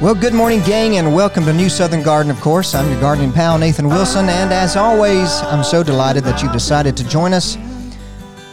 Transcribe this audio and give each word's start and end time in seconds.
Well, 0.00 0.14
good 0.14 0.32
morning, 0.32 0.60
gang, 0.60 0.96
and 0.96 1.14
welcome 1.14 1.44
to 1.44 1.52
New 1.52 1.68
Southern 1.68 2.02
Garden, 2.02 2.30
of 2.30 2.40
course. 2.40 2.74
I'm 2.74 2.90
your 2.90 2.98
gardening 3.02 3.32
pal, 3.32 3.58
Nathan 3.58 3.86
Wilson, 3.86 4.30
and 4.30 4.50
as 4.50 4.74
always, 4.74 5.30
I'm 5.42 5.62
so 5.62 5.82
delighted 5.82 6.24
that 6.24 6.42
you've 6.42 6.54
decided 6.54 6.96
to 6.96 7.06
join 7.06 7.34
us. 7.34 7.56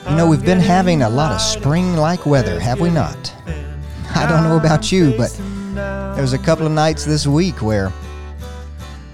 You 0.10 0.18
know, 0.18 0.28
we've 0.28 0.44
been 0.44 0.60
having 0.60 1.04
a 1.04 1.10
lot 1.10 1.32
of 1.32 1.40
spring 1.40 1.96
like 1.96 2.26
weather, 2.26 2.60
have 2.60 2.82
we 2.82 2.90
not? 2.90 3.34
I 4.14 4.28
don't 4.28 4.44
know 4.44 4.58
about 4.58 4.92
you, 4.92 5.16
but 5.16 5.32
there 5.74 6.22
was 6.22 6.34
a 6.34 6.38
couple 6.38 6.66
of 6.66 6.74
nights 6.74 7.06
this 7.06 7.26
week 7.26 7.62
where 7.62 7.94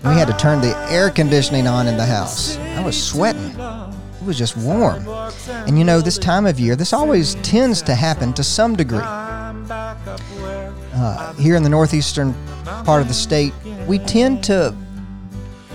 we 0.03 0.13
had 0.13 0.25
to 0.25 0.35
turn 0.35 0.59
the 0.59 0.75
air 0.89 1.11
conditioning 1.11 1.67
on 1.67 1.87
in 1.87 1.97
the 1.97 2.05
house. 2.05 2.57
I 2.57 2.83
was 2.83 2.99
sweating. 2.99 3.51
It 3.51 4.25
was 4.25 4.39
just 4.39 4.57
warm. 4.57 5.07
And 5.67 5.77
you 5.77 5.83
know, 5.83 6.01
this 6.01 6.17
time 6.17 6.47
of 6.47 6.59
year, 6.59 6.75
this 6.75 6.93
always 6.93 7.35
tends 7.35 7.83
to 7.83 7.93
happen 7.93 8.33
to 8.33 8.43
some 8.43 8.75
degree. 8.75 9.05
Uh, 10.95 11.33
here 11.33 11.55
in 11.55 11.63
the 11.63 11.69
northeastern 11.69 12.33
part 12.85 13.01
of 13.01 13.07
the 13.07 13.13
state, 13.13 13.53
we 13.87 13.97
tend 13.99 14.43
to 14.43 14.75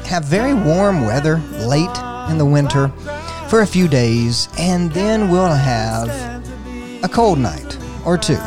have 0.05 0.25
very 0.25 0.55
warm 0.55 1.05
weather 1.05 1.38
late 1.66 1.98
in 2.30 2.38
the 2.38 2.44
winter 2.44 2.88
for 3.48 3.62
a 3.62 3.66
few 3.66 3.88
days, 3.88 4.48
and 4.58 4.92
then 4.92 5.28
we'll 5.28 5.48
have 5.48 6.08
a 7.02 7.08
cold 7.08 7.38
night 7.38 7.78
or 8.05 8.16
two. 8.16 8.38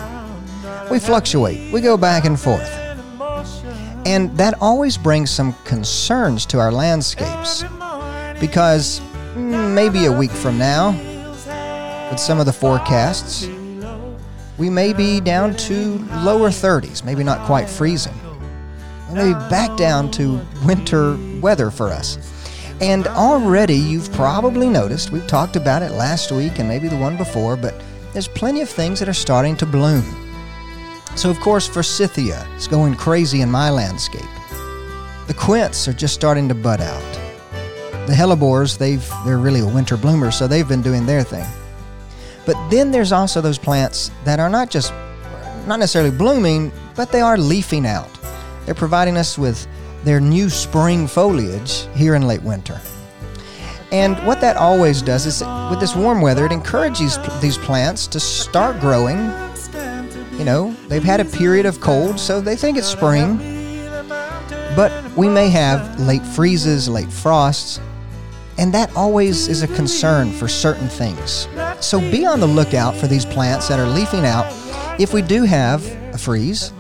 We 0.89 1.00
fluctuate, 1.00 1.72
we 1.73 1.81
go 1.81 1.97
back 1.97 2.25
and 2.25 2.39
forth. 2.39 2.69
And 4.06 4.35
that 4.38 4.56
always 4.59 4.97
brings 4.97 5.30
some 5.30 5.53
concerns 5.63 6.45
to 6.47 6.59
our 6.59 6.72
landscapes 6.72 7.63
because 8.39 9.00
mm, 9.35 9.73
maybe 9.73 10.06
a 10.06 10.11
week 10.11 10.31
from 10.31 10.58
now, 10.58 10.91
with 12.09 12.19
some 12.19 12.39
of 12.39 12.45
the 12.45 12.53
forecasts, 12.53 13.47
we 14.61 14.69
may 14.69 14.93
be 14.93 15.19
down 15.19 15.55
to 15.55 15.97
lower 16.23 16.49
30s, 16.49 17.03
maybe 17.03 17.23
not 17.23 17.43
quite 17.47 17.67
freezing. 17.67 18.13
Maybe 19.11 19.33
back 19.49 19.75
down 19.75 20.11
to 20.11 20.39
winter 20.63 21.17
weather 21.41 21.71
for 21.71 21.87
us. 21.87 22.19
And 22.79 23.07
already 23.07 23.73
you've 23.73 24.13
probably 24.13 24.69
noticed, 24.69 25.11
we've 25.11 25.25
talked 25.25 25.55
about 25.55 25.81
it 25.81 25.93
last 25.93 26.31
week 26.31 26.59
and 26.59 26.67
maybe 26.67 26.87
the 26.87 26.97
one 26.97 27.17
before, 27.17 27.57
but 27.57 27.73
there's 28.13 28.27
plenty 28.27 28.61
of 28.61 28.69
things 28.69 28.99
that 28.99 29.09
are 29.09 29.13
starting 29.13 29.57
to 29.57 29.65
bloom. 29.65 30.05
So, 31.15 31.31
of 31.31 31.39
course, 31.39 31.67
forsythia 31.67 32.47
is 32.55 32.67
going 32.67 32.93
crazy 32.93 33.41
in 33.41 33.49
my 33.49 33.71
landscape. 33.71 34.21
The 35.25 35.35
quince 35.35 35.87
are 35.87 35.93
just 35.93 36.13
starting 36.13 36.47
to 36.49 36.55
bud 36.55 36.81
out. 36.81 37.13
The 38.05 38.13
hellebores, 38.13 38.77
they've, 38.77 39.09
they're 39.25 39.39
really 39.39 39.61
a 39.61 39.67
winter 39.67 39.97
bloomer, 39.97 40.29
so 40.29 40.47
they've 40.47 40.69
been 40.69 40.83
doing 40.83 41.07
their 41.07 41.23
thing. 41.23 41.47
But 42.45 42.56
then 42.70 42.92
there's 42.92 43.11
also 43.11 43.42
those 43.42 43.58
plants 43.58 44.11
that 44.23 44.39
are 44.39 44.50
not 44.50 44.70
just 44.70 44.94
not 45.68 45.79
necessarily 45.79 46.12
blooming, 46.12 46.72
but 46.96 47.12
they 47.12 47.22
are 47.22 47.38
leafing 47.38 47.85
out. 47.85 48.09
They're 48.66 48.75
providing 48.75 49.18
us 49.18 49.38
with 49.38 49.68
their 50.03 50.19
new 50.19 50.50
spring 50.50 51.07
foliage 51.07 51.88
here 51.96 52.16
in 52.16 52.28
late 52.28 52.41
winter. 52.41 52.81
And 53.91 54.18
what 54.25 54.40
that 54.41 54.57
always 54.57 55.01
does 55.01 55.25
is, 55.25 55.41
with 55.69 55.80
this 55.80 55.96
warm 55.96 56.22
weather, 56.22 56.46
it 56.46 56.51
encourages 56.51 57.19
these 57.41 57.57
plants 57.57 58.07
to 58.07 58.19
start 58.19 58.80
growing. 58.80 59.18
You 60.38 60.46
know, 60.46 60.74
they've 60.88 61.03
had 61.03 61.19
a 61.19 61.25
period 61.25 61.66
of 61.66 61.81
cold, 61.81 62.19
so 62.19 62.41
they 62.41 62.56
think 62.56 62.78
it's 62.78 62.88
spring. 62.88 63.38
But 64.75 64.91
we 65.18 65.28
may 65.28 65.50
have 65.50 66.00
late 66.00 66.25
freezes, 66.25 66.88
late 66.88 67.12
frosts, 67.12 67.81
and 68.57 68.73
that 68.73 68.95
always 68.95 69.47
is 69.47 69.63
a 69.63 69.67
concern 69.67 70.31
for 70.31 70.47
certain 70.47 70.88
things. 70.88 71.47
So 71.79 72.00
be 72.00 72.25
on 72.25 72.39
the 72.39 72.47
lookout 72.47 72.95
for 72.95 73.07
these 73.07 73.25
plants 73.25 73.67
that 73.67 73.79
are 73.79 73.88
leafing 73.88 74.25
out. 74.25 74.45
If 75.00 75.13
we 75.13 75.22
do 75.22 75.44
have 75.44 75.85
a 76.13 76.17
freeze, 76.17 76.73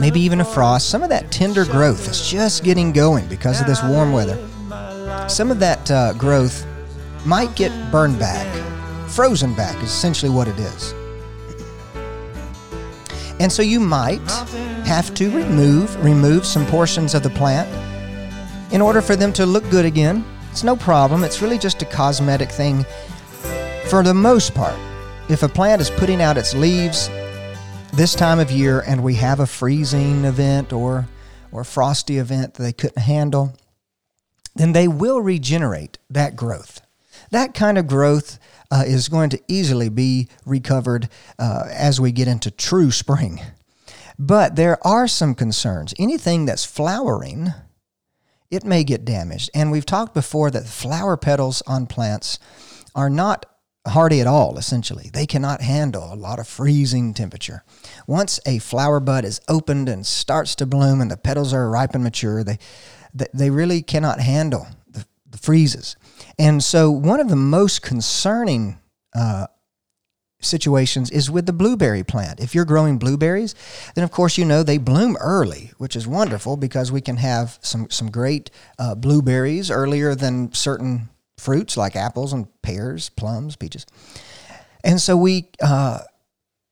maybe 0.00 0.20
even 0.20 0.40
a 0.40 0.44
frost, 0.44 0.88
some 0.88 1.02
of 1.02 1.08
that 1.10 1.30
tender 1.30 1.64
growth 1.64 2.08
is 2.08 2.28
just 2.28 2.64
getting 2.64 2.92
going 2.92 3.26
because 3.28 3.60
of 3.60 3.66
this 3.66 3.82
warm 3.82 4.12
weather. 4.12 4.38
Some 5.28 5.50
of 5.50 5.60
that 5.60 5.90
uh, 5.90 6.12
growth 6.14 6.66
might 7.24 7.54
get 7.54 7.72
burned 7.92 8.18
back. 8.18 8.46
Frozen 9.10 9.54
back 9.54 9.76
is 9.82 9.90
essentially 9.90 10.30
what 10.30 10.48
it 10.48 10.58
is. 10.58 10.94
And 13.40 13.52
so 13.52 13.62
you 13.62 13.78
might 13.78 14.20
have 14.84 15.14
to 15.14 15.30
remove 15.30 15.94
remove 16.04 16.44
some 16.44 16.66
portions 16.66 17.14
of 17.14 17.22
the 17.22 17.30
plant 17.30 17.68
in 18.72 18.80
order 18.80 19.00
for 19.00 19.16
them 19.16 19.32
to 19.34 19.46
look 19.46 19.68
good 19.70 19.84
again. 19.84 20.24
It's 20.50 20.64
no 20.64 20.76
problem. 20.76 21.24
It's 21.24 21.40
really 21.42 21.58
just 21.58 21.82
a 21.82 21.86
cosmetic 21.86 22.50
thing 22.50 22.84
for 23.88 24.02
the 24.02 24.12
most 24.12 24.54
part, 24.54 24.78
if 25.30 25.42
a 25.42 25.48
plant 25.48 25.80
is 25.80 25.88
putting 25.88 26.20
out 26.20 26.36
its 26.36 26.54
leaves 26.54 27.08
this 27.94 28.14
time 28.14 28.38
of 28.38 28.50
year 28.50 28.80
and 28.86 29.02
we 29.02 29.14
have 29.14 29.40
a 29.40 29.46
freezing 29.46 30.26
event 30.26 30.74
or 30.74 31.08
or 31.50 31.64
frosty 31.64 32.18
event 32.18 32.52
that 32.54 32.62
they 32.62 32.72
couldn't 32.74 33.00
handle, 33.00 33.56
then 34.54 34.72
they 34.72 34.86
will 34.86 35.22
regenerate 35.22 35.96
that 36.10 36.36
growth. 36.36 36.82
That 37.30 37.54
kind 37.54 37.78
of 37.78 37.86
growth 37.86 38.38
uh, 38.70 38.84
is 38.86 39.08
going 39.08 39.30
to 39.30 39.40
easily 39.48 39.88
be 39.88 40.28
recovered 40.44 41.08
uh, 41.38 41.64
as 41.70 41.98
we 41.98 42.12
get 42.12 42.28
into 42.28 42.50
true 42.50 42.90
spring. 42.90 43.40
But 44.18 44.56
there 44.56 44.86
are 44.86 45.08
some 45.08 45.34
concerns. 45.34 45.94
Anything 45.98 46.44
that's 46.44 46.66
flowering, 46.66 47.54
it 48.50 48.64
may 48.64 48.84
get 48.84 49.04
damaged. 49.04 49.50
And 49.54 49.70
we've 49.70 49.86
talked 49.86 50.14
before 50.14 50.50
that 50.50 50.66
flower 50.66 51.16
petals 51.16 51.62
on 51.66 51.86
plants 51.86 52.38
are 52.94 53.10
not 53.10 53.46
hardy 53.86 54.20
at 54.20 54.26
all, 54.26 54.58
essentially. 54.58 55.10
They 55.12 55.26
cannot 55.26 55.60
handle 55.60 56.12
a 56.12 56.16
lot 56.16 56.38
of 56.38 56.48
freezing 56.48 57.14
temperature. 57.14 57.64
Once 58.06 58.40
a 58.46 58.58
flower 58.58 59.00
bud 59.00 59.24
is 59.24 59.40
opened 59.48 59.88
and 59.88 60.06
starts 60.06 60.54
to 60.56 60.66
bloom 60.66 61.00
and 61.00 61.10
the 61.10 61.16
petals 61.16 61.52
are 61.52 61.70
ripe 61.70 61.94
and 61.94 62.04
mature, 62.04 62.44
they, 62.44 62.58
they 63.34 63.50
really 63.50 63.82
cannot 63.82 64.20
handle 64.20 64.66
the, 64.88 65.06
the 65.28 65.38
freezes. 65.38 65.96
And 66.38 66.62
so, 66.62 66.90
one 66.90 67.20
of 67.20 67.28
the 67.28 67.36
most 67.36 67.82
concerning 67.82 68.78
uh, 69.14 69.46
situations 70.40 71.10
is 71.10 71.30
with 71.30 71.46
the 71.46 71.52
blueberry 71.52 72.04
plant. 72.04 72.40
If 72.40 72.54
you're 72.54 72.64
growing 72.64 72.98
blueberries, 72.98 73.54
then 73.94 74.04
of 74.04 74.10
course 74.10 74.38
you 74.38 74.44
know 74.44 74.62
they 74.62 74.78
bloom 74.78 75.16
early, 75.20 75.72
which 75.78 75.96
is 75.96 76.06
wonderful 76.06 76.56
because 76.56 76.92
we 76.92 77.00
can 77.00 77.16
have 77.16 77.58
some 77.60 77.90
some 77.90 78.10
great 78.10 78.50
uh, 78.78 78.94
blueberries 78.94 79.70
earlier 79.70 80.14
than 80.14 80.52
certain 80.52 81.08
fruits 81.36 81.76
like 81.76 81.96
apples 81.96 82.32
and 82.32 82.46
pears, 82.62 83.08
plums, 83.10 83.56
peaches. 83.56 83.86
And 84.84 85.00
so 85.00 85.16
we 85.16 85.48
uh, 85.60 86.00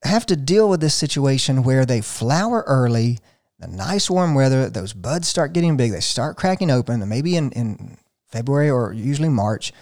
have 0.03 0.25
to 0.27 0.35
deal 0.35 0.69
with 0.69 0.81
this 0.81 0.95
situation 0.95 1.63
where 1.63 1.85
they 1.85 2.01
flower 2.01 2.63
early, 2.67 3.19
the 3.59 3.67
nice 3.67 4.09
warm 4.09 4.33
weather, 4.33 4.69
those 4.69 4.93
buds 4.93 5.27
start 5.27 5.53
getting 5.53 5.77
big, 5.77 5.91
they 5.91 5.99
start 5.99 6.37
cracking 6.37 6.71
open, 6.71 7.01
and 7.01 7.09
maybe 7.09 7.35
in, 7.35 7.51
in 7.51 7.97
February 8.27 8.69
or 8.69 8.93
usually 8.93 9.29
March, 9.29 9.73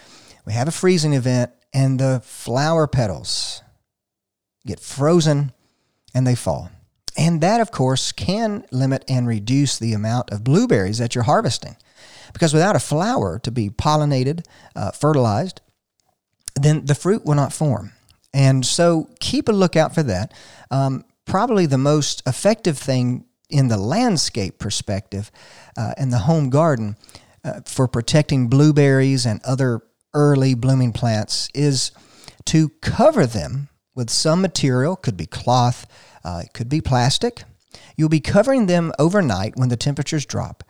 we 0.44 0.52
have 0.52 0.68
a 0.68 0.72
freezing 0.72 1.12
event, 1.12 1.52
and 1.72 2.00
the 2.00 2.20
flower 2.24 2.86
petals 2.86 3.62
get 4.66 4.80
frozen 4.80 5.52
and 6.14 6.26
they 6.26 6.34
fall. 6.34 6.70
And 7.16 7.40
that, 7.40 7.60
of 7.60 7.70
course, 7.70 8.12
can 8.12 8.66
limit 8.70 9.04
and 9.08 9.26
reduce 9.26 9.78
the 9.78 9.94
amount 9.94 10.30
of 10.30 10.44
blueberries 10.44 10.98
that 10.98 11.14
you're 11.14 11.24
harvesting. 11.24 11.76
Because 12.32 12.52
without 12.52 12.76
a 12.76 12.80
flower 12.80 13.38
to 13.38 13.50
be 13.50 13.70
pollinated, 13.70 14.44
uh, 14.74 14.90
fertilized, 14.90 15.62
then 16.54 16.84
the 16.84 16.94
fruit 16.94 17.24
will 17.24 17.34
not 17.34 17.52
form. 17.52 17.92
And 18.34 18.66
so 18.66 19.08
keep 19.20 19.48
a 19.48 19.52
lookout 19.52 19.94
for 19.94 20.02
that. 20.02 20.34
Um, 20.70 21.04
probably 21.24 21.64
the 21.64 21.78
most 21.78 22.22
effective 22.26 22.76
thing 22.76 23.24
in 23.48 23.68
the 23.68 23.78
landscape 23.78 24.58
perspective 24.58 25.30
uh, 25.76 25.94
in 25.96 26.10
the 26.10 26.18
home 26.18 26.50
garden 26.50 26.96
uh, 27.44 27.60
for 27.64 27.88
protecting 27.88 28.48
blueberries 28.48 29.24
and 29.24 29.40
other 29.44 29.80
early 30.12 30.54
blooming 30.54 30.92
plants 30.92 31.48
is 31.54 31.92
to 32.44 32.68
cover 32.80 33.26
them 33.26 33.68
with 33.96 34.10
some 34.10 34.40
material, 34.40 34.94
could 34.94 35.16
be 35.16 35.26
cloth, 35.26 35.86
uh, 36.24 36.42
it 36.44 36.52
could 36.52 36.68
be 36.68 36.80
plastic. 36.80 37.42
You'll 37.96 38.08
be 38.08 38.20
covering 38.20 38.66
them 38.66 38.92
overnight 38.98 39.56
when 39.56 39.70
the 39.70 39.76
temperatures 39.76 40.26
drop. 40.26 40.62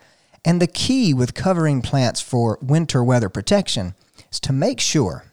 And 0.43 0.61
the 0.61 0.67
key 0.67 1.13
with 1.13 1.33
covering 1.33 1.81
plants 1.81 2.21
for 2.21 2.57
winter 2.61 3.03
weather 3.03 3.29
protection 3.29 3.93
is 4.31 4.39
to 4.41 4.53
make 4.53 4.79
sure 4.79 5.25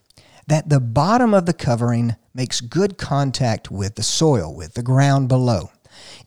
that 0.47 0.69
the 0.69 0.81
bottom 0.81 1.33
of 1.33 1.47
the 1.47 1.53
covering 1.53 2.17
makes 2.35 2.61
good 2.61 2.99
contact 2.99 3.71
with 3.71 3.95
the 3.95 4.03
soil, 4.03 4.55
with 4.55 4.75
the 4.75 4.83
ground 4.83 5.29
below. 5.29 5.71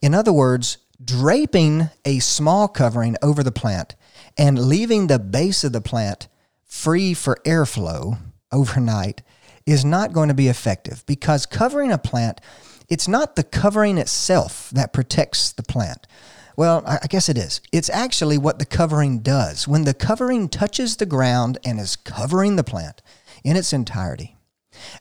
In 0.01 0.15
other 0.15 0.33
words, 0.33 0.77
draping 1.03 1.89
a 2.05 2.19
small 2.19 2.67
covering 2.67 3.15
over 3.21 3.43
the 3.43 3.51
plant 3.51 3.95
and 4.37 4.57
leaving 4.57 5.07
the 5.07 5.19
base 5.19 5.63
of 5.63 5.73
the 5.73 5.81
plant 5.81 6.27
free 6.63 7.13
for 7.13 7.39
airflow 7.45 8.17
overnight 8.51 9.21
is 9.67 9.85
not 9.85 10.13
going 10.13 10.29
to 10.29 10.33
be 10.33 10.47
effective 10.47 11.05
because 11.05 11.45
covering 11.45 11.91
a 11.91 11.97
plant, 11.99 12.41
it's 12.89 13.07
not 13.07 13.35
the 13.35 13.43
covering 13.43 13.99
itself 13.99 14.71
that 14.71 14.93
protects 14.93 15.51
the 15.51 15.61
plant. 15.61 16.07
Well, 16.55 16.81
I 16.87 17.05
guess 17.07 17.29
it 17.29 17.37
is. 17.37 17.61
It's 17.71 17.89
actually 17.89 18.39
what 18.39 18.57
the 18.57 18.65
covering 18.65 19.19
does. 19.19 19.67
When 19.67 19.83
the 19.83 19.93
covering 19.93 20.49
touches 20.49 20.95
the 20.95 21.05
ground 21.05 21.59
and 21.63 21.79
is 21.79 21.95
covering 21.95 22.55
the 22.55 22.63
plant 22.63 23.03
in 23.43 23.55
its 23.55 23.73
entirety, 23.73 24.37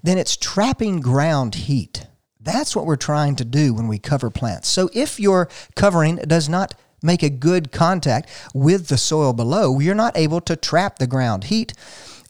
then 0.03 0.19
it's 0.19 0.37
trapping 0.37 1.01
ground 1.01 1.55
heat. 1.55 2.07
That's 2.39 2.77
what 2.77 2.85
we're 2.85 2.97
trying 2.97 3.37
to 3.37 3.45
do 3.45 3.73
when 3.73 3.89
we 3.89 3.99
cover 3.99 4.29
plants. 4.29 4.69
So 4.69 4.91
if 4.93 5.19
your 5.19 5.49
covering 5.77 6.17
does 6.17 6.49
not 6.49 6.75
make 7.03 7.23
a 7.23 7.31
good 7.31 7.73
contact 7.73 8.29
with 8.53 8.89
the 8.89 8.99
soil 8.99 9.33
below, 9.33 9.79
you're 9.79 9.95
not 9.95 10.17
able 10.17 10.41
to 10.43 10.57
trap 10.57 10.99
the 10.99 11.07
ground 11.07 11.45
heat, 11.45 11.73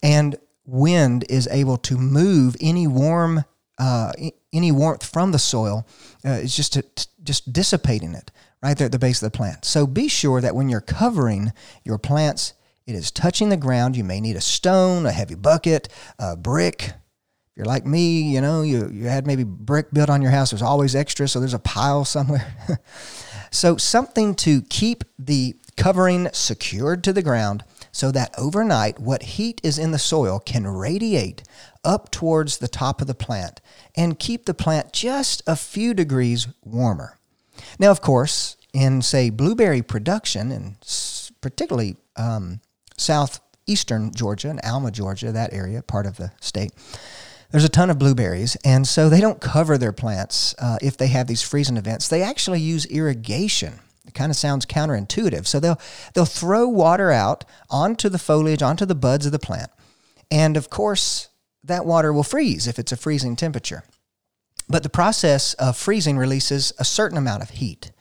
and 0.03 0.37
wind 0.66 1.24
is 1.28 1.48
able 1.48 1.76
to 1.78 1.96
move 1.96 2.56
any 2.60 2.86
warm 2.86 3.44
uh, 3.78 4.12
any 4.52 4.72
warmth 4.72 5.04
from 5.04 5.32
the 5.32 5.38
soil. 5.38 5.86
Uh, 6.24 6.40
it's 6.42 6.56
just 6.56 6.72
to, 6.72 6.84
just 7.22 7.52
dissipating 7.52 8.14
it 8.14 8.30
right 8.62 8.76
there 8.76 8.86
at 8.86 8.92
the 8.92 8.98
base 8.98 9.22
of 9.22 9.30
the 9.30 9.36
plant. 9.36 9.64
So 9.64 9.86
be 9.86 10.08
sure 10.08 10.40
that 10.40 10.54
when 10.54 10.68
you're 10.68 10.80
covering 10.80 11.52
your 11.84 11.98
plants, 11.98 12.54
it 12.86 12.94
is 12.94 13.10
touching 13.10 13.48
the 13.48 13.56
ground. 13.56 13.96
You 13.96 14.04
may 14.04 14.20
need 14.20 14.36
a 14.36 14.40
stone, 14.40 15.06
a 15.06 15.12
heavy 15.12 15.34
bucket, 15.34 15.88
a 16.18 16.36
brick. 16.36 16.84
If 16.84 17.56
you're 17.56 17.66
like 17.66 17.84
me, 17.84 18.22
you 18.22 18.40
know, 18.40 18.62
you, 18.62 18.88
you 18.90 19.04
had 19.04 19.26
maybe 19.26 19.44
brick 19.44 19.92
built 19.92 20.08
on 20.08 20.22
your 20.22 20.30
house. 20.30 20.50
There's 20.50 20.62
always 20.62 20.94
extra, 20.94 21.28
so 21.28 21.40
there's 21.40 21.54
a 21.54 21.58
pile 21.58 22.04
somewhere. 22.04 22.56
so 23.50 23.76
something 23.76 24.34
to 24.36 24.62
keep 24.62 25.04
the 25.18 25.56
covering 25.76 26.28
secured 26.32 27.04
to 27.04 27.12
the 27.12 27.22
ground 27.22 27.64
so 27.96 28.12
that 28.12 28.34
overnight 28.37 28.98
what 28.98 29.22
heat 29.22 29.58
is 29.64 29.78
in 29.78 29.90
the 29.90 29.98
soil 29.98 30.38
can 30.38 30.66
radiate 30.66 31.43
up 31.82 32.10
towards 32.10 32.58
the 32.58 32.69
top 32.69 33.00
of 33.00 33.06
the 33.06 33.14
plant 33.14 33.62
and 33.96 34.19
keep 34.19 34.44
the 34.44 34.52
plant 34.52 34.93
just 34.93 35.43
a 35.46 35.56
few 35.56 35.94
degrees 35.94 36.46
warmer. 36.62 37.19
Now, 37.78 37.90
of 37.90 38.02
course, 38.02 38.58
in 38.75 39.00
say 39.00 39.31
blueberry 39.31 39.81
production, 39.81 40.52
and 40.52 40.76
particularly 41.40 41.96
um, 42.16 42.60
southeastern 42.98 44.12
Georgia 44.12 44.50
and 44.50 44.60
Alma, 44.62 44.90
Georgia, 44.90 45.32
that 45.32 45.54
area, 45.54 45.81
part 45.81 46.04
of 46.04 46.19
the 46.19 46.32
state, 46.38 46.72
there's 47.50 47.64
a 47.64 47.70
ton 47.70 47.88
of 47.88 47.99
blueberries, 47.99 48.56
and 48.62 48.87
so 48.87 49.08
they 49.08 49.22
don't 49.22 49.40
cover 49.40 49.78
their 49.78 49.92
plants 49.92 50.54
uh, 50.58 50.76
if 50.82 50.99
they 50.99 51.06
have 51.06 51.28
these 51.28 51.40
freezing 51.40 51.78
events. 51.78 52.08
They 52.08 52.22
actually 52.22 52.60
use 52.60 52.84
irrigation. 52.84 53.81
It 54.06 54.14
kind 54.14 54.31
of 54.31 54.37
sounds 54.37 54.67
counterintuitive. 54.67 55.47
So 55.47 55.61
they'll 55.61 55.81
they'll 56.14 56.25
throw 56.25 56.69
water 56.69 57.11
out 57.11 57.44
onto 57.70 58.08
the 58.08 58.19
foliage, 58.19 58.62
onto 58.62 58.87
the 58.87 58.94
buds 58.94 59.26
of 59.26 59.32
the 59.32 59.38
plant, 59.38 59.70
and 60.31 60.56
of 60.56 60.70
course 60.70 61.29
that 61.64 61.85
water 61.85 62.12
will 62.12 62.23
freeze 62.23 62.67
if 62.67 62.79
it's 62.79 62.93
a 62.93 62.97
freezing 62.97 63.37
temperature. 63.37 63.82
But 64.69 64.82
the 64.82 64.88
process 64.88 65.55
of 65.55 65.76
freezing 65.76 66.19
releases 66.19 66.73
a 66.79 66.85
certain 66.85 67.19
amount 67.19 67.43
of 67.43 67.50
heat. 67.50 67.93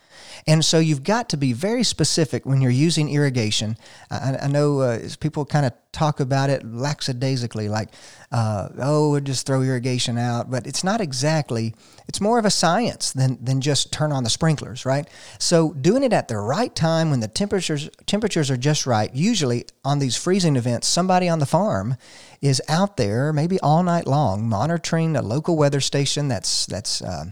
And 0.47 0.63
so 0.63 0.79
you've 0.79 1.03
got 1.03 1.29
to 1.29 1.37
be 1.37 1.53
very 1.53 1.83
specific 1.83 2.45
when 2.45 2.61
you're 2.61 2.71
using 2.71 3.09
irrigation. 3.09 3.77
I, 4.11 4.37
I 4.43 4.47
know 4.47 4.79
uh, 4.79 4.99
people 5.19 5.45
kind 5.45 5.65
of 5.65 5.73
talk 5.91 6.19
about 6.19 6.49
it 6.49 6.63
lackadaisically, 6.65 7.69
like, 7.69 7.89
uh, 8.31 8.67
oh, 8.79 9.11
we'll 9.11 9.21
just 9.21 9.47
throw 9.47 9.61
irrigation 9.61 10.17
out. 10.17 10.51
But 10.51 10.67
it's 10.67 10.83
not 10.83 10.99
exactly, 10.99 11.73
it's 12.07 12.19
more 12.19 12.37
of 12.37 12.45
a 12.45 12.51
science 12.51 13.13
than, 13.13 13.43
than 13.43 13.61
just 13.61 13.93
turn 13.93 14.11
on 14.11 14.23
the 14.23 14.29
sprinklers, 14.29 14.85
right? 14.85 15.07
So 15.39 15.73
doing 15.73 16.03
it 16.03 16.11
at 16.11 16.27
the 16.27 16.37
right 16.37 16.75
time 16.75 17.11
when 17.11 17.21
the 17.21 17.29
temperatures, 17.29 17.89
temperatures 18.05 18.51
are 18.51 18.57
just 18.57 18.85
right, 18.85 19.13
usually 19.15 19.65
on 19.83 19.99
these 19.99 20.17
freezing 20.17 20.57
events, 20.57 20.87
somebody 20.87 21.29
on 21.29 21.39
the 21.39 21.45
farm 21.45 21.95
is 22.41 22.61
out 22.67 22.97
there 22.97 23.31
maybe 23.31 23.59
all 23.61 23.81
night 23.81 24.05
long 24.05 24.47
monitoring 24.47 25.15
a 25.15 25.21
local 25.21 25.55
weather 25.55 25.79
station 25.79 26.27
that's, 26.27 26.65
that's, 26.65 27.01
uh, 27.01 27.25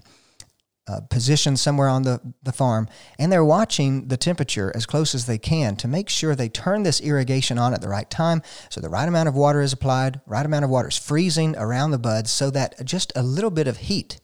uh, 0.88 1.02
positioned 1.10 1.60
somewhere 1.60 1.88
on 1.88 2.04
the, 2.04 2.20
the 2.44 2.52
farm, 2.52 2.88
and 3.18 3.32
they're 3.32 3.46
watching 3.46 4.08
the 4.08 4.18
temperature 4.18 4.72
as 4.76 4.86
close 4.86 5.16
as 5.16 5.26
they 5.26 5.38
can 5.38 5.76
to 5.78 5.88
make 5.88 6.10
sure 6.10 6.36
they 6.36 6.50
turn 6.50 6.84
this 6.84 7.00
irrigation 7.02 7.58
on 7.58 7.74
at 7.74 7.82
the 7.82 7.90
right 7.90 8.10
time 8.10 8.42
so 8.70 8.82
the 8.82 8.90
right 8.90 9.08
amount 9.08 9.30
of 9.30 9.36
water 9.36 9.62
is 9.62 9.74
applied, 9.74 10.20
right 10.26 10.46
amount 10.46 10.66
of 10.66 10.72
water 10.72 10.90
is 10.90 10.98
freezing 10.98 11.56
around 11.58 11.92
the 11.92 11.98
buds 12.00 12.32
so 12.32 12.50
that 12.50 12.84
just 12.86 13.14
a 13.16 13.24
little 13.24 13.52
bit 13.52 13.68
of 13.68 13.78
heat 13.78 14.20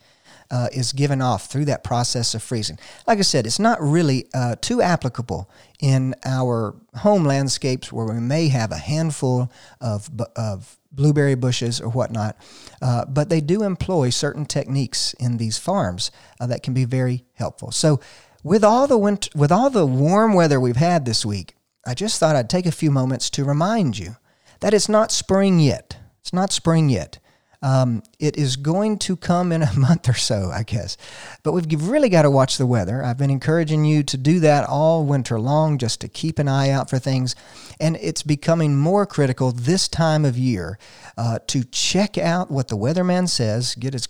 uh, 0.51 0.67
is 0.73 0.94
given 0.94 1.21
off 1.21 1.45
through 1.45 1.65
that 1.65 1.83
process 1.83 2.33
of 2.33 2.41
freezing. 2.41 2.79
Like 3.06 3.19
I 3.19 3.21
said, 3.21 3.45
it's 3.45 3.59
not 3.59 3.81
really 3.81 4.27
uh, 4.33 4.56
too 4.59 4.81
applicable 4.81 5.50
in 5.79 6.15
our 6.25 6.75
home 6.95 7.23
landscapes 7.23 7.94
where 7.94 8.06
we 8.06 8.19
may 8.19 8.47
have 8.50 8.71
a 8.71 8.77
handful 8.77 9.51
of, 9.79 10.09
of 10.35 10.79
blueberry 11.00 11.36
bushes 11.36 11.80
or 11.80 11.90
whatnot. 11.90 12.38
Uh, 12.81 13.06
but 13.06 13.30
they 13.30 13.40
do 13.40 13.63
employ 13.63 14.10
certain 14.10 14.46
techniques 14.46 15.13
in 15.13 15.38
these 15.38 15.57
farms 15.57 16.12
uh, 16.40 16.46
that 16.46 16.62
can 16.62 16.74
be 16.74 16.86
very 16.86 17.24
helpful. 17.34 17.72
So, 17.72 18.00
with 18.44 18.63
all 18.63 18.88
the 18.88 18.98
winter, 18.98 19.30
with 19.36 19.51
all 19.51 19.69
the 19.69 19.86
warm 19.86 20.34
weather 20.34 20.60
we've 20.60 20.75
had 20.75 21.06
this 21.06 21.25
week, 21.25 21.56
I 21.86 21.94
just 21.94 22.19
thought 22.19 22.36
I'd 22.36 22.50
take 22.50 22.66
a 22.66 22.72
few 22.72 22.92
moments 22.92 23.30
to 23.31 23.44
remind 23.44 23.98
you 23.98 24.18
that 24.60 24.74
it's 24.74 24.90
not 24.90 25.12
spring 25.12 25.60
yet. 25.60 25.98
It's 26.22 26.34
not 26.34 26.54
spring 26.54 26.90
yet. 26.90 27.19
Um, 27.61 28.03
it 28.19 28.38
is 28.38 28.56
going 28.56 29.00
to 29.00 29.15
come 29.17 29.51
in 29.51 29.61
a 29.61 29.73
month 29.77 30.07
or 30.07 30.13
so, 30.13 30.50
I 30.53 30.63
guess. 30.63 30.97
But 31.44 31.53
we've 31.53 31.88
really 31.88 32.09
got 32.09 32.21
to 32.21 32.31
watch 32.31 32.57
the 32.57 32.65
weather. 32.65 33.03
I've 33.03 33.17
been 33.17 33.29
encouraging 33.29 33.85
you 33.85 34.03
to 34.03 34.17
do 34.17 34.39
that 34.41 34.67
all 34.67 35.06
winter 35.06 35.39
long 35.39 35.77
just 35.77 36.01
to 36.01 36.07
keep 36.07 36.39
an 36.39 36.47
eye 36.47 36.69
out 36.69 36.89
for 36.89 37.00
things. 37.00 37.35
And 37.79 37.97
it's 37.97 38.23
becoming 38.23 38.77
more 38.77 39.06
critical 39.06 39.51
this 39.51 39.88
time 39.88 40.25
of 40.25 40.38
year 40.38 40.79
uh, 41.17 41.39
to 41.47 41.63
check 41.65 42.17
out 42.17 42.50
what 42.50 42.69
the 42.69 42.77
weatherman 42.77 43.27
says, 43.27 43.75
get 43.75 43.95
as 43.95 44.07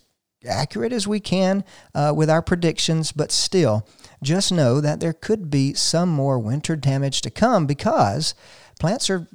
accurate 0.47 0.93
as 0.93 1.07
we 1.07 1.19
can 1.19 1.63
uh, 1.93 2.13
with 2.15 2.29
our 2.29 2.41
predictions, 2.41 3.11
but 3.11 3.31
still, 3.31 3.87
just 4.21 4.51
know 4.51 4.81
that 4.81 4.99
there 4.99 5.13
could 5.13 5.49
be 5.49 5.73
some 5.73 6.09
more 6.09 6.39
winter 6.39 6.75
damage 6.75 7.21
to 7.21 7.29
come 7.29 7.65
because 7.65 8.35
plants 8.79 9.09
are 9.09 9.27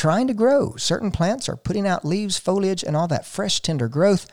trying 0.00 0.26
to 0.26 0.32
grow. 0.32 0.74
Certain 0.76 1.10
plants 1.10 1.46
are 1.46 1.56
putting 1.56 1.86
out 1.86 2.06
leaves, 2.06 2.38
foliage, 2.38 2.82
and 2.82 2.96
all 2.96 3.06
that 3.06 3.26
fresh, 3.26 3.60
tender 3.60 3.86
growth. 3.86 4.26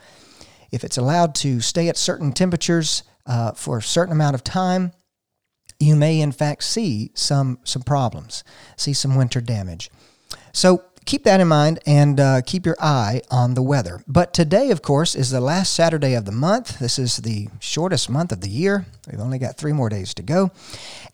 If 0.70 0.82
it's 0.82 0.96
allowed 0.96 1.34
to 1.36 1.60
stay 1.60 1.90
at 1.90 1.98
certain 1.98 2.32
temperatures 2.32 3.02
uh, 3.26 3.52
for 3.52 3.76
a 3.76 3.82
certain 3.82 4.12
amount 4.12 4.34
of 4.34 4.42
time, 4.42 4.92
you 5.78 5.94
may 5.94 6.22
in 6.22 6.32
fact 6.32 6.64
see 6.64 7.10
some 7.12 7.58
some 7.64 7.82
problems, 7.82 8.44
see 8.78 8.94
some 8.94 9.14
winter 9.14 9.42
damage. 9.42 9.90
So 10.54 10.84
keep 11.04 11.24
that 11.24 11.38
in 11.38 11.48
mind 11.48 11.80
and 11.86 12.18
uh, 12.18 12.40
keep 12.40 12.64
your 12.64 12.76
eye 12.80 13.20
on 13.30 13.52
the 13.52 13.62
weather. 13.62 14.02
But 14.08 14.32
today, 14.32 14.70
of 14.70 14.80
course, 14.80 15.14
is 15.14 15.28
the 15.28 15.40
last 15.40 15.74
Saturday 15.74 16.14
of 16.14 16.24
the 16.24 16.32
month. 16.32 16.78
This 16.78 16.98
is 16.98 17.18
the 17.18 17.48
shortest 17.60 18.08
month 18.08 18.32
of 18.32 18.40
the 18.40 18.48
year. 18.48 18.86
We've 19.10 19.20
only 19.20 19.38
got 19.38 19.58
three 19.58 19.74
more 19.74 19.90
days 19.90 20.14
to 20.14 20.22
go, 20.22 20.50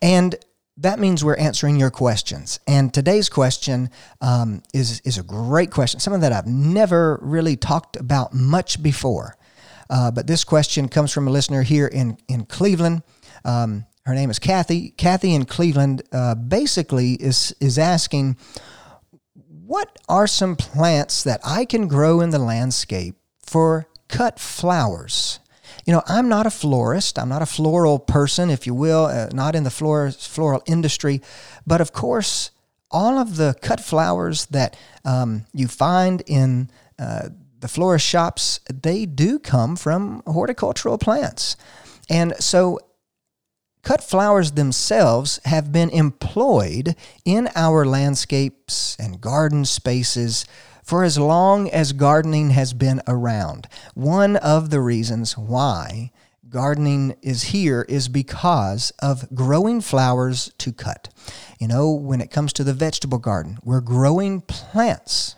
and 0.01 0.37
that 0.79 0.99
means 0.99 1.25
we're 1.25 1.37
answering 1.37 1.77
your 1.77 1.91
questions. 1.91 2.59
And 2.67 2.93
today's 2.93 3.29
question 3.29 3.91
um, 4.21 4.63
is, 4.73 5.01
is 5.05 5.19
a 5.19 5.23
great 5.23 5.71
question, 5.71 6.01
something 6.01 6.23
that 6.23 6.33
I've 6.33 6.47
never 6.47 7.19
really 7.23 7.57
talked 7.57 7.97
about 7.97 8.35
much 8.35 8.83
before. 8.83 9.37
Uh, 9.89 10.11
but 10.11 10.27
this 10.27 10.43
question 10.43 10.89
comes 10.89 11.13
from 11.13 11.29
a 11.29 11.31
listener 11.31 11.63
here 11.63 11.87
in, 11.87 12.19
in 12.29 12.47
Cleveland. 12.47 13.03
Um, 13.45 13.87
her 14.05 14.15
name 14.15 14.31
is 14.31 14.39
Kathy. 14.39 14.91
Kathy 14.91 15.35
in 15.35 15.45
Cleveland 15.45 16.03
uh, 16.13 16.35
basically 16.35 17.13
is, 17.13 17.55
is 17.61 17.79
asking, 17.79 18.37
what 19.67 19.97
are 20.09 20.27
some 20.27 20.57
plants 20.57 21.23
that 21.23 21.41
I 21.45 21.65
can 21.65 21.87
grow 21.89 22.21
in 22.21 22.31
the 22.31 22.39
landscape 22.39 23.17
for 23.41 23.87
cut 24.09 24.41
flowers? 24.41 25.39
You 25.85 25.93
know, 25.93 26.03
I'm 26.07 26.29
not 26.29 26.47
a 26.47 26.51
florist. 26.51 27.19
I'm 27.19 27.29
not 27.29 27.43
a 27.43 27.47
floral 27.47 27.99
person, 27.99 28.51
if 28.51 28.67
you 28.67 28.75
will, 28.75 29.07
uh, 29.07 29.29
not 29.33 29.55
in 29.55 29.65
the 29.65 29.71
floral, 29.71 30.13
floral 30.13 30.63
industry. 30.67 31.21
But 31.67 31.81
of 31.81 31.93
course, 31.93 32.51
all 32.91 33.19
of 33.19 33.37
the 33.37 33.55
cut 33.61 33.81
flowers 33.81 34.47
that 34.47 34.77
um, 35.05 35.47
you 35.53 35.69
find 35.69 36.23
in 36.27 36.71
uh, 36.99 37.29
the 37.61 37.69
florist 37.69 38.07
shops, 38.07 38.61
they 38.73 39.05
do 39.05 39.39
come 39.39 39.77
from 39.77 40.23
horticultural 40.27 40.97
plants. 40.97 41.57
And 42.09 42.35
so 42.39 42.79
cut 43.83 44.03
flowers 44.03 44.53
themselves 44.53 45.41
have 45.45 45.73
been 45.73 45.91
employed 45.91 46.95
in 47.25 47.49
our 47.55 47.85
landscapes 47.85 48.97
and 48.99 49.21
garden 49.21 49.65
spaces 49.65 50.47
for 50.85 51.03
as 51.03 51.19
long 51.19 51.69
as 51.71 51.93
gardening 51.93 52.51
has 52.51 52.73
been 52.73 53.01
around. 53.09 53.67
One 53.95 54.37
of 54.37 54.71
the 54.71 54.81
reasons 54.81 55.37
why 55.37 56.13
gardening 56.49 57.17
is 57.23 57.45
here 57.45 57.85
is 57.89 58.07
because 58.09 58.93
of 59.01 59.35
growing 59.35 59.81
flowers 59.81 60.53
to 60.59 60.73
cut. 60.73 61.09
You 61.59 61.67
know, 61.67 61.91
when 61.91 62.21
it 62.21 62.31
comes 62.31 62.53
to 62.53 62.65
the 62.65 62.75
vegetable 62.75 63.19
garden, 63.19 63.59
we're 63.65 63.81
growing 63.81 64.43
plants 64.43 65.35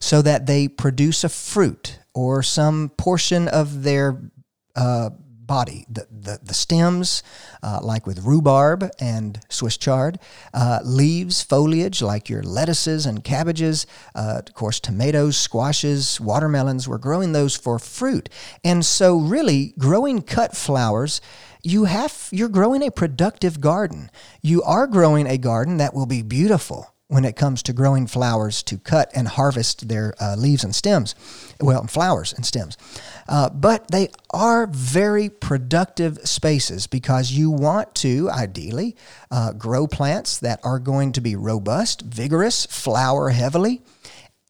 so 0.00 0.22
that 0.22 0.46
they 0.46 0.68
produce 0.68 1.24
a 1.24 1.28
fruit 1.28 1.98
or 2.14 2.42
some 2.42 2.90
portion 2.96 3.48
of 3.48 3.82
their 3.82 4.30
uh, 4.76 5.10
body. 5.48 5.84
The, 5.90 6.06
the, 6.12 6.38
the 6.40 6.54
stems, 6.54 7.24
uh, 7.64 7.80
like 7.82 8.06
with 8.06 8.20
rhubarb 8.20 8.88
and 9.00 9.40
Swiss 9.48 9.76
chard, 9.76 10.20
uh, 10.54 10.78
leaves, 10.84 11.42
foliage, 11.42 12.00
like 12.00 12.28
your 12.28 12.44
lettuces 12.44 13.04
and 13.06 13.24
cabbages, 13.24 13.84
uh, 14.14 14.42
of 14.46 14.54
course, 14.54 14.78
tomatoes, 14.78 15.36
squashes, 15.36 16.20
watermelons, 16.20 16.86
we're 16.86 16.98
growing 16.98 17.32
those 17.32 17.56
for 17.56 17.80
fruit. 17.80 18.28
And 18.62 18.86
so, 18.86 19.18
really, 19.18 19.74
growing 19.76 20.22
cut 20.22 20.56
flowers 20.56 21.20
you 21.64 21.84
have 21.84 22.28
you're 22.30 22.48
growing 22.48 22.82
a 22.82 22.90
productive 22.90 23.60
garden. 23.60 24.10
You 24.42 24.62
are 24.62 24.86
growing 24.86 25.26
a 25.26 25.36
garden 25.36 25.78
that 25.78 25.92
will 25.92 26.06
be 26.06 26.22
beautiful 26.22 26.94
when 27.08 27.24
it 27.24 27.36
comes 27.36 27.62
to 27.62 27.72
growing 27.72 28.06
flowers 28.06 28.62
to 28.62 28.76
cut 28.76 29.10
and 29.14 29.28
harvest 29.28 29.88
their 29.88 30.14
uh, 30.20 30.36
leaves 30.36 30.62
and 30.62 30.74
stems, 30.74 31.14
well, 31.58 31.86
flowers 31.86 32.34
and 32.34 32.44
stems. 32.44 32.76
Uh, 33.26 33.48
but 33.48 33.90
they 33.90 34.10
are 34.30 34.66
very 34.66 35.30
productive 35.30 36.18
spaces 36.24 36.86
because 36.86 37.32
you 37.32 37.50
want 37.50 37.94
to, 37.94 38.30
ideally, 38.30 38.94
uh, 39.30 39.52
grow 39.52 39.86
plants 39.86 40.38
that 40.38 40.60
are 40.62 40.78
going 40.78 41.12
to 41.12 41.22
be 41.22 41.34
robust, 41.34 42.02
vigorous, 42.02 42.66
flower 42.66 43.30
heavily. 43.30 43.80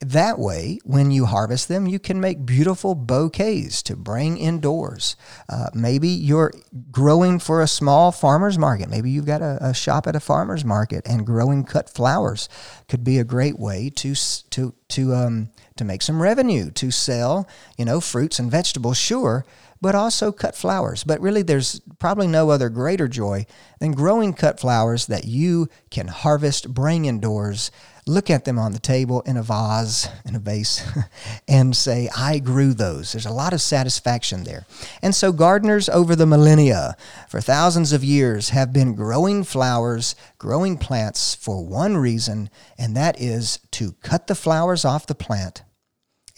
That 0.01 0.39
way, 0.39 0.79
when 0.85 1.11
you 1.11 1.27
harvest 1.27 1.67
them, 1.67 1.89
you 1.89 1.99
can 1.99 2.21
make 2.21 2.47
beautiful 2.47 2.95
bouquets 2.95 3.83
to 3.83 3.97
bring 3.97 4.39
indoors. 4.39 5.17
Uh, 5.49 5.71
maybe 5.75 6.09
you're 6.09 6.53
growing 6.93 7.41
for 7.41 7.61
a 7.61 7.67
small 7.67 8.13
farmer's 8.13 8.57
market. 8.57 8.89
Maybe 8.89 9.11
you've 9.11 9.27
got 9.27 9.43
a, 9.43 9.59
a, 9.61 9.75
shop 9.75 10.07
at 10.07 10.15
a 10.15 10.21
farmer's 10.21 10.65
market, 10.65 11.05
and 11.05 11.27
growing 11.27 11.65
cut 11.65 11.91
flowers 11.91 12.49
could 12.87 13.03
be 13.03 13.19
a 13.19 13.25
great 13.25 13.59
way 13.59 13.91
to 13.97 14.15
to 14.51 14.73
to 14.91 15.15
um, 15.17 15.51
to 15.77 15.85
make 15.85 16.03
some 16.03 16.23
revenue 16.23 16.71
to 16.73 16.93
sell, 16.93 17.49
you 17.77 17.85
know, 17.85 18.01
fruits 18.01 18.39
and 18.39 18.53
vegetables, 18.53 18.99
sure, 18.99 19.45
but 19.81 19.95
also 19.95 20.33
cut 20.33 20.57
flowers. 20.57 21.05
But 21.05 21.21
really, 21.21 21.43
there's 21.43 21.81
probably 21.99 22.27
no 22.27 22.51
other 22.51 22.69
greater 22.69 23.09
joy 23.09 23.47
than 23.81 23.93
growing 23.93 24.33
cut 24.33 24.61
flowers 24.61 25.07
that 25.07 25.25
you 25.25 25.69
can 25.91 26.09
harvest, 26.09 26.73
bring 26.75 27.05
indoors 27.05 27.71
look 28.09 28.31
at 28.31 28.45
them 28.45 28.59
on 28.59 28.73
the 28.73 28.79
table 28.79 29.21
in 29.23 29.37
a 29.37 29.43
vase, 29.43 30.09
in 30.25 30.35
a 30.35 30.39
vase, 30.39 30.83
and 31.49 31.77
say, 31.77 32.09
I 32.17 32.39
grew 32.39 32.73
those. 32.73 33.13
There's 33.13 33.27
a 33.27 33.31
lot 33.31 33.53
of 33.53 33.61
satisfaction 33.61 34.45
there. 34.45 34.67
And 35.03 35.15
so, 35.15 35.31
gardeners 35.31 35.89
over 35.89 36.17
the 36.17 36.27
millennia, 36.27 36.97
for 37.29 37.41
thousands 37.41 37.93
of 37.93 38.03
years, 38.03 38.49
have 38.51 38.73
been 38.73 38.95
growing 38.95 39.45
flowers, 39.45 40.17
growing 40.39 40.79
plants 40.79 41.35
for 41.35 41.65
one 41.65 41.97
reason, 41.97 42.51
and 42.79 42.97
that 42.97 43.21
is 43.21 43.61
to 43.73 43.93
cut 44.03 44.27
the 44.27 44.35
flowers 44.35 44.85
off 44.85 45.07
the 45.07 45.15
plant 45.15 45.63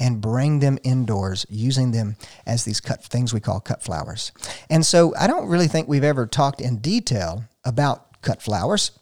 and 0.00 0.20
bring 0.20 0.58
them 0.58 0.78
indoors 0.82 1.46
using 1.48 1.92
them 1.92 2.16
as 2.46 2.64
these 2.64 2.80
cut 2.80 3.04
things 3.04 3.32
we 3.32 3.38
call 3.38 3.60
cut 3.60 3.82
flowers. 3.82 4.32
And 4.68 4.84
so 4.84 5.14
I 5.16 5.28
don't 5.28 5.48
really 5.48 5.68
think 5.68 5.86
we've 5.86 6.02
ever 6.02 6.26
talked 6.26 6.60
in 6.60 6.78
detail 6.78 7.44
about 7.64 8.20
cut 8.22 8.42
flowers. 8.42 8.92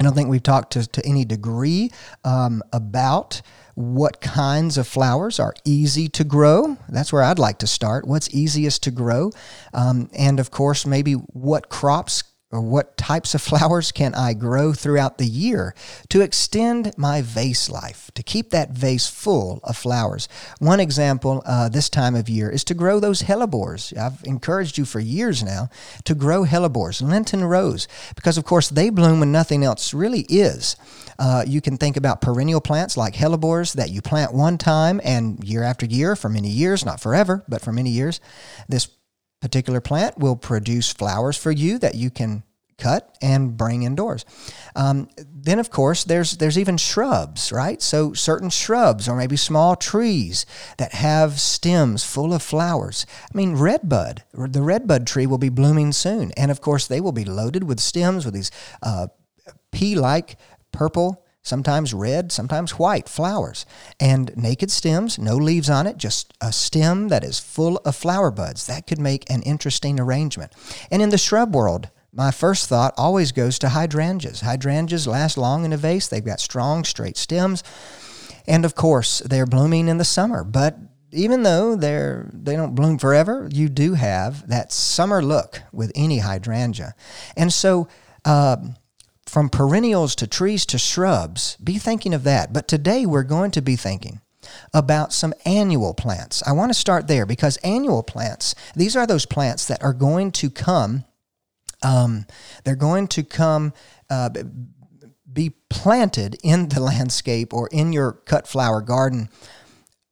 I 0.00 0.04
don't 0.04 0.14
think 0.14 0.28
we've 0.28 0.42
talked 0.42 0.72
to, 0.72 0.86
to 0.86 1.06
any 1.06 1.24
degree 1.24 1.92
um, 2.24 2.62
about 2.72 3.40
what 3.74 4.20
kinds 4.20 4.76
of 4.76 4.86
flowers 4.86 5.38
are 5.38 5.54
easy 5.64 6.08
to 6.08 6.24
grow. 6.24 6.76
That's 6.88 7.12
where 7.12 7.22
I'd 7.22 7.38
like 7.38 7.58
to 7.58 7.66
start. 7.66 8.06
What's 8.06 8.28
easiest 8.34 8.82
to 8.82 8.90
grow? 8.90 9.30
Um, 9.72 10.10
and 10.12 10.40
of 10.40 10.50
course, 10.50 10.84
maybe 10.84 11.12
what 11.12 11.68
crops 11.68 12.24
or 12.52 12.60
what 12.60 12.96
types 12.96 13.34
of 13.34 13.42
flowers 13.50 13.90
can 13.90 14.14
I 14.14 14.34
grow 14.34 14.72
throughout 14.72 15.18
the 15.18 15.26
year 15.26 15.74
to 16.10 16.20
extend 16.20 16.92
my 16.96 17.22
vase 17.22 17.70
life, 17.70 18.10
to 18.14 18.22
keep 18.22 18.50
that 18.50 18.70
vase 18.70 19.08
full 19.08 19.60
of 19.64 19.76
flowers? 19.76 20.28
One 20.58 20.78
example 20.78 21.42
uh, 21.46 21.68
this 21.68 21.88
time 21.88 22.14
of 22.14 22.28
year 22.28 22.50
is 22.50 22.62
to 22.64 22.74
grow 22.74 23.00
those 23.00 23.22
hellebores. 23.22 23.96
I've 23.96 24.22
encouraged 24.24 24.78
you 24.78 24.84
for 24.84 25.00
years 25.00 25.42
now 25.42 25.70
to 26.04 26.14
grow 26.14 26.44
hellebores, 26.44 27.02
Lenten 27.02 27.44
rose, 27.44 27.88
because 28.14 28.38
of 28.38 28.44
course 28.44 28.68
they 28.68 28.90
bloom 28.90 29.20
when 29.20 29.32
nothing 29.32 29.64
else 29.64 29.94
really 29.94 30.26
is. 30.28 30.76
Uh, 31.18 31.44
you 31.46 31.60
can 31.60 31.76
think 31.76 31.96
about 31.96 32.20
perennial 32.20 32.60
plants 32.60 32.96
like 32.96 33.14
hellebores 33.14 33.74
that 33.74 33.90
you 33.90 34.02
plant 34.02 34.32
one 34.32 34.58
time 34.58 35.00
and 35.04 35.42
year 35.44 35.62
after 35.62 35.86
year 35.86 36.16
for 36.16 36.28
many 36.28 36.48
years, 36.48 36.84
not 36.84 37.00
forever, 37.00 37.44
but 37.48 37.62
for 37.62 37.72
many 37.72 37.90
years. 37.90 38.20
This 38.68 38.88
particular 39.42 39.80
plant 39.80 40.16
will 40.16 40.36
produce 40.36 40.92
flowers 40.92 41.36
for 41.36 41.50
you 41.50 41.78
that 41.80 41.96
you 41.96 42.10
can 42.10 42.44
cut 42.78 43.16
and 43.20 43.56
bring 43.56 43.82
indoors. 43.82 44.24
Um, 44.74 45.08
then, 45.18 45.58
of 45.58 45.70
course, 45.70 46.04
there's 46.04 46.32
there's 46.38 46.58
even 46.58 46.76
shrubs, 46.76 47.52
right? 47.52 47.82
So 47.82 48.12
certain 48.12 48.50
shrubs 48.50 49.08
or 49.08 49.16
maybe 49.16 49.36
small 49.36 49.76
trees 49.76 50.46
that 50.78 50.92
have 50.92 51.40
stems 51.40 52.04
full 52.04 52.32
of 52.32 52.42
flowers. 52.42 53.04
I 53.32 53.36
mean, 53.36 53.56
redbud, 53.56 54.22
the 54.32 54.62
redbud 54.62 55.06
tree 55.06 55.26
will 55.26 55.38
be 55.38 55.48
blooming 55.48 55.92
soon, 55.92 56.32
and 56.36 56.50
of 56.50 56.60
course, 56.60 56.86
they 56.86 57.00
will 57.00 57.12
be 57.12 57.24
loaded 57.24 57.64
with 57.64 57.80
stems 57.80 58.24
with 58.24 58.34
these 58.34 58.50
uh, 58.82 59.08
pea-like 59.72 60.36
purple 60.72 61.21
sometimes 61.42 61.92
red, 61.92 62.32
sometimes 62.32 62.78
white 62.78 63.08
flowers, 63.08 63.66
and 63.98 64.34
naked 64.36 64.70
stems, 64.70 65.18
no 65.18 65.36
leaves 65.36 65.68
on 65.68 65.86
it, 65.86 65.96
just 65.96 66.32
a 66.40 66.52
stem 66.52 67.08
that 67.08 67.24
is 67.24 67.40
full 67.40 67.78
of 67.84 67.96
flower 67.96 68.30
buds. 68.30 68.66
That 68.66 68.86
could 68.86 69.00
make 69.00 69.28
an 69.28 69.42
interesting 69.42 69.98
arrangement. 69.98 70.52
And 70.90 71.02
in 71.02 71.10
the 71.10 71.18
shrub 71.18 71.54
world, 71.54 71.90
my 72.12 72.30
first 72.30 72.68
thought 72.68 72.94
always 72.96 73.32
goes 73.32 73.58
to 73.60 73.70
hydrangeas. 73.70 74.42
Hydrangeas 74.42 75.06
last 75.06 75.36
long 75.36 75.64
in 75.64 75.72
a 75.72 75.76
vase, 75.76 76.08
they've 76.08 76.24
got 76.24 76.40
strong, 76.40 76.84
straight 76.84 77.16
stems. 77.16 77.64
And 78.46 78.64
of 78.64 78.74
course, 78.74 79.20
they're 79.20 79.46
blooming 79.46 79.88
in 79.88 79.98
the 79.98 80.04
summer, 80.04 80.44
but 80.44 80.76
even 81.12 81.42
though 81.42 81.76
they're 81.76 82.30
they 82.32 82.56
don't 82.56 82.74
bloom 82.74 82.98
forever, 82.98 83.48
you 83.52 83.68
do 83.68 83.94
have 83.94 84.48
that 84.48 84.72
summer 84.72 85.22
look 85.22 85.60
with 85.72 85.92
any 85.94 86.18
hydrangea. 86.18 86.94
And 87.36 87.52
so 87.52 87.88
uh, 88.24 88.56
from 89.32 89.48
perennials 89.48 90.14
to 90.14 90.26
trees 90.26 90.66
to 90.66 90.76
shrubs, 90.76 91.56
be 91.56 91.78
thinking 91.78 92.12
of 92.12 92.22
that. 92.22 92.52
But 92.52 92.68
today 92.68 93.06
we're 93.06 93.22
going 93.22 93.50
to 93.52 93.62
be 93.62 93.76
thinking 93.76 94.20
about 94.74 95.10
some 95.10 95.32
annual 95.46 95.94
plants. 95.94 96.42
I 96.46 96.52
want 96.52 96.68
to 96.68 96.78
start 96.78 97.08
there 97.08 97.24
because 97.24 97.56
annual 97.64 98.02
plants, 98.02 98.54
these 98.76 98.94
are 98.94 99.06
those 99.06 99.24
plants 99.24 99.64
that 99.68 99.82
are 99.82 99.94
going 99.94 100.32
to 100.32 100.50
come, 100.50 101.04
um, 101.82 102.26
they're 102.64 102.76
going 102.76 103.08
to 103.08 103.24
come. 103.24 103.72
Uh, 104.10 104.28
be 105.32 105.54
planted 105.70 106.36
in 106.42 106.68
the 106.68 106.80
landscape 106.92 107.54
or 107.54 107.66
in 107.72 107.90
your 107.90 108.12
cut 108.12 108.46
flower 108.46 108.82
garden 108.82 109.30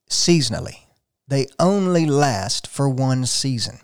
seasonally. 0.09 0.79
They 1.27 1.45
only 1.59 2.07
last 2.07 2.65
for 2.65 2.89
one 2.89 3.27
season. 3.27 3.81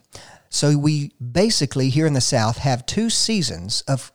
So 0.50 0.76
we 0.76 1.12
basically 1.22 1.90
here 1.90 2.08
in 2.08 2.14
the 2.14 2.22
South 2.22 2.58
have 2.58 2.88
two 2.88 3.12
seasons 3.12 3.82
of 3.82 4.12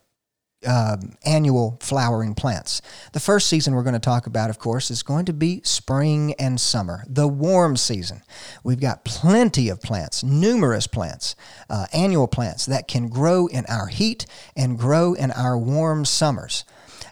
uh, 0.67 0.97
annual 1.25 1.79
flowering 1.81 2.35
plants. 2.35 2.83
The 3.13 3.21
first 3.21 3.49
season 3.49 3.75
we're 3.75 3.83
going 3.83 3.95
to 3.95 4.01
talk 4.01 4.27
about, 4.27 4.51
of 4.51 4.59
course, 4.59 4.91
is 4.91 5.03
going 5.03 5.25
to 5.27 5.33
be 5.33 5.61
spring 5.65 6.35
and 6.39 6.61
summer, 6.61 7.05
the 7.09 7.29
warm 7.29 7.77
season. 7.77 8.23
We've 8.63 8.81
got 8.81 9.05
plenty 9.05 9.69
of 9.69 9.81
plants, 9.81 10.23
numerous 10.23 10.87
plants, 10.87 11.37
uh, 11.69 11.87
annual 11.93 12.29
plants 12.29 12.67
that 12.67 12.89
can 12.89 13.09
grow 13.09 13.47
in 13.47 13.65
our 13.67 13.89
heat 13.89 14.27
and 14.57 14.79
grow 14.79 15.15
in 15.15 15.31
our 15.33 15.59
warm 15.59 16.05
summers. 16.05 16.65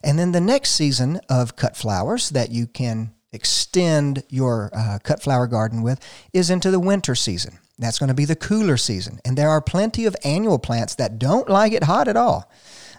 And 0.02 0.18
then 0.18 0.32
the 0.32 0.40
next 0.40 0.70
season 0.70 1.20
of 1.28 1.56
cut 1.56 1.76
flowers 1.76 2.30
that 2.30 2.50
you 2.50 2.66
can 2.66 3.12
extend 3.32 4.24
your 4.28 4.70
uh, 4.72 4.98
cut 5.02 5.22
flower 5.22 5.46
garden 5.46 5.82
with 5.82 6.00
is 6.32 6.50
into 6.50 6.70
the 6.70 6.80
winter 6.80 7.14
season. 7.14 7.58
That's 7.78 7.98
going 7.98 8.08
to 8.08 8.14
be 8.14 8.24
the 8.24 8.36
cooler 8.36 8.76
season. 8.76 9.20
And 9.24 9.38
there 9.38 9.48
are 9.48 9.62
plenty 9.62 10.04
of 10.04 10.16
annual 10.22 10.58
plants 10.58 10.94
that 10.96 11.18
don't 11.18 11.48
like 11.48 11.72
it 11.72 11.84
hot 11.84 12.08
at 12.08 12.16
all. 12.16 12.50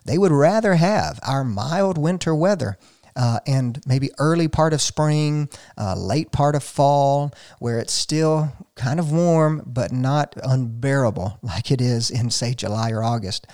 They 0.06 0.18
would 0.18 0.32
rather 0.32 0.76
have 0.76 1.20
our 1.24 1.44
mild 1.44 1.98
winter 1.98 2.36
weather. 2.36 2.78
Uh, 3.14 3.40
and 3.46 3.82
maybe 3.86 4.10
early 4.20 4.48
part 4.48 4.72
of 4.72 4.82
spring, 4.82 5.50
uh, 5.78 5.96
late 5.98 6.32
part 6.32 6.56
of 6.56 6.64
fall, 6.64 7.34
where 7.60 7.78
it's 7.78 7.92
still 7.92 8.54
kind 8.76 9.02
of 9.02 9.12
warm 9.12 9.62
but 9.66 9.92
not 9.92 10.34
unbearable 10.42 11.38
like 11.42 11.72
it 11.72 11.82
is 11.82 12.10
in, 12.10 12.30
say, 12.30 12.54
July 12.54 12.92
or 12.92 13.04
August. 13.04 13.48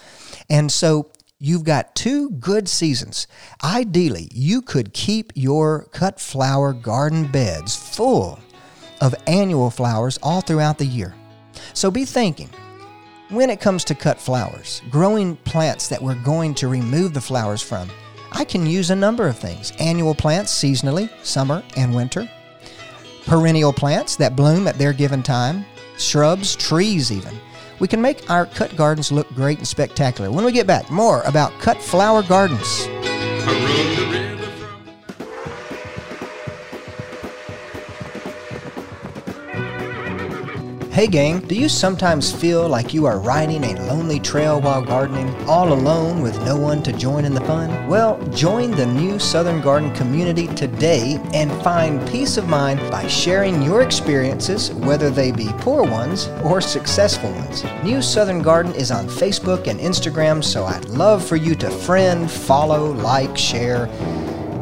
And 0.47 0.71
so 0.71 1.11
you've 1.39 1.63
got 1.63 1.95
two 1.95 2.29
good 2.31 2.69
seasons. 2.69 3.25
Ideally, 3.63 4.29
you 4.31 4.61
could 4.61 4.93
keep 4.93 5.31
your 5.35 5.85
cut 5.91 6.19
flower 6.19 6.71
garden 6.71 7.25
beds 7.25 7.75
full 7.75 8.39
of 9.01 9.15
annual 9.25 9.69
flowers 9.69 10.19
all 10.21 10.41
throughout 10.41 10.77
the 10.77 10.85
year. 10.85 11.15
So 11.73 11.91
be 11.91 12.05
thinking 12.05 12.49
when 13.29 13.49
it 13.49 13.59
comes 13.59 13.83
to 13.85 13.95
cut 13.95 14.19
flowers, 14.19 14.81
growing 14.89 15.35
plants 15.37 15.87
that 15.89 16.01
we're 16.01 16.15
going 16.23 16.53
to 16.55 16.67
remove 16.67 17.13
the 17.13 17.21
flowers 17.21 17.61
from, 17.61 17.89
I 18.31 18.45
can 18.45 18.65
use 18.65 18.89
a 18.89 18.95
number 18.95 19.27
of 19.27 19.37
things. 19.37 19.73
Annual 19.79 20.15
plants 20.15 20.53
seasonally, 20.53 21.09
summer 21.23 21.63
and 21.75 21.93
winter. 21.93 22.29
Perennial 23.25 23.73
plants 23.73 24.15
that 24.17 24.35
bloom 24.35 24.67
at 24.67 24.77
their 24.77 24.93
given 24.93 25.23
time. 25.23 25.65
Shrubs, 25.97 26.55
trees, 26.55 27.11
even. 27.11 27.35
We 27.79 27.87
can 27.87 28.01
make 28.01 28.29
our 28.29 28.45
cut 28.45 28.75
gardens 28.75 29.11
look 29.11 29.27
great 29.33 29.57
and 29.57 29.67
spectacular. 29.67 30.31
When 30.31 30.45
we 30.45 30.51
get 30.51 30.67
back, 30.67 30.89
more 30.89 31.21
about 31.23 31.51
cut 31.59 31.81
flower 31.81 32.23
gardens. 32.23 32.87
Hey 40.97 41.05
gang, 41.05 41.41
do 41.41 41.53
you 41.53 41.69
sometimes 41.69 42.31
feel 42.31 42.67
like 42.67 42.91
you 42.91 43.05
are 43.05 43.19
riding 43.19 43.63
a 43.63 43.79
lonely 43.83 44.19
trail 44.19 44.59
while 44.59 44.81
gardening, 44.83 45.31
all 45.47 45.71
alone 45.71 46.23
with 46.23 46.43
no 46.43 46.57
one 46.57 46.81
to 46.81 46.91
join 46.91 47.23
in 47.23 47.35
the 47.35 47.41
fun? 47.41 47.87
Well, 47.87 48.19
join 48.29 48.71
the 48.71 48.87
new 48.87 49.19
Southern 49.19 49.61
Garden 49.61 49.93
community 49.93 50.47
today 50.47 51.21
and 51.35 51.51
find 51.61 52.01
peace 52.09 52.37
of 52.37 52.49
mind 52.49 52.79
by 52.89 53.05
sharing 53.05 53.61
your 53.61 53.83
experiences, 53.83 54.73
whether 54.73 55.11
they 55.11 55.31
be 55.31 55.49
poor 55.59 55.83
ones 55.83 56.29
or 56.43 56.61
successful 56.61 57.29
ones. 57.31 57.63
New 57.83 58.01
Southern 58.01 58.41
Garden 58.41 58.73
is 58.73 58.89
on 58.89 59.05
Facebook 59.05 59.67
and 59.67 59.79
Instagram, 59.79 60.43
so 60.43 60.65
I'd 60.65 60.85
love 60.85 61.23
for 61.23 61.35
you 61.35 61.53
to 61.57 61.69
friend, 61.69 62.27
follow, 62.27 62.93
like, 62.93 63.37
share 63.37 63.87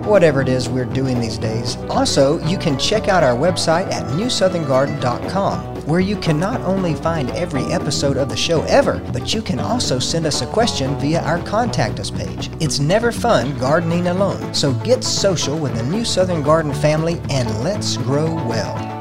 whatever 0.06 0.42
it 0.42 0.50
is 0.50 0.70
we're 0.70 0.86
doing 0.86 1.20
these 1.20 1.38
days. 1.38 1.78
Also, 1.90 2.40
you 2.46 2.58
can 2.58 2.78
check 2.78 3.08
out 3.08 3.24
our 3.24 3.36
website 3.36 3.92
at 3.92 4.06
newsoutherngarden.com 4.12 5.76
where 5.86 6.00
you 6.00 6.16
can 6.18 6.40
not 6.40 6.60
only 6.62 6.96
find 6.96 7.30
every 7.32 7.64
episode 7.72 8.18
of 8.18 8.28
the 8.30 8.36
show 8.36 8.64
ever, 8.64 9.00
but 9.14 9.34
you 9.34 9.42
can 9.42 9.60
also 9.60 10.00
send 10.00 10.26
us 10.26 10.42
a 10.42 10.48
question 10.48 10.98
via 11.00 11.22
our 11.22 11.40
Contact 11.44 12.00
Us 12.00 12.10
page. 12.10 12.50
It's 12.60 12.80
never 12.80 13.12
fun 13.12 13.58
gardening 13.60 14.08
alone, 14.08 14.54
so 14.54 14.74
get 14.74 15.04
social 15.04 15.58
with 15.58 15.76
the 15.76 15.84
New 15.84 16.04
Southern 16.04 16.42
Garden 16.42 16.74
family 16.74 17.22
and 17.30 17.64
let's 17.64 17.98
grow 17.98 18.34
well. 18.48 18.95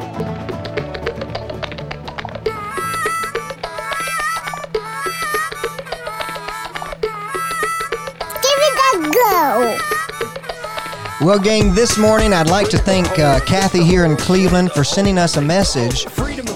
Well, 11.25 11.39
gang, 11.39 11.73
this 11.73 11.97
morning 11.97 12.35
I'd 12.35 12.51
like 12.51 12.69
to 12.69 12.77
thank 12.77 13.19
uh, 13.19 13.41
Kathy 13.41 13.83
here 13.83 14.05
in 14.05 14.15
Cleveland 14.15 14.73
for 14.73 14.85
sending 14.85 15.17
us 15.17 15.39
a 15.39 15.41
message 15.41 16.05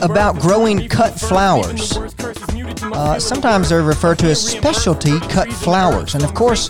about 0.03 0.39
growing 0.39 0.91
cut 0.91 1.19
flowers. 1.19 1.97
Uh, 2.83 3.19
sometimes 3.19 3.71
they're 3.71 3.83
referred 3.83 4.19
to 4.19 4.27
as 4.27 4.47
specialty 4.47 5.21
cut 5.21 5.51
flowers. 5.51 6.15
And 6.15 6.23
of 6.23 6.35
course, 6.35 6.69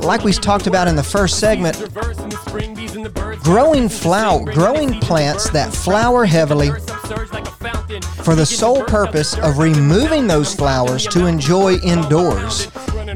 like 0.00 0.24
we 0.24 0.32
talked 0.32 0.66
about 0.66 0.88
in 0.88 0.96
the 0.96 1.02
first 1.02 1.38
segment, 1.38 1.76
growing 3.44 3.90
flower, 3.90 4.50
growing 4.50 4.98
plants 5.00 5.50
that 5.50 5.74
flower 5.74 6.24
heavily 6.24 6.70
for 8.24 8.34
the 8.34 8.46
sole 8.46 8.82
purpose 8.84 9.36
of 9.40 9.58
removing 9.58 10.26
those 10.26 10.54
flowers 10.54 11.06
to 11.08 11.26
enjoy 11.26 11.74
indoors 11.80 12.68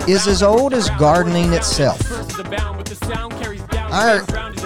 is 0.06 0.26
as 0.26 0.42
old 0.42 0.74
as 0.74 0.90
gardening 0.90 1.54
itself. 1.54 2.10
Our 3.92 4.23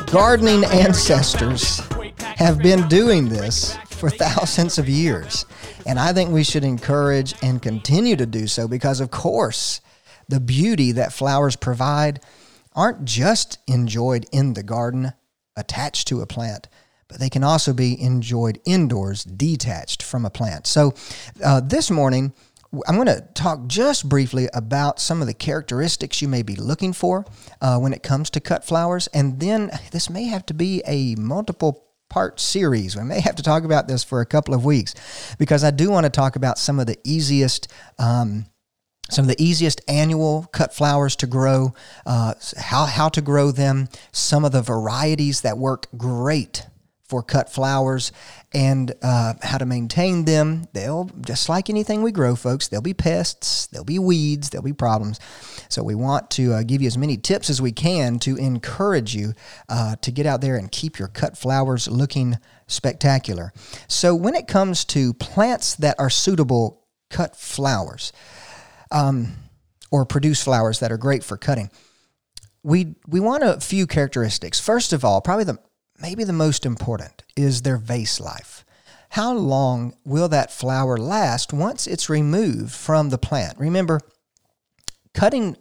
gardening 0.07 0.65
ancestors 0.67 1.81
have 2.21 2.59
been 2.59 2.87
doing 2.89 3.31
this 3.31 3.75
for 3.87 4.11
thousands 4.11 4.77
of 4.77 4.87
years. 4.87 5.47
And 5.87 5.99
I 5.99 6.13
think 6.13 6.31
we 6.31 6.45
should 6.45 6.63
encourage 6.63 7.35
and 7.43 7.63
continue 7.63 8.17
to 8.17 8.27
do 8.27 8.47
so 8.47 8.69
because, 8.69 9.01
of 9.01 9.11
course, 9.11 9.81
the 10.29 10.41
beauty 10.41 10.93
that 10.93 11.13
flowers 11.13 11.57
provide 11.57 12.21
aren't 12.75 13.07
just 13.07 13.59
enjoyed 13.67 14.27
in 14.31 14.53
the 14.53 14.63
garden 14.63 15.15
attached 15.57 16.07
to 16.09 16.21
a 16.21 16.27
plant, 16.27 16.69
but 17.09 17.19
they 17.19 17.31
can 17.31 17.45
also 17.45 17.73
be 17.73 17.99
enjoyed 18.01 18.61
indoors 18.67 19.25
detached 19.25 20.03
from 20.03 20.27
a 20.27 20.31
plant. 20.31 20.67
So, 20.67 20.93
uh, 21.43 21.61
this 21.61 21.91
morning, 21.91 22.35
I'm 22.87 22.97
going 22.97 23.07
to 23.07 23.27
talk 23.35 23.67
just 23.67 24.09
briefly 24.09 24.49
about 24.53 25.01
some 25.01 25.21
of 25.21 25.27
the 25.27 25.35
characteristics 25.35 26.21
you 26.21 26.29
may 26.29 26.43
be 26.43 26.57
looking 26.57 26.93
for 26.93 27.25
uh, 27.61 27.79
when 27.79 27.93
it 27.93 28.03
comes 28.03 28.31
to 28.31 28.41
cut 28.41 28.65
flowers. 28.65 29.07
And 29.09 29.41
then 29.41 29.71
this 29.93 30.11
may 30.11 30.25
have 30.25 30.47
to 30.47 30.55
be 30.55 30.83
a 30.87 31.15
multiple 31.17 31.85
part 32.09 32.41
series. 32.41 32.97
We 32.97 33.03
may 33.03 33.21
have 33.21 33.37
to 33.37 33.43
talk 33.43 33.65
about 33.65 33.89
this 33.89 34.05
for 34.05 34.21
a 34.21 34.27
couple 34.27 34.55
of 34.55 34.65
weeks 34.65 34.95
because 35.39 35.65
I 35.65 35.71
do 35.71 35.91
want 35.91 36.05
to 36.05 36.11
talk 36.11 36.37
about 36.37 36.59
some 36.59 36.79
of 36.79 36.87
the 36.87 36.99
easiest. 37.05 37.69
Um, 37.99 38.47
some 39.11 39.25
of 39.25 39.29
the 39.29 39.43
easiest 39.43 39.83
annual 39.87 40.49
cut 40.51 40.75
flowers 40.75 41.15
to 41.17 41.27
grow, 41.27 41.75
uh, 42.07 42.33
how, 42.57 42.87
how 42.87 43.11
to 43.11 43.21
grow 43.21 43.51
them, 43.51 43.91
some 44.13 44.47
of 44.47 44.53
the 44.53 44.63
varieties 44.63 45.43
that 45.43 45.59
work 45.59 45.89
great 45.99 46.67
for 47.07 47.23
cut 47.23 47.53
flowers 47.53 48.13
and 48.55 48.95
uh, 49.03 49.35
how 49.43 49.59
to 49.59 49.67
maintain 49.67 50.25
them. 50.25 50.67
They'll, 50.73 51.11
just 51.21 51.49
like 51.49 51.69
anything 51.69 52.03
we 52.03 52.13
grow, 52.13 52.37
folks, 52.37 52.69
there'll 52.69 52.83
be 52.83 52.95
pests, 52.95 53.67
there'll 53.67 53.85
be 53.85 53.99
weeds, 53.99 54.51
there'll 54.51 54.65
be 54.65 54.73
problems. 54.73 55.19
So 55.69 55.83
we 55.83 55.95
want 55.97 56.31
to 56.33 56.53
uh, 56.55 56.63
give 56.63 56.81
you 56.81 56.87
as 56.87 56.97
many 56.97 57.17
tips 57.17 57.51
as 57.51 57.61
we 57.61 57.73
can 57.73 58.19
to 58.21 58.37
encourage 58.37 59.15
you 59.15 59.35
uh, 59.69 59.97
to 59.97 60.11
get 60.13 60.27
out 60.27 60.41
there 60.41 60.57
and 60.57 60.71
keep 60.71 60.99
your 60.99 61.09
cut 61.09 61.37
flowers 61.37 61.89
looking 61.89 62.39
spectacular. 62.69 63.53
So 63.89 64.15
when 64.15 64.35
it 64.35 64.47
comes 64.47 64.85
to 64.87 65.13
plants 65.15 65.75
that 65.77 65.97
are 65.99 66.11
suitable 66.11 66.87
cut 67.11 67.37
flowers, 67.37 68.13
um, 68.91 69.33
or 69.91 70.05
produce 70.05 70.43
flowers 70.43 70.81
that 70.81 70.91
are 70.91 70.97
great 70.97 71.23
for 71.23 71.37
cutting, 71.37 71.71
we 72.65 72.97
we 73.07 73.21
want 73.21 73.45
a 73.45 73.61
few 73.61 73.87
characteristics. 73.87 74.59
First 74.59 74.93
of 74.93 75.05
all, 75.05 75.21
probably 75.21 75.45
the 75.45 75.59
maybe 76.01 76.25
the 76.25 76.33
most 76.33 76.67
important 76.67 77.23
is 77.37 77.63
their 77.63 77.79
vase 77.79 78.21
life. 78.21 78.65
How 79.11 79.33
long 79.33 79.97
will 80.05 80.29
that 80.29 80.51
flower 80.51 80.97
last 80.97 81.53
once 81.53 81.87
it's 81.87 82.09
removed 82.09 82.73
from 82.73 83.11
the 83.11 83.19
plant? 83.19 83.59
Remember, 83.59 84.01
cutting 85.13 85.57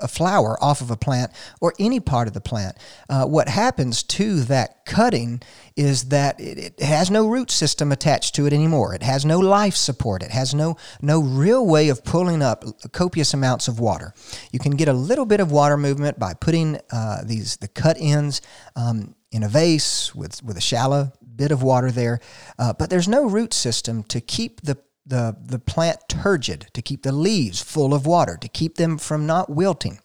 a, 0.00 0.08
flower 0.08 0.62
off 0.62 0.80
of 0.80 0.90
a 0.90 0.96
plant 0.96 1.32
or 1.60 1.74
any 1.78 2.00
part 2.00 2.28
of 2.28 2.34
the 2.34 2.40
plant, 2.40 2.76
uh, 3.08 3.24
what 3.24 3.48
happens 3.48 4.02
to 4.02 4.40
that 4.42 4.84
cutting 4.84 5.40
is 5.76 6.04
that 6.10 6.38
it, 6.40 6.58
it, 6.58 6.80
has 6.80 7.10
no 7.10 7.26
root 7.26 7.50
system 7.50 7.90
attached 7.92 8.34
to 8.34 8.46
it 8.46 8.52
anymore. 8.52 8.94
It 8.94 9.02
has 9.02 9.24
no 9.24 9.38
life 9.38 9.74
support. 9.74 10.22
It 10.22 10.30
has 10.30 10.54
no 10.54 10.76
no 11.00 11.20
real 11.20 11.66
way 11.66 11.88
of 11.88 12.04
pulling 12.04 12.42
up 12.42 12.64
copious 12.92 13.34
amounts 13.34 13.68
of 13.68 13.80
water. 13.80 14.12
You 14.52 14.58
can 14.58 14.72
get 14.72 14.88
a 14.88 14.92
little 14.92 15.26
bit 15.26 15.40
of 15.40 15.50
water 15.50 15.76
movement 15.76 16.18
by 16.18 16.34
putting 16.34 16.78
uh, 16.90 17.22
these 17.24 17.56
the 17.56 17.68
cut 17.68 17.96
ends 17.98 18.40
um, 18.76 19.14
in 19.34 19.42
a 19.42 19.48
vase 19.48 20.14
with, 20.14 20.40
with 20.44 20.56
a 20.56 20.60
shallow 20.60 21.12
bit 21.34 21.50
of 21.50 21.60
water 21.60 21.90
there. 21.90 22.20
Uh, 22.56 22.72
but 22.72 22.88
there's 22.88 23.08
no 23.08 23.26
root 23.26 23.52
system 23.52 24.04
to 24.04 24.20
keep 24.20 24.60
the, 24.60 24.78
the, 25.04 25.36
the 25.44 25.58
plant 25.58 25.98
turgid, 26.08 26.68
to 26.72 26.80
keep 26.80 27.02
the 27.02 27.10
leaves 27.10 27.60
full 27.60 27.92
of 27.92 28.06
water, 28.06 28.38
to 28.40 28.46
keep 28.46 28.76
them 28.76 28.96
from 28.96 29.26
not 29.26 29.50
wilting. 29.50 29.98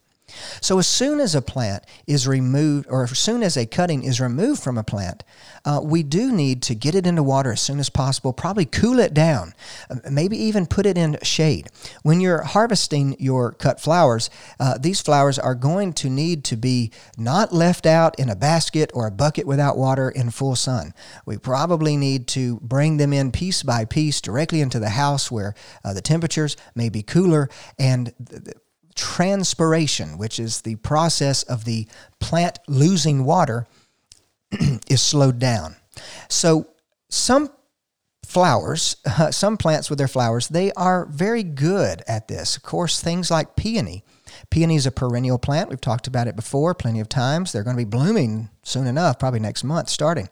So 0.61 0.79
as 0.79 0.87
soon 0.87 1.19
as 1.19 1.35
a 1.35 1.41
plant 1.41 1.83
is 2.07 2.27
removed, 2.27 2.87
or 2.89 3.03
as 3.03 3.17
soon 3.17 3.43
as 3.43 3.57
a 3.57 3.65
cutting 3.65 4.03
is 4.03 4.21
removed 4.21 4.61
from 4.61 4.77
a 4.77 4.83
plant, 4.83 5.23
uh, 5.65 5.81
we 5.83 6.03
do 6.03 6.31
need 6.31 6.61
to 6.63 6.75
get 6.75 6.95
it 6.95 7.05
into 7.05 7.23
water 7.23 7.51
as 7.51 7.61
soon 7.61 7.79
as 7.79 7.89
possible, 7.89 8.33
probably 8.33 8.65
cool 8.65 8.99
it 8.99 9.13
down, 9.13 9.53
uh, 9.89 9.95
maybe 10.09 10.37
even 10.37 10.65
put 10.65 10.85
it 10.85 10.97
in 10.97 11.17
shade. 11.21 11.67
When 12.03 12.21
you're 12.21 12.43
harvesting 12.43 13.15
your 13.19 13.51
cut 13.51 13.79
flowers, 13.79 14.29
uh, 14.59 14.77
these 14.77 15.01
flowers 15.01 15.37
are 15.37 15.55
going 15.55 15.93
to 15.93 16.09
need 16.09 16.43
to 16.45 16.57
be 16.57 16.91
not 17.17 17.53
left 17.53 17.85
out 17.85 18.17
in 18.19 18.29
a 18.29 18.35
basket 18.35 18.91
or 18.93 19.07
a 19.07 19.11
bucket 19.11 19.45
without 19.45 19.77
water 19.77 20.09
in 20.09 20.29
full 20.29 20.55
sun. 20.55 20.93
We 21.25 21.37
probably 21.37 21.97
need 21.97 22.27
to 22.29 22.59
bring 22.61 22.97
them 22.97 23.13
in 23.13 23.31
piece 23.31 23.63
by 23.63 23.85
piece 23.85 24.21
directly 24.21 24.61
into 24.61 24.79
the 24.79 24.89
house 24.89 25.31
where 25.31 25.55
uh, 25.83 25.93
the 25.93 26.01
temperatures 26.01 26.55
may 26.75 26.89
be 26.89 27.03
cooler 27.03 27.49
and 27.77 28.13
th- 28.29 28.55
transpiration, 28.99 30.17
which 30.17 30.39
is 30.39 30.61
the 30.61 30.75
process 30.75 31.43
of 31.43 31.63
the 31.63 31.87
plant 32.19 32.59
losing 32.67 33.23
water, 33.23 33.65
is 34.89 35.01
slowed 35.01 35.39
down. 35.39 35.77
So 36.27 36.67
some 37.09 37.49
flowers, 38.25 38.97
uh, 39.05 39.31
some 39.31 39.55
plants 39.55 39.89
with 39.89 39.99
their 39.99 40.09
flowers, 40.09 40.49
they 40.49 40.73
are 40.73 41.05
very 41.05 41.43
good 41.43 42.03
at 42.07 42.27
this. 42.27 42.57
Of 42.57 42.63
course, 42.63 42.99
things 42.99 43.31
like 43.31 43.55
peony. 43.55 44.03
Peony 44.49 44.75
is 44.75 44.85
a 44.85 44.91
perennial 44.91 45.37
plant. 45.37 45.69
We've 45.69 45.81
talked 45.81 46.07
about 46.07 46.27
it 46.27 46.35
before 46.35 46.73
plenty 46.73 46.99
of 46.99 47.09
times. 47.09 47.51
They're 47.51 47.63
going 47.63 47.75
to 47.75 47.85
be 47.85 47.89
blooming 47.89 48.49
soon 48.63 48.87
enough, 48.87 49.19
probably 49.19 49.39
next 49.39 49.63
month 49.63 49.89
starting. 49.89 50.29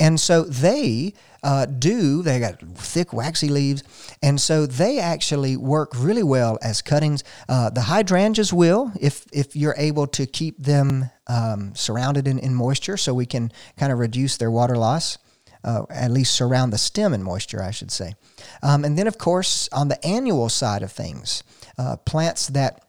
And 0.00 0.18
so 0.18 0.42
they 0.42 1.14
uh, 1.42 1.66
do. 1.66 2.22
They 2.22 2.40
got 2.40 2.60
thick, 2.76 3.12
waxy 3.12 3.48
leaves, 3.48 3.84
and 4.22 4.40
so 4.40 4.66
they 4.66 4.98
actually 4.98 5.56
work 5.56 5.92
really 5.94 6.24
well 6.24 6.58
as 6.60 6.82
cuttings. 6.82 7.22
Uh, 7.48 7.70
the 7.70 7.82
hydrangeas 7.82 8.52
will, 8.52 8.92
if 9.00 9.24
if 9.32 9.54
you're 9.54 9.76
able 9.78 10.08
to 10.08 10.26
keep 10.26 10.58
them 10.58 11.10
um, 11.28 11.74
surrounded 11.74 12.26
in, 12.26 12.38
in 12.38 12.54
moisture, 12.54 12.96
so 12.96 13.14
we 13.14 13.26
can 13.26 13.52
kind 13.76 13.92
of 13.92 13.98
reduce 13.98 14.36
their 14.36 14.50
water 14.50 14.76
loss. 14.76 15.18
Uh, 15.64 15.84
at 15.90 16.12
least 16.12 16.32
surround 16.32 16.72
the 16.72 16.78
stem 16.78 17.12
in 17.12 17.20
moisture, 17.20 17.60
I 17.60 17.72
should 17.72 17.90
say. 17.90 18.14
Um, 18.62 18.84
and 18.84 18.96
then, 18.96 19.08
of 19.08 19.18
course, 19.18 19.68
on 19.72 19.88
the 19.88 20.04
annual 20.06 20.48
side 20.48 20.84
of 20.84 20.92
things, 20.92 21.42
uh, 21.76 21.96
plants 21.96 22.46
that 22.48 22.85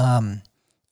um, 0.00 0.42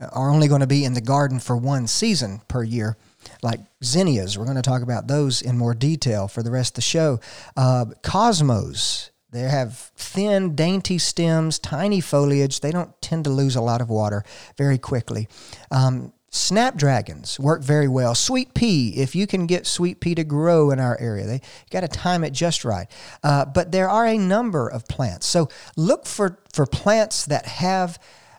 are 0.00 0.30
only 0.30 0.48
going 0.48 0.60
to 0.60 0.66
be 0.66 0.84
in 0.84 0.94
the 0.94 1.00
garden 1.00 1.40
for 1.40 1.56
one 1.56 1.86
season 1.86 2.40
per 2.48 2.62
year 2.62 2.96
like 3.42 3.60
zinnias. 3.82 4.38
We're 4.38 4.44
going 4.44 4.56
to 4.56 4.62
talk 4.62 4.82
about 4.82 5.08
those 5.08 5.42
in 5.42 5.58
more 5.58 5.74
detail 5.74 6.28
for 6.28 6.42
the 6.42 6.50
rest 6.50 6.72
of 6.72 6.74
the 6.76 6.82
show. 6.82 7.20
Uh, 7.56 7.86
cosmos. 8.02 9.10
They 9.30 9.40
have 9.40 9.76
thin, 9.94 10.54
dainty 10.54 10.96
stems, 10.96 11.58
tiny 11.58 12.00
foliage. 12.00 12.60
They 12.60 12.70
don't 12.70 13.00
tend 13.02 13.24
to 13.24 13.30
lose 13.30 13.56
a 13.56 13.60
lot 13.60 13.82
of 13.82 13.90
water 13.90 14.24
very 14.56 14.78
quickly. 14.78 15.28
Um, 15.70 16.12
Snapdragons 16.30 17.38
work 17.38 17.62
very 17.62 17.88
well. 17.88 18.14
Sweet 18.14 18.54
pea, 18.54 18.94
if 18.96 19.14
you 19.14 19.26
can 19.26 19.46
get 19.46 19.66
sweet 19.66 20.00
pea 20.00 20.14
to 20.14 20.24
grow 20.24 20.70
in 20.70 20.78
our 20.78 20.98
area, 21.00 21.26
they 21.26 21.40
got 21.70 21.80
to 21.80 21.88
time 21.88 22.22
it 22.22 22.32
just 22.32 22.64
right. 22.64 22.86
Uh, 23.22 23.44
but 23.44 23.72
there 23.72 23.88
are 23.88 24.06
a 24.06 24.18
number 24.18 24.68
of 24.68 24.86
plants, 24.88 25.26
so 25.26 25.48
look 25.76 26.06
for 26.06 26.38
for 26.52 26.66
plants 26.66 27.24
that 27.26 27.46
have 27.46 27.98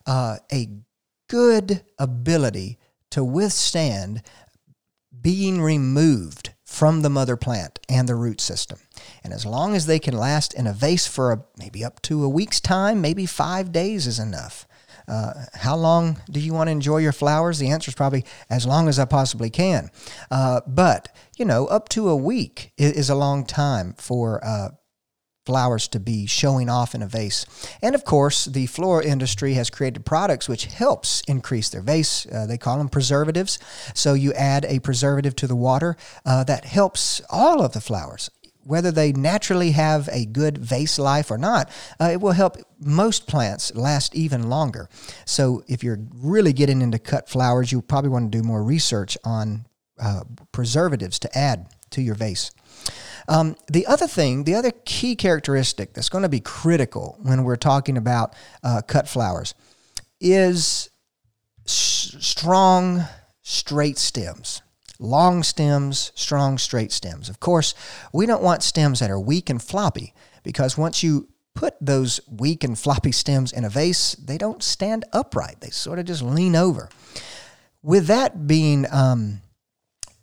uh, 0.10 0.38
a 0.52 0.68
good 1.30 1.84
ability 2.00 2.80
to 3.12 3.24
withstand 3.24 4.24
being 5.22 5.62
removed 5.62 6.50
from 6.66 7.04
the 7.04 7.10
mother 7.12 7.38
plant 7.38 7.78
and 7.88 8.10
the 8.10 8.16
root 8.16 8.42
system. 8.42 8.80
And 9.24 9.32
as 9.32 9.46
long 9.46 9.76
as 9.76 9.86
they 9.86 10.00
can 10.00 10.18
last 10.18 10.56
in 10.56 10.66
a 10.66 10.74
vase 10.74 11.06
for 11.06 11.32
a, 11.32 11.44
maybe 11.60 11.86
up 11.86 12.02
to 12.04 12.24
a 12.24 12.30
week's 12.30 12.60
time, 12.60 13.02
maybe 13.02 13.28
five 13.28 13.72
days 13.72 14.08
is 14.08 14.18
enough. 14.18 14.68
Uh, 15.08 15.46
how 15.54 15.76
long 15.76 16.20
do 16.32 16.40
you 16.40 16.54
want 16.54 16.70
to 16.70 16.72
enjoy 16.72 16.98
your 16.98 17.12
flowers? 17.12 17.60
The 17.60 17.70
answer 17.70 17.90
is 17.90 17.96
probably 17.96 18.26
as 18.50 18.66
long 18.66 18.88
as 18.88 18.98
I 18.98 19.06
possibly 19.06 19.52
can. 19.52 19.92
Uh, 20.32 20.62
but, 20.66 21.16
you 21.38 21.46
know, 21.46 21.68
up 21.68 21.88
to 21.90 22.10
a 22.10 22.16
week 22.16 22.72
is, 22.78 22.94
is 22.94 23.10
a 23.12 23.16
long 23.16 23.46
time 23.46 23.94
for 23.98 24.44
uh, 24.44 24.70
flowers 25.50 25.88
to 25.88 26.00
be 26.00 26.28
showing 26.28 26.70
off 26.70 26.94
in 26.94 27.02
a 27.02 27.08
vase. 27.08 27.44
And 27.82 27.96
of 27.96 28.06
course, 28.06 28.46
the 28.46 28.68
floral 28.68 29.04
industry 29.04 29.56
has 29.56 29.72
created 29.72 30.06
products 30.06 30.48
which 30.48 30.66
helps 30.66 31.24
increase 31.28 31.70
their 31.70 31.82
vase. 31.82 32.28
Uh, 32.28 32.46
they 32.46 32.60
call 32.60 32.78
them 32.78 32.88
preservatives. 32.88 33.58
So 33.96 34.14
you 34.14 34.32
add 34.34 34.64
a 34.66 34.78
preservative 34.78 35.36
to 35.38 35.48
the 35.48 35.56
water 35.56 35.98
uh, 36.24 36.44
that 36.44 36.66
helps 36.66 37.20
all 37.32 37.64
of 37.64 37.74
the 37.74 37.82
flowers. 37.82 38.30
Whether 38.64 38.92
they 38.92 39.12
naturally 39.12 39.72
have 39.72 40.08
a 40.12 40.28
good 40.28 40.60
vase 40.60 41.00
life 41.00 41.32
or 41.32 41.40
not, 41.40 41.72
uh, 42.00 42.10
it 42.12 42.22
will 42.22 42.34
help 42.34 42.58
most 42.80 43.26
plants 43.26 43.74
last 43.74 44.14
even 44.14 44.50
longer. 44.50 44.88
So, 45.26 45.64
if 45.68 45.84
you're 45.84 46.02
really 46.14 46.54
getting 46.54 46.84
into 46.84 47.00
cut 47.00 47.28
flowers, 47.28 47.72
you 47.72 47.82
probably 47.82 48.12
want 48.12 48.32
to 48.32 48.38
do 48.38 48.44
more 48.44 48.64
research 48.64 49.18
on 49.24 49.66
uh, 50.00 50.26
preservatives 50.52 51.18
to 51.20 51.36
add 51.36 51.70
to 51.90 52.02
your 52.02 52.16
vase. 52.16 52.52
Um, 53.28 53.56
the 53.68 53.86
other 53.88 54.08
thing, 54.08 54.44
the 54.44 54.56
other 54.56 54.72
key 54.86 55.16
characteristic 55.16 55.94
that's 55.94 56.10
going 56.10 56.24
to 56.24 56.30
be 56.30 56.40
critical 56.40 57.18
when 57.22 57.44
we're 57.44 57.56
talking 57.56 57.98
about 57.98 58.36
uh, 58.64 58.82
cut 58.88 59.08
flowers 59.08 59.54
is 60.20 60.90
s- 61.66 62.16
strong, 62.20 63.04
straight 63.42 63.98
stems. 63.98 64.62
Long 65.00 65.44
stems, 65.44 66.12
strong, 66.16 66.58
straight 66.58 66.92
stems. 66.92 67.30
Of 67.30 67.40
course, 67.40 67.74
we 68.14 68.26
don't 68.26 68.44
want 68.44 68.64
stems 68.64 69.00
that 69.00 69.10
are 69.10 69.20
weak 69.20 69.50
and 69.50 69.62
floppy 69.62 70.14
because 70.44 70.78
once 70.78 71.04
you 71.04 71.30
put 71.56 71.76
those 71.82 72.20
weak 72.30 72.64
and 72.64 72.78
floppy 72.78 73.12
stems 73.12 73.52
in 73.52 73.64
a 73.66 73.70
vase, 73.70 74.14
they 74.16 74.38
don't 74.38 74.64
stand 74.64 75.06
upright. 75.14 75.62
They 75.62 75.70
sort 75.70 76.00
of 76.00 76.06
just 76.06 76.22
lean 76.22 76.56
over. 76.56 76.90
With 77.82 78.08
that 78.08 78.46
being, 78.48 78.86
um, 78.92 79.42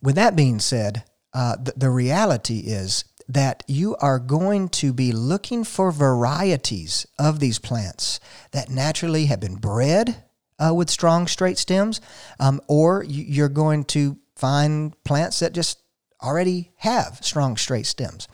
with 0.03 0.15
that 0.17 0.37
being 0.37 0.59
said, 0.59 1.05
uh, 1.37 1.55
the, 1.57 1.75
the 1.77 1.91
reality 1.91 2.61
is 2.61 3.05
that 3.29 3.63
you 3.67 3.95
are 3.97 4.19
going 4.19 4.71
to 4.71 4.91
be 4.95 5.13
looking 5.13 5.65
for 5.65 5.93
varieties 5.93 7.07
of 7.19 7.41
these 7.41 7.59
plants 7.59 8.21
that 8.53 8.71
naturally 8.71 9.27
have 9.27 9.39
been 9.39 9.57
bred 9.57 10.25
uh, 10.59 10.73
with 10.73 10.89
strong 10.89 11.27
straight 11.27 11.59
stems, 11.59 12.01
um, 12.41 12.59
or 12.69 13.05
you're 13.05 13.51
going 13.51 13.85
to 13.85 14.17
find 14.35 14.95
plants 15.05 15.41
that 15.41 15.53
just 15.53 15.83
already 16.23 16.71
have 16.77 17.19
strong 17.21 17.59
straight 17.59 17.85
stems. 17.85 18.29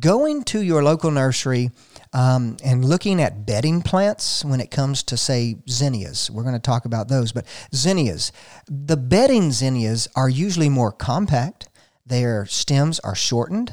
Going 0.00 0.42
to 0.44 0.62
your 0.62 0.82
local 0.82 1.10
nursery 1.10 1.70
um, 2.14 2.56
and 2.64 2.82
looking 2.82 3.20
at 3.20 3.44
bedding 3.44 3.82
plants 3.82 4.42
when 4.42 4.60
it 4.60 4.70
comes 4.70 5.02
to, 5.02 5.18
say, 5.18 5.56
zinnias, 5.68 6.30
we're 6.30 6.44
going 6.44 6.54
to 6.54 6.58
talk 6.58 6.86
about 6.86 7.08
those, 7.08 7.32
but 7.32 7.44
zinnias, 7.74 8.32
the 8.66 8.96
bedding 8.96 9.52
zinnias 9.52 10.08
are 10.16 10.30
usually 10.30 10.70
more 10.70 10.90
compact 10.90 11.67
their 12.08 12.46
stems 12.46 12.98
are 13.00 13.14
shortened, 13.14 13.72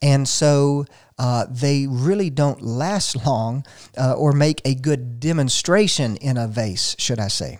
and 0.00 0.26
so 0.26 0.84
uh, 1.18 1.46
they 1.50 1.86
really 1.86 2.30
don't 2.30 2.62
last 2.62 3.24
long 3.26 3.64
uh, 3.96 4.14
or 4.14 4.32
make 4.32 4.60
a 4.64 4.74
good 4.74 5.20
demonstration 5.20 6.16
in 6.16 6.36
a 6.36 6.48
vase, 6.48 6.96
should 6.98 7.20
I 7.20 7.28
say. 7.28 7.58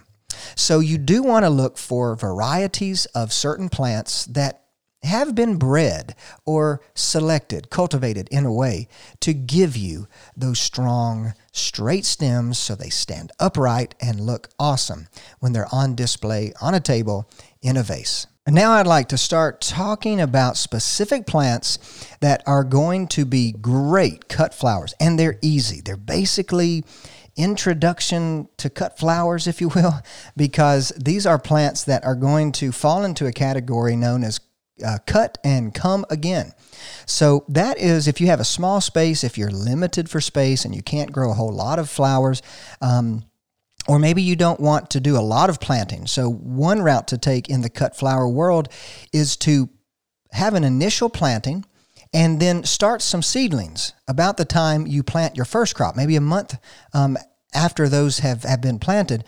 So 0.56 0.80
you 0.80 0.98
do 0.98 1.22
want 1.22 1.44
to 1.44 1.50
look 1.50 1.78
for 1.78 2.16
varieties 2.16 3.06
of 3.06 3.32
certain 3.32 3.68
plants 3.68 4.24
that 4.26 4.62
have 5.02 5.34
been 5.34 5.56
bred 5.56 6.14
or 6.44 6.80
selected, 6.94 7.70
cultivated 7.70 8.28
in 8.30 8.44
a 8.44 8.52
way 8.52 8.88
to 9.20 9.34
give 9.34 9.76
you 9.76 10.06
those 10.36 10.60
strong, 10.60 11.34
straight 11.52 12.04
stems 12.04 12.58
so 12.58 12.74
they 12.74 12.88
stand 12.88 13.32
upright 13.40 13.94
and 14.00 14.20
look 14.20 14.48
awesome 14.58 15.08
when 15.40 15.52
they're 15.52 15.72
on 15.72 15.94
display 15.94 16.52
on 16.60 16.74
a 16.74 16.80
table 16.80 17.28
in 17.60 17.76
a 17.76 17.82
vase. 17.82 18.26
Now 18.48 18.72
I'd 18.72 18.88
like 18.88 19.08
to 19.08 19.18
start 19.18 19.60
talking 19.60 20.20
about 20.20 20.56
specific 20.56 21.26
plants 21.26 21.78
that 22.20 22.42
are 22.44 22.64
going 22.64 23.06
to 23.08 23.24
be 23.24 23.52
great 23.52 24.28
cut 24.28 24.52
flowers. 24.52 24.94
And 24.98 25.16
they're 25.16 25.38
easy. 25.42 25.80
They're 25.80 25.96
basically 25.96 26.84
introduction 27.36 28.48
to 28.56 28.68
cut 28.68 28.98
flowers, 28.98 29.46
if 29.46 29.60
you 29.60 29.68
will, 29.68 30.00
because 30.36 30.90
these 30.98 31.24
are 31.24 31.38
plants 31.38 31.84
that 31.84 32.04
are 32.04 32.16
going 32.16 32.50
to 32.52 32.72
fall 32.72 33.04
into 33.04 33.26
a 33.26 33.32
category 33.32 33.94
known 33.94 34.24
as 34.24 34.40
uh, 34.84 34.98
cut 35.06 35.38
and 35.44 35.72
come 35.72 36.04
again. 36.10 36.52
So 37.06 37.44
that 37.48 37.78
is 37.78 38.08
if 38.08 38.20
you 38.20 38.26
have 38.26 38.40
a 38.40 38.44
small 38.44 38.80
space, 38.80 39.22
if 39.22 39.38
you're 39.38 39.50
limited 39.50 40.10
for 40.10 40.20
space 40.20 40.64
and 40.64 40.74
you 40.74 40.82
can't 40.82 41.12
grow 41.12 41.30
a 41.30 41.34
whole 41.34 41.52
lot 41.52 41.78
of 41.78 41.88
flowers. 41.88 42.42
Um, 42.80 43.24
or 43.88 43.98
maybe 43.98 44.22
you 44.22 44.36
don't 44.36 44.60
want 44.60 44.90
to 44.90 45.00
do 45.00 45.16
a 45.16 45.20
lot 45.20 45.50
of 45.50 45.60
planting. 45.60 46.06
So, 46.06 46.30
one 46.30 46.82
route 46.82 47.08
to 47.08 47.18
take 47.18 47.48
in 47.48 47.62
the 47.62 47.70
cut 47.70 47.96
flower 47.96 48.28
world 48.28 48.68
is 49.12 49.36
to 49.38 49.68
have 50.32 50.54
an 50.54 50.64
initial 50.64 51.10
planting 51.10 51.64
and 52.14 52.40
then 52.40 52.64
start 52.64 53.02
some 53.02 53.22
seedlings 53.22 53.92
about 54.06 54.36
the 54.36 54.44
time 54.44 54.86
you 54.86 55.02
plant 55.02 55.36
your 55.36 55.44
first 55.44 55.74
crop, 55.74 55.96
maybe 55.96 56.16
a 56.16 56.20
month 56.20 56.56
um, 56.92 57.16
after 57.54 57.88
those 57.88 58.18
have, 58.18 58.42
have 58.44 58.60
been 58.60 58.78
planted. 58.78 59.24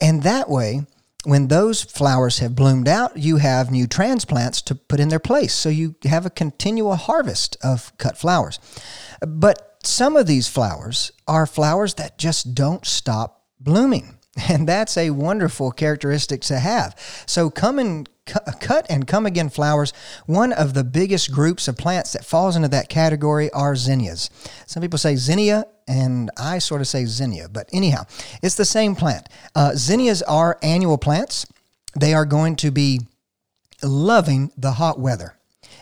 And 0.00 0.22
that 0.24 0.48
way, 0.48 0.82
when 1.24 1.48
those 1.48 1.82
flowers 1.82 2.40
have 2.40 2.54
bloomed 2.54 2.88
out, 2.88 3.16
you 3.16 3.38
have 3.38 3.70
new 3.70 3.86
transplants 3.86 4.60
to 4.62 4.74
put 4.74 5.00
in 5.00 5.08
their 5.08 5.18
place. 5.18 5.54
So 5.54 5.68
you 5.68 5.94
have 6.04 6.26
a 6.26 6.30
continual 6.30 6.96
harvest 6.96 7.56
of 7.62 7.96
cut 7.98 8.18
flowers. 8.18 8.58
But 9.26 9.78
some 9.82 10.16
of 10.16 10.26
these 10.26 10.48
flowers 10.48 11.12
are 11.26 11.46
flowers 11.46 11.94
that 11.94 12.18
just 12.18 12.54
don't 12.54 12.84
stop 12.84 13.43
blooming. 13.64 14.18
And 14.48 14.68
that's 14.68 14.96
a 14.96 15.10
wonderful 15.10 15.70
characteristic 15.70 16.40
to 16.42 16.58
have. 16.58 16.96
So, 17.24 17.50
come 17.50 17.78
and 17.78 18.08
cut 18.26 18.84
and 18.88 19.06
come 19.06 19.26
again 19.26 19.48
flowers. 19.48 19.92
One 20.26 20.52
of 20.52 20.74
the 20.74 20.82
biggest 20.82 21.30
groups 21.30 21.68
of 21.68 21.76
plants 21.76 22.12
that 22.14 22.24
falls 22.24 22.56
into 22.56 22.68
that 22.68 22.88
category 22.88 23.50
are 23.52 23.76
zinnias. 23.76 24.30
Some 24.66 24.80
people 24.80 24.98
say 24.98 25.16
zinnia, 25.16 25.66
and 25.86 26.30
I 26.36 26.58
sort 26.58 26.80
of 26.80 26.88
say 26.88 27.04
zinnia, 27.04 27.48
but 27.48 27.68
anyhow, 27.72 28.06
it's 28.42 28.54
the 28.54 28.64
same 28.64 28.96
plant. 28.96 29.28
Uh, 29.54 29.72
zinnias 29.74 30.22
are 30.22 30.58
annual 30.62 30.98
plants. 30.98 31.46
They 31.98 32.14
are 32.14 32.24
going 32.24 32.56
to 32.56 32.70
be 32.70 33.02
loving 33.82 34.50
the 34.56 34.72
hot 34.72 34.98
weather. 34.98 35.36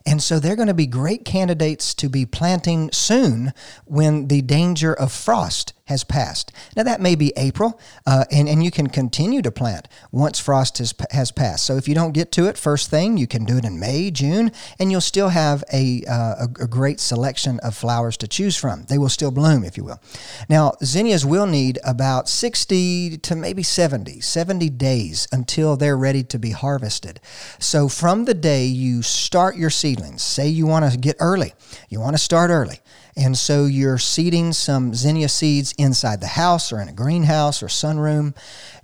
And 0.05 0.23
so 0.23 0.39
they're 0.41 0.57
going 0.57 0.69
to 0.69 0.75
be 0.75 0.87
great 0.87 1.25
candidates 1.25 1.95
to 1.95 2.09
be 2.09 2.27
planting 2.27 2.91
soon 2.91 3.53
when 3.85 4.29
the 4.29 4.43
danger 4.43 4.93
of 4.93 5.13
frost 5.13 5.75
has 5.87 6.05
passed. 6.05 6.53
Now, 6.77 6.85
that 6.85 7.01
may 7.01 7.15
be 7.15 7.33
April, 7.37 7.81
uh, 8.07 8.25
and, 8.31 8.49
and 8.49 8.63
you 8.63 8.71
can 8.71 8.89
continue 8.89 9.43
to 9.43 9.51
plant 9.51 9.89
once 10.11 10.39
frost 10.39 10.79
has, 10.79 10.95
has 11.11 11.33
passed. 11.33 11.65
So, 11.65 11.77
if 11.77 11.89
you 11.89 11.95
don't 11.95 12.13
get 12.13 12.31
to 12.33 12.47
it 12.47 12.57
first 12.57 12.89
thing, 12.91 13.17
you 13.17 13.27
can 13.27 13.45
do 13.45 13.59
it 13.59 13.65
in 13.65 13.81
May, 13.81 14.11
June, 14.11 14.53
and 14.79 14.91
you'll 14.91 15.01
still 15.01 15.31
have 15.31 15.65
a, 15.73 16.05
uh, 16.09 16.47
a, 16.47 16.65
a, 16.65 16.67
great 16.67 17.01
selection 17.01 17.59
of 17.61 17.75
flowers 17.75 18.17
to 18.19 18.29
choose 18.29 18.57
from. 18.57 18.85
They 18.85 18.99
will 18.99 19.09
still 19.09 19.31
bloom, 19.31 19.65
if 19.65 19.77
you 19.77 19.85
will. 19.85 20.01
Now, 20.49 20.75
zinnias 20.85 21.27
will 21.27 21.47
need 21.47 21.79
about 21.85 22.29
60 22.29 23.19
to 23.19 23.37
maybe 23.37 23.63
70, 23.63 24.21
70 24.21 24.69
days 24.71 25.27
until 25.33 25.77
they're 25.77 25.97
ready 25.97 26.23
to 26.25 26.39
be 26.39 26.51
harvested. 26.51 27.21
So, 27.59 27.89
from 27.89 28.25
the 28.25 28.35
day 28.35 28.67
you 28.67 29.03
start 29.03 29.57
your 29.57 29.71
seedlings, 29.71 30.23
say 30.23 30.49
you 30.49 30.67
want 30.67 30.91
to 30.91 30.97
get 30.97 31.17
early, 31.19 31.55
you 31.89 32.01
want 32.01 32.15
to 32.15 32.23
start 32.23 32.51
early. 32.51 32.79
And 33.17 33.37
so 33.37 33.67
you're 33.67 33.99
seeding 33.99 34.53
some 34.53 34.95
zinnia 34.95 35.29
seeds 35.29 35.75
inside 35.77 36.21
the 36.21 36.29
house 36.29 36.73
or 36.73 36.81
in 36.81 36.89
a 36.89 36.93
greenhouse 36.93 37.63
or 37.63 37.67
sunroom. 37.67 38.35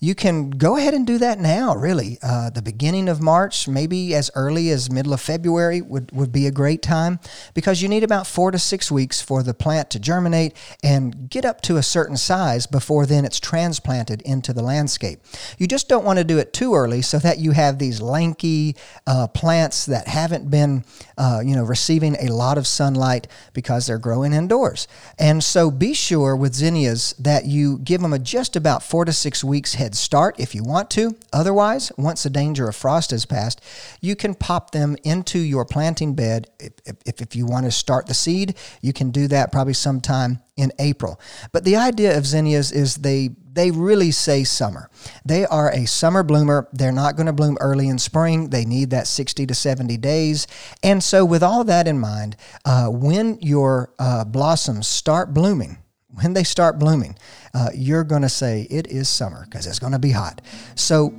You 0.01 0.15
can 0.15 0.51
go 0.51 0.77
ahead 0.77 0.95
and 0.95 1.05
do 1.05 1.19
that 1.19 1.41
now, 1.41 1.75
really. 1.75 2.19
Uh, 2.23 2.51
the 2.51 2.63
beginning 2.63 3.09
of 3.09 3.21
March, 3.21 3.67
maybe 3.67 4.15
as 4.15 4.31
early 4.37 4.71
as 4.71 4.93
middle 4.93 5.13
of 5.13 5.21
February, 5.21 5.83
would, 5.83 6.13
would 6.13 6.31
be 6.31 6.47
a 6.47 6.53
great 6.53 6.83
time 6.83 7.19
because 7.53 7.83
you 7.83 7.89
need 7.89 8.05
about 8.05 8.25
four 8.25 8.53
to 8.53 8.61
six 8.61 8.93
weeks 8.93 9.21
for 9.21 9.43
the 9.43 9.55
plant 9.55 9.91
to 9.91 9.99
germinate 9.99 10.55
and 10.85 11.29
get 11.29 11.45
up 11.45 11.61
to 11.63 11.79
a 11.79 11.83
certain 11.83 12.17
size 12.17 12.67
before 12.67 13.07
then 13.07 13.25
it's 13.25 13.41
transplanted 13.41 14.23
into 14.23 14.53
the 14.53 14.63
landscape. 14.63 15.21
You 15.59 15.67
just 15.67 15.89
don't 15.89 16.05
want 16.05 16.21
to 16.21 16.25
do 16.25 16.39
it 16.39 16.53
too 16.53 16.75
early 16.77 17.03
so 17.03 17.19
that 17.19 17.39
you 17.39 17.51
have 17.51 17.79
these 17.79 18.01
lanky 18.01 18.77
uh, 19.05 19.27
plants 19.27 19.87
that 19.87 20.07
haven't 20.07 20.49
been, 20.49 20.85
uh, 21.17 21.43
you 21.45 21.57
know, 21.57 21.65
receiving 21.65 22.15
a 22.21 22.33
lot 22.33 22.57
of 22.57 22.69
sunlight 22.69 23.27
because 23.53 23.89
they're 23.89 23.99
growing 23.99 24.33
indoors. 24.33 24.87
And 25.19 25.43
so 25.43 25.73
be 25.73 25.93
sure 25.93 26.37
with 26.37 26.55
zinnias 26.55 27.15
that 27.19 27.47
you 27.47 27.79
give 27.79 28.01
them 28.01 28.13
a 28.13 28.21
just 28.21 28.55
about 28.55 28.85
four 28.85 29.05
to 29.05 29.13
six 29.13 29.43
weeks 29.43 29.75
head 29.75 29.88
head 29.88 29.94
start 29.94 30.38
if 30.38 30.55
you 30.55 30.62
want 30.62 30.90
to. 30.90 31.16
Otherwise, 31.33 31.90
once 31.96 32.22
the 32.22 32.31
danger 32.31 32.68
of 32.68 32.77
frost 32.77 33.11
has 33.11 33.24
passed, 33.24 33.62
you 34.03 34.14
can 34.14 34.35
pop 34.35 34.70
them 34.70 34.96
into 35.03 35.38
your 35.38 35.64
planting 35.64 36.14
bed. 36.14 36.51
If, 36.61 36.72
if, 37.07 37.22
if 37.22 37.35
you 37.35 37.46
want 37.46 37.64
to 37.64 37.70
start 37.70 38.07
the 38.07 38.12
seed, 38.12 38.55
you 38.83 38.92
can 38.92 39.11
do 39.11 39.29
that 39.29 39.51
probably 39.51 39.72
sometime 39.72 40.40
in 40.59 40.72
April. 40.79 41.18
But 41.53 41.64
the 41.64 41.77
idea 41.77 42.18
of 42.18 42.27
zinnias 42.27 42.70
is 42.70 42.96
they 42.96 43.31
they 43.51 43.70
really 43.72 44.12
say 44.12 44.44
summer. 44.44 44.88
They 45.24 45.44
are 45.46 45.72
a 45.72 45.85
summer 45.87 46.22
bloomer. 46.22 46.68
They're 46.72 46.92
not 46.92 47.16
going 47.16 47.27
to 47.27 47.33
bloom 47.33 47.57
early 47.61 47.88
in 47.88 47.98
spring. 47.98 48.51
They 48.51 48.64
need 48.64 48.90
that 48.90 49.09
60 49.09 49.46
to 49.46 49.55
70 49.55 49.96
days. 49.96 50.46
And 50.85 51.03
so, 51.03 51.24
with 51.24 51.42
all 51.42 51.64
that 51.64 51.88
in 51.88 51.98
mind, 51.98 52.37
uh, 52.64 52.87
when 52.88 53.38
your 53.40 53.92
uh, 53.98 54.24
blossoms 54.24 54.87
start 54.87 55.35
blooming, 55.35 55.79
when 56.23 56.35
they 56.35 56.45
start 56.45 56.79
blooming, 56.79 57.17
uh, 57.55 57.69
you're 57.75 58.05
going 58.05 58.23
to 58.23 58.29
say 58.29 58.67
it 58.71 58.87
is 58.87 59.09
summer 59.09 59.45
because 59.45 59.67
it's 59.67 59.79
going 59.79 59.93
to 59.93 59.99
be 59.99 60.11
hot. 60.11 60.41
So, 60.75 61.15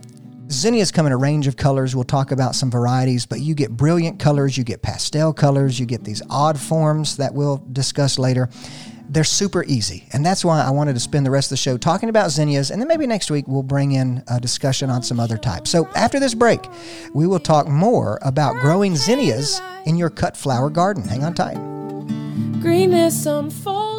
Zinnias 0.51 0.91
come 0.91 1.05
in 1.05 1.11
a 1.11 1.17
range 1.17 1.45
of 1.45 1.57
colors. 1.57 1.95
We'll 1.95 2.05
talk 2.05 2.31
about 2.31 2.55
some 2.55 2.71
varieties, 2.71 3.27
but 3.27 3.39
you 3.39 3.53
get 3.53 3.69
brilliant 3.69 4.19
colors, 4.19 4.57
you 4.57 4.63
get 4.63 4.81
pastel 4.81 5.31
colors, 5.31 5.79
you 5.79 5.85
get 5.85 6.03
these 6.03 6.23
odd 6.27 6.59
forms 6.59 7.17
that 7.17 7.35
we'll 7.35 7.63
discuss 7.71 8.17
later 8.17 8.49
they're 9.09 9.23
super 9.23 9.63
easy. 9.65 10.07
And 10.13 10.23
that's 10.23 10.45
why 10.45 10.61
I 10.61 10.69
wanted 10.69 10.93
to 10.93 10.99
spend 10.99 11.25
the 11.25 11.31
rest 11.31 11.47
of 11.47 11.51
the 11.51 11.57
show 11.57 11.77
talking 11.77 12.09
about 12.09 12.29
zinnias. 12.29 12.69
And 12.69 12.79
then 12.79 12.87
maybe 12.87 13.07
next 13.07 13.31
week 13.31 13.47
we'll 13.47 13.63
bring 13.63 13.93
in 13.93 14.23
a 14.27 14.39
discussion 14.39 14.89
on 14.89 15.01
some 15.01 15.19
other 15.19 15.37
types. 15.37 15.71
So 15.71 15.87
after 15.95 16.19
this 16.19 16.35
break, 16.35 16.61
we 17.13 17.25
will 17.25 17.39
talk 17.39 17.67
more 17.67 18.19
about 18.21 18.61
growing 18.61 18.95
zinnias 18.95 19.61
in 19.85 19.97
your 19.97 20.11
cut 20.11 20.37
flower 20.37 20.69
garden. 20.69 21.03
Hang 21.07 21.23
on 21.23 21.33
tight. 21.33 21.57
Greenness 22.61 23.25
unfolded. 23.25 23.98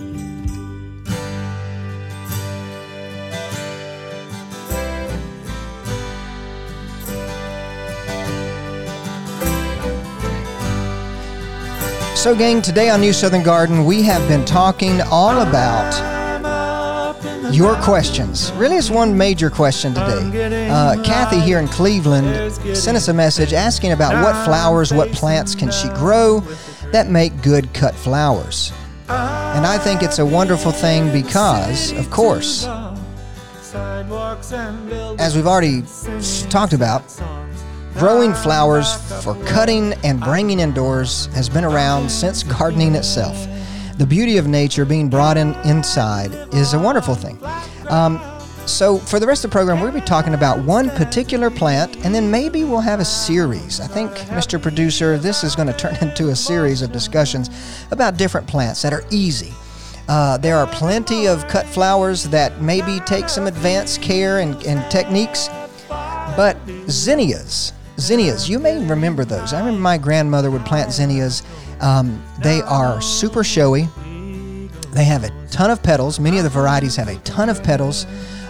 So, 12.21 12.35
gang, 12.35 12.61
today 12.61 12.91
on 12.91 13.01
New 13.01 13.13
Southern 13.13 13.41
Garden, 13.41 13.83
we 13.83 14.03
have 14.03 14.27
been 14.29 14.45
talking 14.45 15.01
all 15.09 15.41
about 15.41 15.91
your 17.51 17.73
questions. 17.77 18.51
Really, 18.51 18.75
it's 18.75 18.91
one 18.91 19.17
major 19.17 19.49
question 19.49 19.95
today. 19.95 20.69
Uh, 20.69 21.01
Kathy 21.01 21.39
here 21.39 21.57
in 21.57 21.67
Cleveland 21.67 22.53
sent 22.77 22.95
us 22.95 23.07
a 23.07 23.13
message 23.13 23.53
asking 23.53 23.93
about 23.93 24.23
what 24.23 24.45
flowers, 24.45 24.93
what 24.93 25.11
plants 25.13 25.55
can 25.55 25.71
she 25.71 25.89
grow 25.95 26.41
that 26.91 27.09
make 27.09 27.41
good 27.41 27.73
cut 27.73 27.95
flowers. 27.95 28.71
And 29.09 29.65
I 29.65 29.79
think 29.79 30.03
it's 30.03 30.19
a 30.19 30.25
wonderful 30.25 30.71
thing 30.71 31.11
because, 31.11 31.91
of 31.93 32.11
course, 32.11 32.67
as 35.17 35.35
we've 35.35 35.47
already 35.47 35.81
talked 36.51 36.73
about, 36.73 37.01
Growing 37.95 38.33
flowers 38.33 38.95
for 39.23 39.35
cutting 39.45 39.93
and 40.03 40.19
bringing 40.19 40.59
indoors 40.59 41.27
has 41.27 41.49
been 41.49 41.65
around 41.65 42.09
since 42.09 42.41
gardening 42.41 42.95
itself. 42.95 43.47
The 43.97 44.05
beauty 44.05 44.37
of 44.37 44.47
nature 44.47 44.85
being 44.85 45.09
brought 45.09 45.37
in 45.37 45.53
inside 45.65 46.33
is 46.53 46.73
a 46.73 46.79
wonderful 46.79 47.15
thing. 47.15 47.37
Um, 47.89 48.19
so, 48.65 48.97
for 48.97 49.19
the 49.19 49.27
rest 49.27 49.43
of 49.43 49.51
the 49.51 49.53
program, 49.53 49.81
we'll 49.81 49.91
be 49.91 50.01
talking 50.01 50.33
about 50.33 50.63
one 50.63 50.89
particular 50.91 51.49
plant, 51.49 52.05
and 52.05 52.15
then 52.15 52.31
maybe 52.31 52.63
we'll 52.63 52.79
have 52.79 52.99
a 52.99 53.05
series. 53.05 53.79
I 53.79 53.87
think, 53.87 54.11
Mr. 54.29 54.61
Producer, 54.61 55.17
this 55.17 55.43
is 55.43 55.55
going 55.55 55.67
to 55.67 55.73
turn 55.73 55.95
into 56.01 56.29
a 56.29 56.35
series 56.35 56.81
of 56.81 56.91
discussions 56.91 57.49
about 57.91 58.17
different 58.17 58.47
plants 58.47 58.81
that 58.83 58.93
are 58.93 59.03
easy. 59.11 59.53
Uh, 60.07 60.37
there 60.37 60.57
are 60.57 60.67
plenty 60.67 61.27
of 61.27 61.47
cut 61.47 61.65
flowers 61.65 62.23
that 62.25 62.61
maybe 62.61 62.99
take 63.01 63.29
some 63.29 63.47
advanced 63.47 64.01
care 64.01 64.39
and, 64.39 64.55
and 64.63 64.89
techniques, 64.89 65.49
but 65.89 66.57
zinnias 66.87 67.73
zinnias. 67.99 68.49
You 68.49 68.59
may 68.59 68.83
remember 68.85 69.25
those. 69.25 69.53
I 69.53 69.59
remember 69.59 69.79
my 69.79 69.97
grandmother 69.97 70.51
would 70.51 70.65
plant 70.65 70.91
zinnias. 70.91 71.43
Um, 71.79 72.23
they 72.41 72.61
are 72.61 73.01
super 73.01 73.43
showy. 73.43 73.87
They 74.91 75.05
have 75.05 75.23
a 75.23 75.31
ton 75.49 75.71
of 75.71 75.81
petals. 75.81 76.19
Many 76.19 76.37
of 76.37 76.43
the 76.43 76.49
varieties 76.49 76.95
have 76.97 77.07
a 77.07 77.15
ton 77.19 77.49
of 77.49 77.63
petals, 77.63 78.05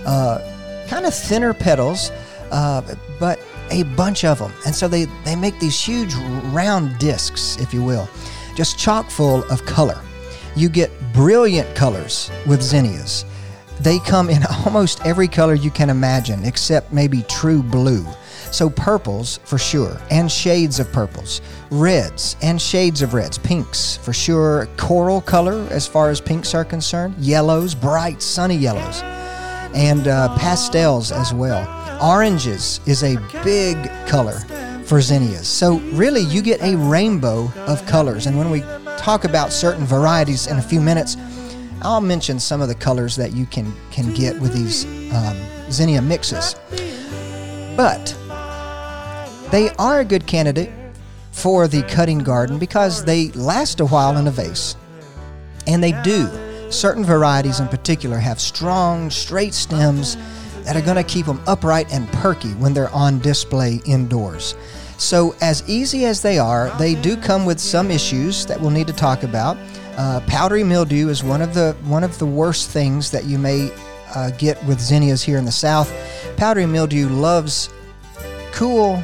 uh, 0.05 0.85
kind 0.89 1.05
of 1.05 1.13
thinner 1.13 1.53
petals, 1.53 2.09
uh, 2.51 2.81
but 3.19 3.39
a 3.69 3.83
bunch 3.83 4.25
of 4.25 4.39
them. 4.39 4.51
And 4.65 4.75
so 4.75 4.87
they, 4.87 5.05
they 5.23 5.35
make 5.35 5.59
these 5.59 5.79
huge 5.79 6.13
round 6.51 6.97
discs, 6.97 7.57
if 7.59 7.73
you 7.73 7.83
will, 7.83 8.09
just 8.55 8.77
chock 8.77 9.09
full 9.09 9.43
of 9.51 9.65
color. 9.65 9.99
You 10.55 10.67
get 10.67 10.91
brilliant 11.13 11.73
colors 11.75 12.29
with 12.47 12.61
zinnias. 12.61 13.25
They 13.79 13.99
come 13.99 14.29
in 14.29 14.43
almost 14.65 15.05
every 15.05 15.27
color 15.27 15.53
you 15.53 15.71
can 15.71 15.89
imagine, 15.89 16.43
except 16.43 16.91
maybe 16.91 17.23
true 17.23 17.63
blue. 17.63 18.05
So 18.51 18.69
purples 18.69 19.39
for 19.45 19.57
sure, 19.57 19.97
and 20.11 20.29
shades 20.29 20.79
of 20.79 20.91
purples, 20.91 21.41
reds 21.69 22.35
and 22.41 22.61
shades 22.61 23.01
of 23.01 23.13
reds, 23.13 23.37
pinks 23.37 23.97
for 23.97 24.11
sure, 24.13 24.67
coral 24.77 25.21
color 25.21 25.65
as 25.71 25.87
far 25.87 26.09
as 26.09 26.19
pinks 26.19 26.53
are 26.53 26.65
concerned, 26.65 27.15
yellows, 27.17 27.73
bright 27.73 28.21
sunny 28.21 28.57
yellows, 28.57 29.01
and 29.73 30.07
uh, 30.07 30.35
pastels 30.37 31.11
as 31.11 31.33
well. 31.33 31.65
Oranges 32.03 32.81
is 32.85 33.03
a 33.03 33.15
big 33.43 33.77
color 34.07 34.39
for 34.85 34.99
zinnias. 34.99 35.47
So 35.47 35.77
really, 35.93 36.21
you 36.21 36.41
get 36.41 36.61
a 36.61 36.75
rainbow 36.75 37.49
of 37.67 37.85
colors. 37.85 38.25
And 38.25 38.37
when 38.37 38.51
we 38.51 38.61
talk 38.97 39.23
about 39.23 39.53
certain 39.53 39.85
varieties 39.85 40.47
in 40.47 40.57
a 40.57 40.61
few 40.61 40.81
minutes, 40.81 41.15
I'll 41.81 42.01
mention 42.01 42.39
some 42.39 42.61
of 42.61 42.67
the 42.67 42.75
colors 42.75 43.15
that 43.15 43.31
you 43.33 43.45
can 43.45 43.73
can 43.91 44.13
get 44.13 44.37
with 44.39 44.53
these 44.53 44.85
um, 45.13 45.37
zinnia 45.71 46.01
mixes. 46.01 46.55
But 47.77 48.15
they 49.51 49.69
are 49.71 49.99
a 49.99 50.05
good 50.05 50.25
candidate 50.25 50.71
for 51.31 51.67
the 51.67 51.83
cutting 51.83 52.19
garden 52.19 52.57
because 52.57 53.03
they 53.03 53.29
last 53.31 53.79
a 53.79 53.85
while 53.85 54.17
in 54.17 54.27
a 54.27 54.31
vase. 54.31 54.75
And 55.67 55.83
they 55.83 55.91
do. 56.03 56.29
Certain 56.71 57.03
varieties 57.03 57.59
in 57.59 57.67
particular 57.67 58.17
have 58.17 58.39
strong, 58.39 59.09
straight 59.09 59.53
stems 59.53 60.17
that 60.63 60.75
are 60.75 60.81
going 60.81 60.95
to 60.95 61.03
keep 61.03 61.25
them 61.25 61.41
upright 61.47 61.91
and 61.91 62.07
perky 62.13 62.51
when 62.53 62.73
they're 62.73 62.93
on 62.93 63.19
display 63.19 63.81
indoors. 63.85 64.55
So, 64.97 65.35
as 65.41 65.67
easy 65.67 66.05
as 66.05 66.21
they 66.21 66.37
are, 66.37 66.69
they 66.77 66.93
do 66.93 67.17
come 67.17 67.43
with 67.43 67.59
some 67.59 67.89
issues 67.89 68.45
that 68.45 68.61
we'll 68.61 68.69
need 68.69 68.85
to 68.87 68.93
talk 68.93 69.23
about. 69.23 69.57
Uh, 69.97 70.21
powdery 70.27 70.63
mildew 70.63 71.09
is 71.09 71.23
one 71.23 71.41
of 71.41 71.55
the 71.55 71.75
one 71.85 72.03
of 72.03 72.17
the 72.19 72.25
worst 72.25 72.69
things 72.69 73.09
that 73.09 73.25
you 73.25 73.39
may 73.39 73.71
uh, 74.15 74.29
get 74.31 74.63
with 74.65 74.79
zinnias 74.79 75.23
here 75.23 75.37
in 75.37 75.45
the 75.45 75.51
South. 75.51 75.91
Powdery 76.37 76.67
mildew 76.67 77.09
loves 77.09 77.69
cool, 78.51 79.03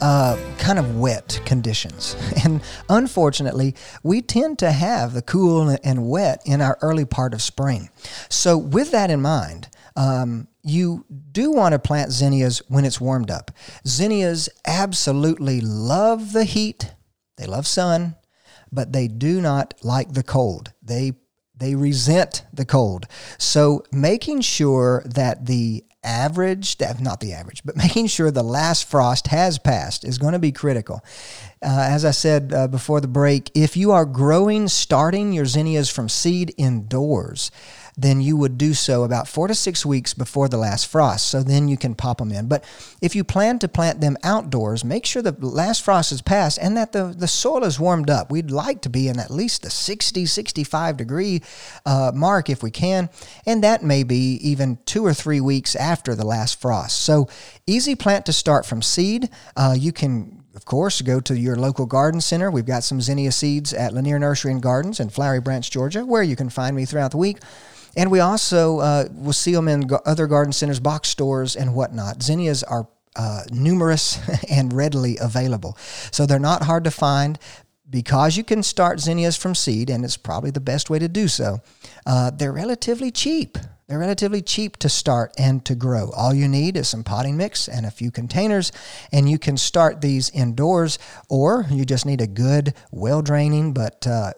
uh, 0.00 0.38
kind 0.58 0.78
of 0.78 0.96
wet 0.96 1.40
conditions. 1.44 2.16
And 2.44 2.62
unfortunately, 2.88 3.74
we 4.02 4.22
tend 4.22 4.58
to 4.60 4.70
have 4.70 5.12
the 5.12 5.22
cool 5.22 5.76
and 5.82 6.08
wet 6.08 6.40
in 6.46 6.60
our 6.60 6.78
early 6.82 7.04
part 7.04 7.34
of 7.34 7.42
spring. 7.42 7.90
So, 8.28 8.56
with 8.56 8.92
that 8.92 9.10
in 9.10 9.20
mind, 9.20 9.68
um, 9.96 10.46
you 10.62 11.04
do 11.32 11.50
want 11.50 11.72
to 11.72 11.78
plant 11.78 12.12
zinnias 12.12 12.62
when 12.68 12.84
it's 12.84 13.00
warmed 13.00 13.30
up. 13.30 13.50
Zinnias 13.86 14.48
absolutely 14.66 15.60
love 15.60 16.32
the 16.32 16.44
heat, 16.44 16.94
they 17.36 17.46
love 17.46 17.66
sun, 17.66 18.14
but 18.70 18.92
they 18.92 19.08
do 19.08 19.40
not 19.40 19.74
like 19.82 20.12
the 20.12 20.22
cold. 20.22 20.72
They 20.82 21.12
they 21.56 21.74
resent 21.74 22.44
the 22.52 22.64
cold. 22.64 23.06
So 23.36 23.82
making 23.90 24.42
sure 24.42 25.02
that 25.06 25.46
the 25.46 25.84
average, 26.04 26.76
not 27.00 27.20
the 27.20 27.32
average, 27.32 27.62
but 27.64 27.76
making 27.76 28.06
sure 28.06 28.30
the 28.30 28.42
last 28.42 28.88
frost 28.88 29.28
has 29.28 29.58
passed 29.58 30.04
is 30.04 30.18
going 30.18 30.32
to 30.32 30.38
be 30.38 30.52
critical. 30.52 31.04
Uh, 31.62 31.86
as 31.90 32.04
I 32.04 32.12
said 32.12 32.52
uh, 32.52 32.68
before 32.68 33.00
the 33.00 33.08
break, 33.08 33.50
if 33.54 33.76
you 33.76 33.90
are 33.92 34.04
growing, 34.04 34.68
starting 34.68 35.32
your 35.32 35.46
zinnias 35.46 35.90
from 35.90 36.08
seed 36.08 36.54
indoors, 36.56 37.50
then 37.98 38.20
you 38.20 38.36
would 38.36 38.56
do 38.56 38.74
so 38.74 39.02
about 39.02 39.26
four 39.26 39.48
to 39.48 39.54
six 39.54 39.84
weeks 39.84 40.14
before 40.14 40.48
the 40.48 40.56
last 40.56 40.86
frost. 40.86 41.26
So 41.26 41.42
then 41.42 41.66
you 41.66 41.76
can 41.76 41.96
pop 41.96 42.18
them 42.18 42.30
in. 42.30 42.46
But 42.46 42.64
if 43.02 43.16
you 43.16 43.24
plan 43.24 43.58
to 43.58 43.68
plant 43.68 44.00
them 44.00 44.16
outdoors, 44.22 44.84
make 44.84 45.04
sure 45.04 45.20
the 45.20 45.34
last 45.40 45.84
frost 45.84 46.10
has 46.10 46.22
passed 46.22 46.58
and 46.62 46.76
that 46.76 46.92
the, 46.92 47.12
the 47.16 47.26
soil 47.26 47.64
is 47.64 47.80
warmed 47.80 48.08
up. 48.08 48.30
We'd 48.30 48.52
like 48.52 48.82
to 48.82 48.88
be 48.88 49.08
in 49.08 49.18
at 49.18 49.32
least 49.32 49.62
the 49.62 49.70
60, 49.70 50.26
65 50.26 50.96
degree 50.96 51.42
uh, 51.84 52.12
mark 52.14 52.48
if 52.48 52.62
we 52.62 52.70
can. 52.70 53.10
And 53.44 53.64
that 53.64 53.82
may 53.82 54.04
be 54.04 54.34
even 54.42 54.78
two 54.86 55.04
or 55.04 55.12
three 55.12 55.40
weeks 55.40 55.74
after 55.74 56.14
the 56.14 56.24
last 56.26 56.60
frost. 56.60 57.00
So 57.00 57.28
easy 57.66 57.96
plant 57.96 58.26
to 58.26 58.32
start 58.32 58.64
from 58.64 58.80
seed. 58.80 59.28
Uh, 59.56 59.74
you 59.76 59.90
can 59.92 60.44
of 60.54 60.64
course, 60.64 61.00
go 61.02 61.20
to 61.20 61.38
your 61.38 61.54
local 61.54 61.86
garden 61.86 62.20
center. 62.20 62.50
We've 62.50 62.66
got 62.66 62.82
some 62.82 63.00
zinnia 63.00 63.30
seeds 63.30 63.72
at 63.72 63.94
Lanier 63.94 64.18
Nursery 64.18 64.50
and 64.50 64.60
Gardens 64.60 64.98
in 64.98 65.08
Flowery 65.08 65.40
Branch, 65.40 65.70
Georgia, 65.70 66.04
where 66.04 66.24
you 66.24 66.34
can 66.34 66.48
find 66.48 66.74
me 66.74 66.84
throughout 66.84 67.12
the 67.12 67.16
week. 67.16 67.38
And 67.98 68.12
we 68.12 68.20
also 68.20 68.78
uh, 68.78 69.08
will 69.12 69.32
see 69.32 69.52
them 69.52 69.66
in 69.66 69.90
other 70.06 70.28
garden 70.28 70.52
centers, 70.52 70.78
box 70.78 71.08
stores, 71.08 71.56
and 71.56 71.74
whatnot. 71.74 72.22
Zinnias 72.22 72.62
are 72.62 72.86
uh, 73.16 73.42
numerous 73.50 74.20
and 74.48 74.72
readily 74.72 75.18
available. 75.20 75.76
So 76.12 76.24
they're 76.24 76.38
not 76.38 76.62
hard 76.62 76.84
to 76.84 76.92
find 76.92 77.40
because 77.90 78.36
you 78.36 78.44
can 78.44 78.62
start 78.62 79.00
zinnias 79.00 79.36
from 79.36 79.56
seed, 79.56 79.90
and 79.90 80.04
it's 80.04 80.16
probably 80.16 80.52
the 80.52 80.60
best 80.60 80.90
way 80.90 81.00
to 81.00 81.08
do 81.08 81.26
so. 81.26 81.58
Uh, 82.06 82.30
they're 82.30 82.52
relatively 82.52 83.10
cheap. 83.10 83.58
They're 83.88 83.98
relatively 83.98 84.42
cheap 84.42 84.76
to 84.76 84.88
start 84.88 85.32
and 85.36 85.64
to 85.64 85.74
grow. 85.74 86.12
All 86.12 86.32
you 86.32 86.46
need 86.46 86.76
is 86.76 86.86
some 86.86 87.02
potting 87.02 87.36
mix 87.36 87.66
and 87.66 87.84
a 87.84 87.90
few 87.90 88.12
containers, 88.12 88.70
and 89.10 89.28
you 89.28 89.40
can 89.40 89.56
start 89.56 90.02
these 90.02 90.30
indoors, 90.30 91.00
or 91.28 91.66
you 91.68 91.84
just 91.84 92.06
need 92.06 92.20
a 92.20 92.28
good, 92.28 92.74
well 92.92 93.22
draining, 93.22 93.72
but 93.72 94.06
uh, 94.06 94.34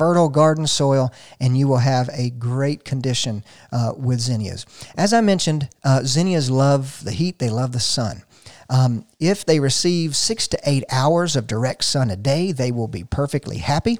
fertile 0.00 0.30
garden 0.30 0.66
soil, 0.66 1.12
and 1.38 1.58
you 1.58 1.68
will 1.68 1.76
have 1.76 2.08
a 2.14 2.30
great 2.30 2.86
condition 2.86 3.44
uh, 3.70 3.92
with 3.94 4.18
zinnias. 4.18 4.64
As 4.96 5.12
I 5.12 5.20
mentioned, 5.20 5.68
uh, 5.84 6.04
zinnias 6.04 6.50
love 6.50 7.04
the 7.04 7.10
heat, 7.10 7.38
they 7.38 7.50
love 7.50 7.72
the 7.72 7.80
sun. 7.80 8.22
Um, 8.70 9.04
if 9.18 9.44
they 9.44 9.60
receive 9.60 10.16
six 10.16 10.48
to 10.48 10.58
eight 10.64 10.84
hours 10.90 11.36
of 11.36 11.46
direct 11.46 11.84
sun 11.84 12.08
a 12.08 12.16
day, 12.16 12.50
they 12.50 12.72
will 12.72 12.88
be 12.88 13.04
perfectly 13.04 13.58
happy. 13.58 13.98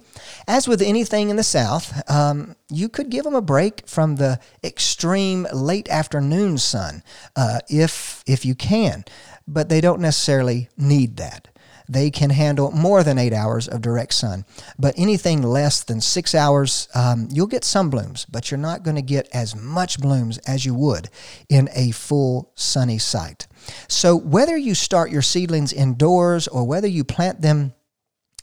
As 0.49 0.67
with 0.67 0.81
anything 0.81 1.29
in 1.29 1.37
the 1.37 1.43
South, 1.43 1.93
um, 2.09 2.57
you 2.71 2.89
could 2.89 3.11
give 3.11 3.25
them 3.25 3.35
a 3.35 3.43
break 3.43 3.87
from 3.87 4.17
the 4.17 4.41
extreme 4.65 5.47
late 5.53 5.91
afternoon 5.91 6.57
sun 6.57 7.03
uh, 7.37 7.59
if 7.69 8.25
if 8.27 8.47
you 8.47 8.55
can, 8.55 9.05
but 9.47 9.69
they 9.69 9.83
don't 9.83 10.01
necessarily 10.01 10.71
need 10.79 11.19
that 11.19 11.50
they 11.91 12.09
can 12.09 12.31
handle 12.31 12.71
more 12.71 13.03
than 13.03 13.19
eight 13.19 13.33
hours 13.33 13.67
of 13.67 13.83
direct 13.83 14.15
sun. 14.15 14.45
But 14.79 14.95
anything 14.97 15.43
less 15.43 15.83
than 15.83 16.01
six 16.01 16.37
hours, 16.37 16.89
um, 16.95 17.27
you'll 17.33 17.49
get 17.49 17.65
some 17.65 17.91
blooms, 17.91 18.27
but 18.27 18.51
you're 18.51 18.59
not 18.59 18.85
going 18.85 18.95
to 18.95 19.03
get 19.03 19.29
as 19.33 19.57
much 19.57 20.01
blooms 20.01 20.39
as 20.39 20.65
you 20.65 20.73
would 20.73 21.11
in 21.49 21.69
a 21.75 21.91
full 21.91 22.53
sunny 22.55 22.99
site. 22.99 23.49
So, 23.89 24.15
whether 24.15 24.57
you 24.57 24.75
start 24.75 25.11
your 25.11 25.23
seedlings 25.23 25.73
indoors 25.73 26.47
or 26.47 26.65
whether 26.65 26.87
you 26.87 27.03
plant 27.03 27.43
them 27.43 27.75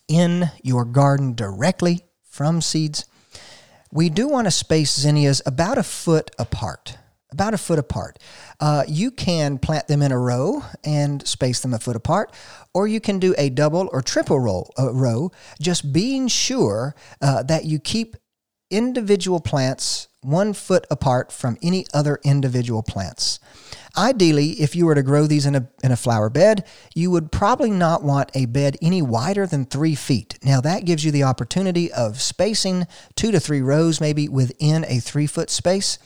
in 0.10 0.52
your 0.62 0.84
garden 0.84 1.34
directly 1.34 2.06
from 2.30 2.62
seeds, 2.62 3.06
we 3.92 4.10
do 4.10 4.28
want 4.28 4.46
to 4.46 4.52
space 4.52 4.94
zinnias 5.00 5.42
about 5.46 5.78
a 5.78 5.84
foot 5.84 6.32
apart. 6.38 6.98
About 7.32 7.54
a 7.54 7.58
foot 7.58 7.78
apart. 7.78 8.20
Uh, 8.60 8.84
you 8.88 9.12
can 9.12 9.58
plant 9.58 9.88
them 9.88 10.02
in 10.02 10.14
a 10.14 10.18
row 10.18 10.64
and 10.86 11.28
space 11.28 11.60
them 11.60 11.74
a 11.74 11.80
foot 11.80 11.98
apart, 11.98 12.34
or 12.74 12.88
you 12.88 13.02
can 13.02 13.20
do 13.20 13.36
a 13.38 13.50
double 13.50 13.90
or 13.92 14.02
triple 14.02 14.40
row, 14.40 14.66
uh, 14.80 14.94
row 14.94 15.32
just 15.60 15.92
being 15.92 16.30
sure 16.30 16.96
uh, 17.22 17.44
that 17.44 17.66
you 17.66 17.80
keep 17.80 18.16
individual 18.72 19.42
plants 19.42 20.08
one 20.28 20.54
foot 20.54 20.86
apart 20.92 21.32
from 21.32 21.58
any 21.62 21.86
other 21.94 22.20
individual 22.24 22.84
plants. 22.84 23.40
Ideally, 23.98 24.52
if 24.62 24.76
you 24.76 24.86
were 24.86 24.94
to 24.94 25.02
grow 25.02 25.26
these 25.26 25.48
in 25.48 25.56
a, 25.56 25.68
in 25.84 25.92
a 25.92 25.98
flower 25.98 26.30
bed, 26.30 26.68
you 26.94 27.10
would 27.10 27.32
probably 27.32 27.72
not 27.72 28.04
want 28.04 28.30
a 28.36 28.46
bed 28.46 28.78
any 28.80 29.02
wider 29.02 29.48
than 29.48 29.66
three 29.66 29.96
feet. 29.96 30.38
Now, 30.44 30.62
that 30.62 30.86
gives 30.86 31.04
you 31.04 31.12
the 31.12 31.24
opportunity 31.24 31.92
of 31.92 32.22
spacing 32.22 32.86
two 33.16 33.32
to 33.32 33.40
three 33.40 33.62
rows, 33.62 34.00
maybe 34.00 34.30
within 34.30 34.86
a 34.86 35.00
three 35.00 35.26
foot 35.26 35.50
space. 35.50 35.98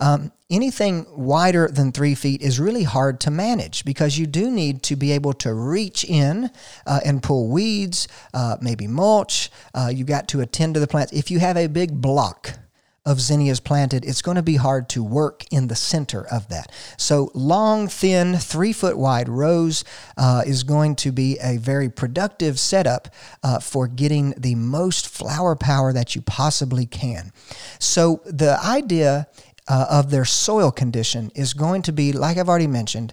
Um, 0.00 0.32
anything 0.48 1.06
wider 1.10 1.68
than 1.68 1.92
three 1.92 2.14
feet 2.14 2.40
is 2.40 2.58
really 2.58 2.84
hard 2.84 3.20
to 3.20 3.30
manage 3.30 3.84
because 3.84 4.16
you 4.16 4.26
do 4.26 4.50
need 4.50 4.82
to 4.84 4.96
be 4.96 5.12
able 5.12 5.34
to 5.34 5.52
reach 5.52 6.04
in 6.04 6.50
uh, 6.86 7.00
and 7.04 7.22
pull 7.22 7.50
weeds, 7.50 8.08
uh, 8.32 8.56
maybe 8.62 8.86
mulch. 8.86 9.50
Uh, 9.74 9.90
you've 9.92 10.06
got 10.06 10.28
to 10.28 10.40
attend 10.40 10.74
to 10.74 10.80
the 10.80 10.86
plants. 10.86 11.12
If 11.12 11.30
you 11.30 11.40
have 11.40 11.58
a 11.58 11.66
big 11.66 12.00
block, 12.00 12.58
of 13.06 13.20
zinnias 13.20 13.60
planted, 13.60 14.04
it's 14.04 14.22
going 14.22 14.36
to 14.36 14.42
be 14.42 14.56
hard 14.56 14.88
to 14.88 15.04
work 15.04 15.44
in 15.50 15.68
the 15.68 15.74
center 15.74 16.26
of 16.26 16.48
that. 16.48 16.72
So, 16.96 17.30
long, 17.34 17.86
thin, 17.86 18.36
three 18.36 18.72
foot 18.72 18.96
wide 18.96 19.28
rows 19.28 19.84
uh, 20.16 20.42
is 20.46 20.62
going 20.62 20.96
to 20.96 21.12
be 21.12 21.38
a 21.42 21.58
very 21.58 21.90
productive 21.90 22.58
setup 22.58 23.08
uh, 23.42 23.60
for 23.60 23.88
getting 23.88 24.30
the 24.38 24.54
most 24.54 25.08
flower 25.08 25.54
power 25.54 25.92
that 25.92 26.14
you 26.14 26.22
possibly 26.22 26.86
can. 26.86 27.30
So, 27.78 28.22
the 28.24 28.58
idea 28.64 29.28
uh, 29.68 29.86
of 29.90 30.10
their 30.10 30.24
soil 30.24 30.70
condition 30.70 31.30
is 31.34 31.52
going 31.52 31.82
to 31.82 31.92
be, 31.92 32.12
like 32.12 32.38
I've 32.38 32.48
already 32.48 32.66
mentioned, 32.66 33.12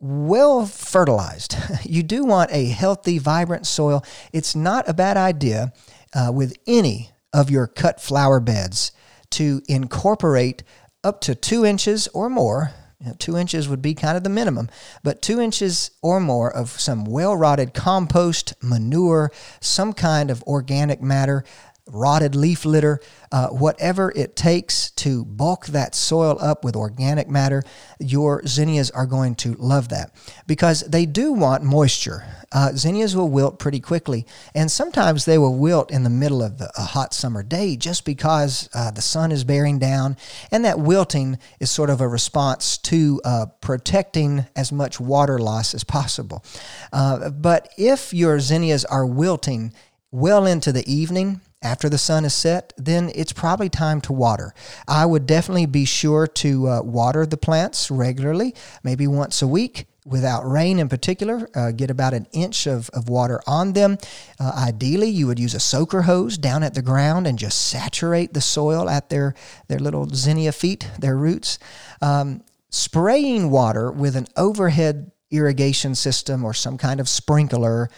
well 0.00 0.66
fertilized. 0.66 1.56
You 1.84 2.02
do 2.02 2.24
want 2.24 2.50
a 2.52 2.64
healthy, 2.66 3.18
vibrant 3.18 3.66
soil. 3.66 4.04
It's 4.32 4.56
not 4.56 4.88
a 4.88 4.94
bad 4.94 5.16
idea 5.16 5.72
uh, 6.12 6.32
with 6.34 6.56
any 6.66 7.10
of 7.32 7.48
your 7.48 7.68
cut 7.68 8.00
flower 8.00 8.40
beds 8.40 8.90
to 9.30 9.62
incorporate 9.68 10.62
up 11.04 11.20
to 11.22 11.34
two 11.34 11.64
inches 11.64 12.08
or 12.08 12.28
more. 12.28 12.72
You 13.00 13.08
know, 13.08 13.14
two 13.18 13.36
inches 13.36 13.68
would 13.68 13.82
be 13.82 13.94
kind 13.94 14.16
of 14.16 14.24
the 14.24 14.30
minimum, 14.30 14.70
but 15.02 15.20
two 15.20 15.40
inches 15.40 15.90
or 16.02 16.18
more 16.18 16.50
of 16.50 16.70
some 16.70 17.04
well 17.04 17.36
rotted 17.36 17.74
compost, 17.74 18.54
manure, 18.62 19.30
some 19.60 19.92
kind 19.92 20.30
of 20.30 20.42
organic 20.44 21.02
matter 21.02 21.44
rotted 21.86 22.34
leaf 22.34 22.64
litter, 22.64 23.00
uh, 23.30 23.48
whatever 23.48 24.12
it 24.16 24.34
takes 24.34 24.90
to 24.90 25.24
bulk 25.24 25.66
that 25.66 25.94
soil 25.94 26.36
up 26.40 26.64
with 26.64 26.74
organic 26.74 27.28
matter, 27.28 27.62
your 28.00 28.44
zinnias 28.46 28.90
are 28.90 29.06
going 29.06 29.34
to 29.36 29.54
love 29.54 29.88
that 29.88 30.14
because 30.46 30.80
they 30.82 31.06
do 31.06 31.32
want 31.32 31.62
moisture. 31.62 32.24
Uh, 32.52 32.72
zinnias 32.72 33.14
will 33.14 33.28
wilt 33.28 33.58
pretty 33.58 33.80
quickly, 33.80 34.26
and 34.54 34.70
sometimes 34.70 35.24
they 35.24 35.38
will 35.38 35.56
wilt 35.56 35.90
in 35.90 36.02
the 36.02 36.10
middle 36.10 36.42
of 36.42 36.58
the, 36.58 36.70
a 36.76 36.82
hot 36.82 37.12
summer 37.14 37.42
day 37.42 37.76
just 37.76 38.04
because 38.04 38.68
uh, 38.74 38.90
the 38.90 39.02
sun 39.02 39.30
is 39.30 39.44
bearing 39.44 39.78
down, 39.78 40.16
and 40.50 40.64
that 40.64 40.78
wilting 40.78 41.38
is 41.60 41.70
sort 41.70 41.90
of 41.90 42.00
a 42.00 42.08
response 42.08 42.78
to 42.78 43.20
uh, 43.24 43.46
protecting 43.60 44.46
as 44.56 44.72
much 44.72 44.98
water 44.98 45.38
loss 45.38 45.74
as 45.74 45.84
possible. 45.84 46.44
Uh, 46.92 47.30
but 47.30 47.68
if 47.76 48.12
your 48.12 48.40
zinnias 48.40 48.84
are 48.84 49.06
wilting, 49.06 49.72
well 50.10 50.46
into 50.46 50.72
the 50.72 50.90
evening, 50.90 51.40
after 51.62 51.88
the 51.88 51.98
sun 51.98 52.24
is 52.24 52.34
set, 52.34 52.72
then 52.76 53.10
it's 53.14 53.32
probably 53.32 53.68
time 53.68 54.00
to 54.02 54.12
water. 54.12 54.54
I 54.86 55.06
would 55.06 55.26
definitely 55.26 55.66
be 55.66 55.84
sure 55.84 56.26
to 56.26 56.68
uh, 56.68 56.82
water 56.82 57.26
the 57.26 57.36
plants 57.36 57.90
regularly, 57.90 58.54
maybe 58.82 59.06
once 59.06 59.42
a 59.42 59.48
week. 59.48 59.86
Without 60.04 60.48
rain 60.48 60.78
in 60.78 60.88
particular, 60.88 61.50
uh, 61.56 61.72
get 61.72 61.90
about 61.90 62.14
an 62.14 62.28
inch 62.30 62.68
of, 62.68 62.88
of 62.90 63.08
water 63.08 63.40
on 63.44 63.72
them. 63.72 63.98
Uh, 64.38 64.52
ideally, 64.68 65.08
you 65.08 65.26
would 65.26 65.40
use 65.40 65.52
a 65.52 65.58
soaker 65.58 66.02
hose 66.02 66.38
down 66.38 66.62
at 66.62 66.74
the 66.74 66.82
ground 66.82 67.26
and 67.26 67.40
just 67.40 67.66
saturate 67.66 68.32
the 68.32 68.40
soil 68.40 68.88
at 68.88 69.10
their, 69.10 69.34
their 69.66 69.80
little 69.80 70.06
zinnia 70.08 70.52
feet, 70.52 70.88
their 71.00 71.16
roots. 71.16 71.58
Um, 72.00 72.44
spraying 72.70 73.50
water 73.50 73.90
with 73.90 74.14
an 74.14 74.28
overhead 74.36 75.10
irrigation 75.32 75.94
system 75.96 76.44
or 76.44 76.54
some 76.54 76.78
kind 76.78 77.00
of 77.00 77.08
sprinkler 77.08 77.90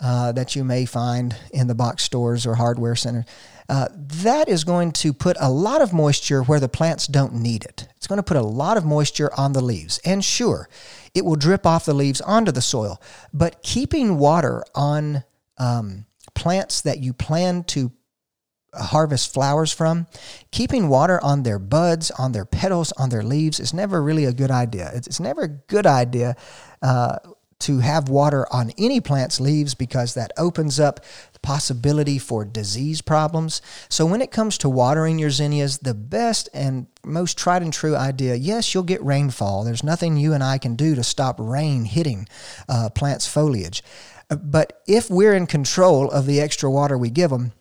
uh, 0.00 0.32
that 0.32 0.56
you 0.56 0.64
may 0.64 0.84
find 0.84 1.36
in 1.52 1.66
the 1.66 1.74
box 1.74 2.02
stores 2.04 2.46
or 2.46 2.54
hardware 2.54 2.96
centers. 2.96 3.24
Uh, 3.68 3.86
that 3.94 4.48
is 4.48 4.64
going 4.64 4.90
to 4.90 5.12
put 5.12 5.36
a 5.38 5.48
lot 5.48 5.80
of 5.80 5.92
moisture 5.92 6.42
where 6.42 6.58
the 6.58 6.68
plants 6.68 7.06
don't 7.06 7.34
need 7.34 7.64
it. 7.64 7.86
It's 7.96 8.08
going 8.08 8.16
to 8.16 8.22
put 8.22 8.36
a 8.36 8.42
lot 8.42 8.76
of 8.76 8.84
moisture 8.84 9.30
on 9.36 9.52
the 9.52 9.60
leaves. 9.60 10.00
And 10.04 10.24
sure, 10.24 10.68
it 11.14 11.24
will 11.24 11.36
drip 11.36 11.64
off 11.64 11.84
the 11.84 11.94
leaves 11.94 12.20
onto 12.20 12.50
the 12.50 12.62
soil. 12.62 13.00
But 13.32 13.62
keeping 13.62 14.18
water 14.18 14.64
on 14.74 15.22
um, 15.58 16.06
plants 16.34 16.80
that 16.80 16.98
you 16.98 17.12
plan 17.12 17.62
to 17.64 17.92
harvest 18.74 19.32
flowers 19.32 19.72
from, 19.72 20.06
keeping 20.50 20.88
water 20.88 21.22
on 21.22 21.42
their 21.42 21.58
buds, 21.58 22.10
on 22.12 22.32
their 22.32 22.44
petals, 22.44 22.92
on 22.92 23.10
their 23.10 23.22
leaves 23.22 23.60
is 23.60 23.74
never 23.74 24.02
really 24.02 24.24
a 24.24 24.32
good 24.32 24.50
idea. 24.50 24.90
It's, 24.94 25.06
it's 25.06 25.20
never 25.20 25.42
a 25.42 25.48
good 25.48 25.86
idea 25.86 26.36
uh, 26.82 27.18
to 27.60 27.78
have 27.78 28.08
water 28.08 28.46
on 28.52 28.72
any 28.78 29.00
plant's 29.00 29.40
leaves 29.40 29.74
because 29.74 30.14
that 30.14 30.32
opens 30.36 30.80
up 30.80 31.00
the 31.32 31.40
possibility 31.40 32.18
for 32.18 32.44
disease 32.44 33.00
problems. 33.00 33.62
So 33.88 34.06
when 34.06 34.22
it 34.22 34.30
comes 34.30 34.58
to 34.58 34.68
watering 34.68 35.18
your 35.18 35.30
zinnias, 35.30 35.78
the 35.78 35.94
best 35.94 36.48
and 36.52 36.86
most 37.04 37.38
tried 37.38 37.62
and 37.62 37.72
true 37.72 37.96
idea, 37.96 38.34
yes, 38.34 38.74
you'll 38.74 38.82
get 38.82 39.04
rainfall. 39.04 39.64
There's 39.64 39.84
nothing 39.84 40.16
you 40.16 40.32
and 40.32 40.42
I 40.42 40.58
can 40.58 40.74
do 40.74 40.94
to 40.94 41.04
stop 41.04 41.36
rain 41.38 41.84
hitting 41.84 42.26
uh, 42.68 42.90
plants' 42.90 43.26
foliage. 43.26 43.82
Uh, 44.30 44.36
but 44.36 44.82
if 44.86 45.10
we're 45.10 45.34
in 45.34 45.46
control 45.46 46.10
of 46.10 46.26
the 46.26 46.40
extra 46.40 46.70
water 46.70 46.96
we 46.96 47.10
give 47.10 47.30
them, 47.30 47.52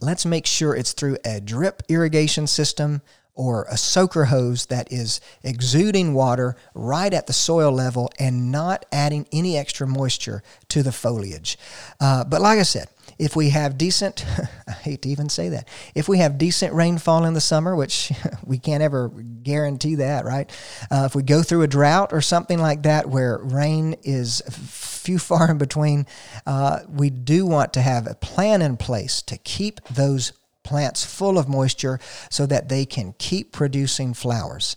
let's 0.00 0.26
make 0.26 0.46
sure 0.46 0.74
it's 0.74 0.92
through 0.92 1.18
a 1.24 1.40
drip 1.40 1.82
irrigation 1.88 2.46
system 2.46 3.02
or 3.38 3.66
a 3.70 3.76
soaker 3.76 4.24
hose 4.24 4.66
that 4.66 4.92
is 4.92 5.20
exuding 5.44 6.12
water 6.12 6.56
right 6.74 7.14
at 7.14 7.28
the 7.28 7.32
soil 7.32 7.70
level 7.70 8.10
and 8.18 8.50
not 8.50 8.84
adding 8.90 9.26
any 9.32 9.56
extra 9.56 9.86
moisture 9.86 10.42
to 10.68 10.82
the 10.82 10.90
foliage. 10.90 11.56
Uh, 12.00 12.24
but 12.24 12.40
like 12.40 12.58
I 12.58 12.64
said, 12.64 12.88
if 13.16 13.36
we 13.36 13.50
have 13.50 13.78
decent, 13.78 14.26
I 14.66 14.72
hate 14.72 15.02
to 15.02 15.08
even 15.08 15.28
say 15.28 15.50
that, 15.50 15.68
if 15.94 16.08
we 16.08 16.18
have 16.18 16.36
decent 16.36 16.74
rainfall 16.74 17.24
in 17.26 17.34
the 17.34 17.40
summer, 17.40 17.76
which 17.76 18.12
we 18.44 18.58
can't 18.58 18.82
ever 18.82 19.08
guarantee 19.08 19.94
that, 19.94 20.24
right? 20.24 20.50
Uh, 20.90 21.04
if 21.06 21.14
we 21.14 21.22
go 21.22 21.44
through 21.44 21.62
a 21.62 21.68
drought 21.68 22.12
or 22.12 22.20
something 22.20 22.58
like 22.58 22.82
that 22.82 23.08
where 23.08 23.38
rain 23.38 23.94
is 24.02 24.42
few 24.50 25.18
far 25.20 25.48
in 25.48 25.58
between, 25.58 26.06
uh, 26.44 26.80
we 26.88 27.08
do 27.08 27.46
want 27.46 27.72
to 27.74 27.82
have 27.82 28.08
a 28.08 28.16
plan 28.16 28.62
in 28.62 28.76
place 28.76 29.22
to 29.22 29.38
keep 29.38 29.80
those 29.84 30.32
plants 30.68 31.02
full 31.02 31.38
of 31.38 31.48
moisture 31.48 31.98
so 32.30 32.44
that 32.44 32.68
they 32.68 32.84
can 32.84 33.14
keep 33.18 33.52
producing 33.52 34.12
flowers. 34.12 34.76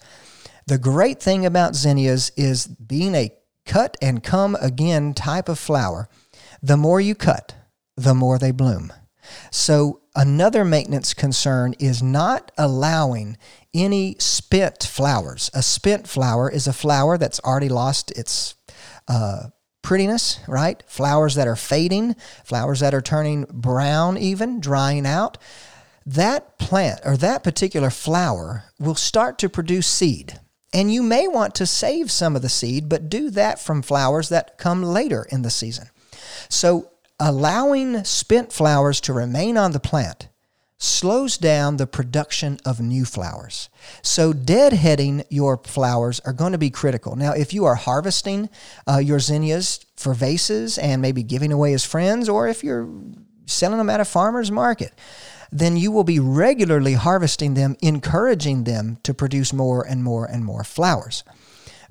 The 0.67 0.77
great 0.77 1.21
thing 1.21 1.45
about 1.45 1.75
zinnias 1.75 2.31
is 2.37 2.65
being 2.65 3.13
a 3.13 3.31
cut 3.65 3.97
and 4.01 4.23
come 4.23 4.55
again 4.61 5.13
type 5.13 5.49
of 5.49 5.59
flower, 5.59 6.07
the 6.63 6.77
more 6.77 7.01
you 7.01 7.13
cut, 7.13 7.55
the 7.97 8.13
more 8.13 8.39
they 8.39 8.51
bloom. 8.51 8.93
So, 9.51 10.01
another 10.15 10.63
maintenance 10.63 11.13
concern 11.13 11.75
is 11.77 12.01
not 12.01 12.51
allowing 12.57 13.37
any 13.73 14.15
spent 14.17 14.83
flowers. 14.83 15.51
A 15.53 15.61
spent 15.61 16.07
flower 16.07 16.49
is 16.49 16.67
a 16.67 16.73
flower 16.73 17.17
that's 17.17 17.39
already 17.41 17.69
lost 17.69 18.11
its 18.11 18.55
uh, 19.07 19.49
prettiness, 19.81 20.39
right? 20.47 20.81
Flowers 20.87 21.35
that 21.35 21.47
are 21.47 21.55
fading, 21.55 22.15
flowers 22.43 22.79
that 22.79 22.93
are 22.93 23.01
turning 23.01 23.45
brown, 23.51 24.17
even 24.17 24.59
drying 24.59 25.05
out 25.05 25.37
that 26.05 26.57
plant 26.57 27.01
or 27.05 27.17
that 27.17 27.43
particular 27.43 27.89
flower 27.89 28.65
will 28.79 28.95
start 28.95 29.37
to 29.39 29.49
produce 29.49 29.87
seed. 29.87 30.39
And 30.73 30.91
you 30.91 31.03
may 31.03 31.27
want 31.27 31.53
to 31.55 31.65
save 31.65 32.09
some 32.09 32.35
of 32.35 32.41
the 32.41 32.49
seed, 32.49 32.87
but 32.87 33.09
do 33.09 33.29
that 33.31 33.59
from 33.59 33.81
flowers 33.81 34.29
that 34.29 34.57
come 34.57 34.83
later 34.83 35.27
in 35.29 35.41
the 35.41 35.49
season. 35.49 35.89
So, 36.49 36.91
allowing 37.19 38.03
spent 38.03 38.51
flowers 38.51 39.01
to 39.01 39.13
remain 39.13 39.57
on 39.57 39.73
the 39.73 39.79
plant 39.79 40.29
slows 40.77 41.37
down 41.37 41.77
the 41.77 41.85
production 41.85 42.57
of 42.65 42.79
new 42.79 43.05
flowers. 43.05 43.69
So, 44.01 44.33
deadheading 44.33 45.25
your 45.29 45.57
flowers 45.57 46.19
are 46.21 46.33
going 46.33 46.53
to 46.53 46.57
be 46.57 46.71
critical. 46.71 47.15
Now, 47.15 47.33
if 47.33 47.53
you 47.53 47.65
are 47.65 47.75
harvesting 47.75 48.49
uh, 48.87 48.97
your 48.97 49.19
zinnias 49.19 49.85
for 49.95 50.15
vases 50.15 50.79
and 50.79 51.01
maybe 51.01 51.21
giving 51.21 51.51
away 51.51 51.73
as 51.73 51.85
friends, 51.85 52.27
or 52.27 52.47
if 52.47 52.63
you're 52.63 52.89
selling 53.45 53.77
them 53.77 53.91
at 53.91 53.99
a 53.99 54.05
farmer's 54.05 54.49
market, 54.51 54.93
then 55.51 55.77
you 55.77 55.91
will 55.91 56.03
be 56.03 56.19
regularly 56.19 56.93
harvesting 56.93 57.53
them, 57.53 57.75
encouraging 57.81 58.63
them 58.63 58.97
to 59.03 59.13
produce 59.13 59.51
more 59.51 59.85
and 59.85 60.03
more 60.03 60.25
and 60.25 60.45
more 60.45 60.63
flowers. 60.63 61.23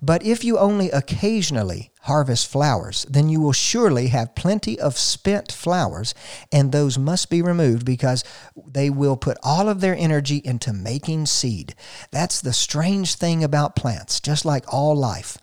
But 0.03 0.25
if 0.25 0.43
you 0.45 0.59
only 0.59 0.91
occasionally 0.91 1.93
harvest 2.03 2.51
flowers, 2.51 3.05
then 3.09 3.29
you 3.29 3.41
will 3.41 3.53
surely 3.53 4.07
have 4.09 4.35
plenty 4.35 4.81
of 4.81 4.97
spent 4.97 5.53
flowers, 5.53 6.15
and 6.51 6.73
those 6.73 6.97
must 6.99 7.29
be 7.29 7.43
removed 7.43 7.85
because 7.85 8.25
they 8.67 8.89
will 8.89 9.19
put 9.19 9.37
all 9.43 9.69
of 9.69 9.83
their 9.83 9.95
energy 9.95 10.41
into 10.43 10.73
making 10.73 11.27
seed. 11.27 11.75
That's 12.11 12.41
the 12.41 12.55
strange 12.55 13.17
thing 13.17 13.45
about 13.45 13.77
plants, 13.77 14.21
just 14.21 14.47
like 14.47 14.73
all 14.73 14.97
life. 14.97 15.37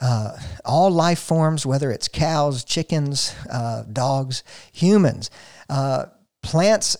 Uh, 0.00 0.36
all 0.64 0.90
life 0.90 1.20
forms, 1.20 1.64
whether 1.64 1.92
it's 1.92 2.08
cows, 2.08 2.64
chickens, 2.64 3.34
uh, 3.48 3.84
dogs, 3.92 4.42
humans, 4.72 5.30
uh, 5.68 6.06
plants 6.42 6.96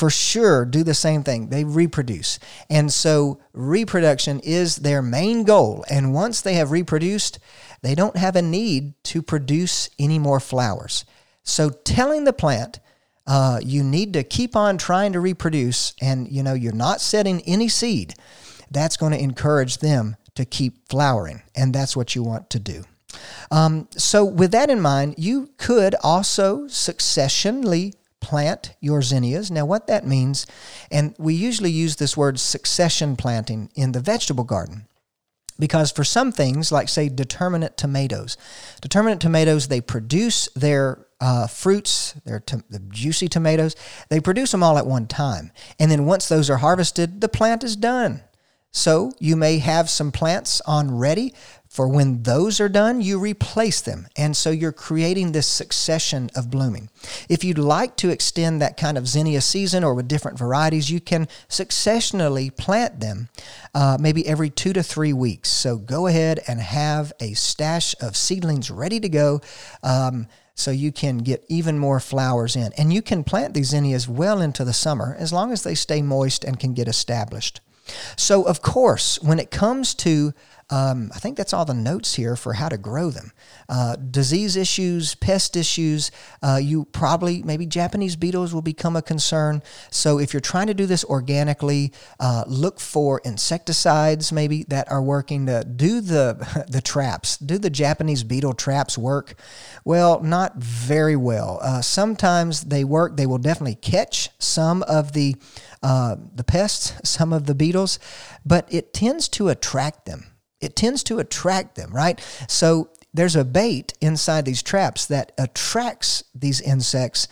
for 0.00 0.08
sure 0.08 0.64
do 0.64 0.82
the 0.82 0.94
same 0.94 1.22
thing. 1.22 1.50
They 1.50 1.62
reproduce. 1.62 2.38
And 2.70 2.90
so 2.90 3.38
reproduction 3.52 4.40
is 4.40 4.76
their 4.76 5.02
main 5.02 5.44
goal. 5.44 5.84
And 5.90 6.14
once 6.14 6.40
they 6.40 6.54
have 6.54 6.70
reproduced, 6.70 7.38
they 7.82 7.94
don't 7.94 8.16
have 8.16 8.34
a 8.34 8.40
need 8.40 8.94
to 9.04 9.20
produce 9.20 9.90
any 9.98 10.18
more 10.18 10.40
flowers. 10.40 11.04
So 11.42 11.68
telling 11.68 12.24
the 12.24 12.32
plant, 12.32 12.80
uh, 13.26 13.60
you 13.62 13.82
need 13.82 14.14
to 14.14 14.22
keep 14.22 14.56
on 14.56 14.78
trying 14.78 15.12
to 15.12 15.20
reproduce 15.20 15.92
and 16.00 16.32
you 16.32 16.42
know 16.42 16.54
you're 16.54 16.72
not 16.72 17.02
setting 17.02 17.42
any 17.42 17.68
seed 17.68 18.14
that's 18.70 18.96
going 18.96 19.12
to 19.12 19.22
encourage 19.22 19.78
them 19.78 20.16
to 20.34 20.46
keep 20.46 20.88
flowering 20.88 21.42
and 21.54 21.74
that's 21.74 21.94
what 21.94 22.16
you 22.16 22.22
want 22.22 22.48
to 22.48 22.58
do 22.58 22.82
um, 23.50 23.86
so 23.92 24.24
with 24.24 24.50
that 24.50 24.70
in 24.70 24.80
mind 24.80 25.14
you 25.18 25.50
could 25.58 25.94
also 26.02 26.62
successionally 26.62 27.92
plant 28.20 28.74
your 28.80 29.02
zinnias. 29.02 29.50
Now, 29.50 29.64
what 29.64 29.86
that 29.86 30.06
means, 30.06 30.46
and 30.90 31.14
we 31.18 31.34
usually 31.34 31.70
use 31.70 31.96
this 31.96 32.16
word 32.16 32.38
succession 32.38 33.16
planting 33.16 33.70
in 33.74 33.92
the 33.92 34.00
vegetable 34.00 34.44
garden. 34.44 34.86
Because 35.58 35.92
for 35.92 36.04
some 36.04 36.32
things, 36.32 36.72
like 36.72 36.88
say 36.88 37.08
determinate 37.08 37.76
tomatoes, 37.76 38.38
determinate 38.80 39.20
tomatoes, 39.20 39.68
they 39.68 39.82
produce 39.82 40.48
their 40.56 41.06
uh, 41.20 41.46
fruits, 41.46 42.14
their 42.24 42.40
to- 42.40 42.64
the 42.70 42.78
juicy 42.78 43.28
tomatoes, 43.28 43.76
they 44.08 44.20
produce 44.20 44.52
them 44.52 44.62
all 44.62 44.78
at 44.78 44.86
one 44.86 45.06
time. 45.06 45.52
And 45.78 45.90
then 45.90 46.06
once 46.06 46.28
those 46.28 46.48
are 46.48 46.56
harvested, 46.56 47.20
the 47.20 47.28
plant 47.28 47.62
is 47.62 47.76
done. 47.76 48.22
So 48.72 49.12
you 49.18 49.36
may 49.36 49.58
have 49.58 49.90
some 49.90 50.12
plants 50.12 50.62
on 50.62 50.96
ready 50.96 51.34
for 51.70 51.86
when 51.86 52.24
those 52.24 52.58
are 52.58 52.68
done, 52.68 53.00
you 53.00 53.20
replace 53.20 53.80
them. 53.80 54.08
And 54.16 54.36
so 54.36 54.50
you're 54.50 54.72
creating 54.72 55.30
this 55.30 55.46
succession 55.46 56.28
of 56.34 56.50
blooming. 56.50 56.90
If 57.28 57.44
you'd 57.44 57.58
like 57.58 57.94
to 57.98 58.10
extend 58.10 58.60
that 58.60 58.76
kind 58.76 58.98
of 58.98 59.06
zinnia 59.06 59.40
season 59.40 59.84
or 59.84 59.94
with 59.94 60.08
different 60.08 60.36
varieties, 60.36 60.90
you 60.90 61.00
can 61.00 61.28
successionally 61.48 62.54
plant 62.54 62.98
them 62.98 63.28
uh, 63.72 63.98
maybe 64.00 64.26
every 64.26 64.50
two 64.50 64.72
to 64.72 64.82
three 64.82 65.12
weeks. 65.12 65.48
So 65.48 65.76
go 65.76 66.08
ahead 66.08 66.40
and 66.48 66.60
have 66.60 67.12
a 67.20 67.34
stash 67.34 67.94
of 68.00 68.16
seedlings 68.16 68.68
ready 68.68 68.98
to 68.98 69.08
go. 69.08 69.40
Um, 69.84 70.26
so 70.56 70.72
you 70.72 70.90
can 70.90 71.18
get 71.18 71.44
even 71.48 71.78
more 71.78 72.00
flowers 72.00 72.56
in. 72.56 72.72
And 72.76 72.92
you 72.92 73.00
can 73.00 73.22
plant 73.22 73.54
these 73.54 73.68
zinnias 73.68 74.08
well 74.08 74.40
into 74.40 74.64
the 74.64 74.72
summer 74.72 75.14
as 75.20 75.32
long 75.32 75.52
as 75.52 75.62
they 75.62 75.76
stay 75.76 76.02
moist 76.02 76.42
and 76.42 76.58
can 76.58 76.74
get 76.74 76.88
established. 76.88 77.60
So, 78.16 78.42
of 78.42 78.62
course, 78.62 79.20
when 79.22 79.38
it 79.38 79.50
comes 79.50 79.94
to 79.96 80.32
um, 80.70 81.10
I 81.14 81.18
think 81.18 81.36
that's 81.36 81.52
all 81.52 81.64
the 81.64 81.74
notes 81.74 82.14
here 82.14 82.36
for 82.36 82.54
how 82.54 82.68
to 82.68 82.78
grow 82.78 83.10
them. 83.10 83.32
Uh, 83.68 83.96
disease 83.96 84.56
issues, 84.56 85.16
pest 85.16 85.56
issues, 85.56 86.10
uh, 86.42 86.60
you 86.62 86.84
probably, 86.86 87.42
maybe 87.42 87.66
Japanese 87.66 88.16
beetles 88.16 88.54
will 88.54 88.62
become 88.62 88.94
a 88.94 89.02
concern. 89.02 89.62
So 89.90 90.18
if 90.18 90.32
you're 90.32 90.40
trying 90.40 90.68
to 90.68 90.74
do 90.74 90.86
this 90.86 91.04
organically, 91.04 91.92
uh, 92.20 92.44
look 92.46 92.78
for 92.78 93.20
insecticides 93.24 94.32
maybe 94.32 94.64
that 94.68 94.90
are 94.90 95.02
working 95.02 95.46
to 95.46 95.64
do 95.64 96.00
the, 96.00 96.64
the 96.68 96.80
traps. 96.80 97.36
Do 97.36 97.58
the 97.58 97.70
Japanese 97.70 98.22
beetle 98.22 98.54
traps 98.54 98.96
work? 98.96 99.34
Well, 99.84 100.20
not 100.20 100.56
very 100.56 101.16
well. 101.16 101.58
Uh, 101.62 101.82
sometimes 101.82 102.62
they 102.62 102.84
work, 102.84 103.16
they 103.16 103.26
will 103.26 103.38
definitely 103.38 103.74
catch 103.74 104.30
some 104.38 104.82
of 104.84 105.12
the 105.12 105.36
uh, 105.82 106.16
the 106.34 106.44
pests, 106.44 106.92
some 107.08 107.32
of 107.32 107.46
the 107.46 107.54
beetles, 107.54 107.98
but 108.44 108.72
it 108.72 108.92
tends 108.92 109.28
to 109.30 109.48
attract 109.48 110.04
them 110.04 110.26
it 110.60 110.76
tends 110.76 111.02
to 111.04 111.18
attract 111.18 111.74
them, 111.76 111.90
right? 111.92 112.20
So 112.48 112.90
there's 113.12 113.36
a 113.36 113.44
bait 113.44 113.94
inside 114.00 114.44
these 114.44 114.62
traps 114.62 115.06
that 115.06 115.32
attracts 115.38 116.24
these 116.34 116.60
insects 116.60 117.28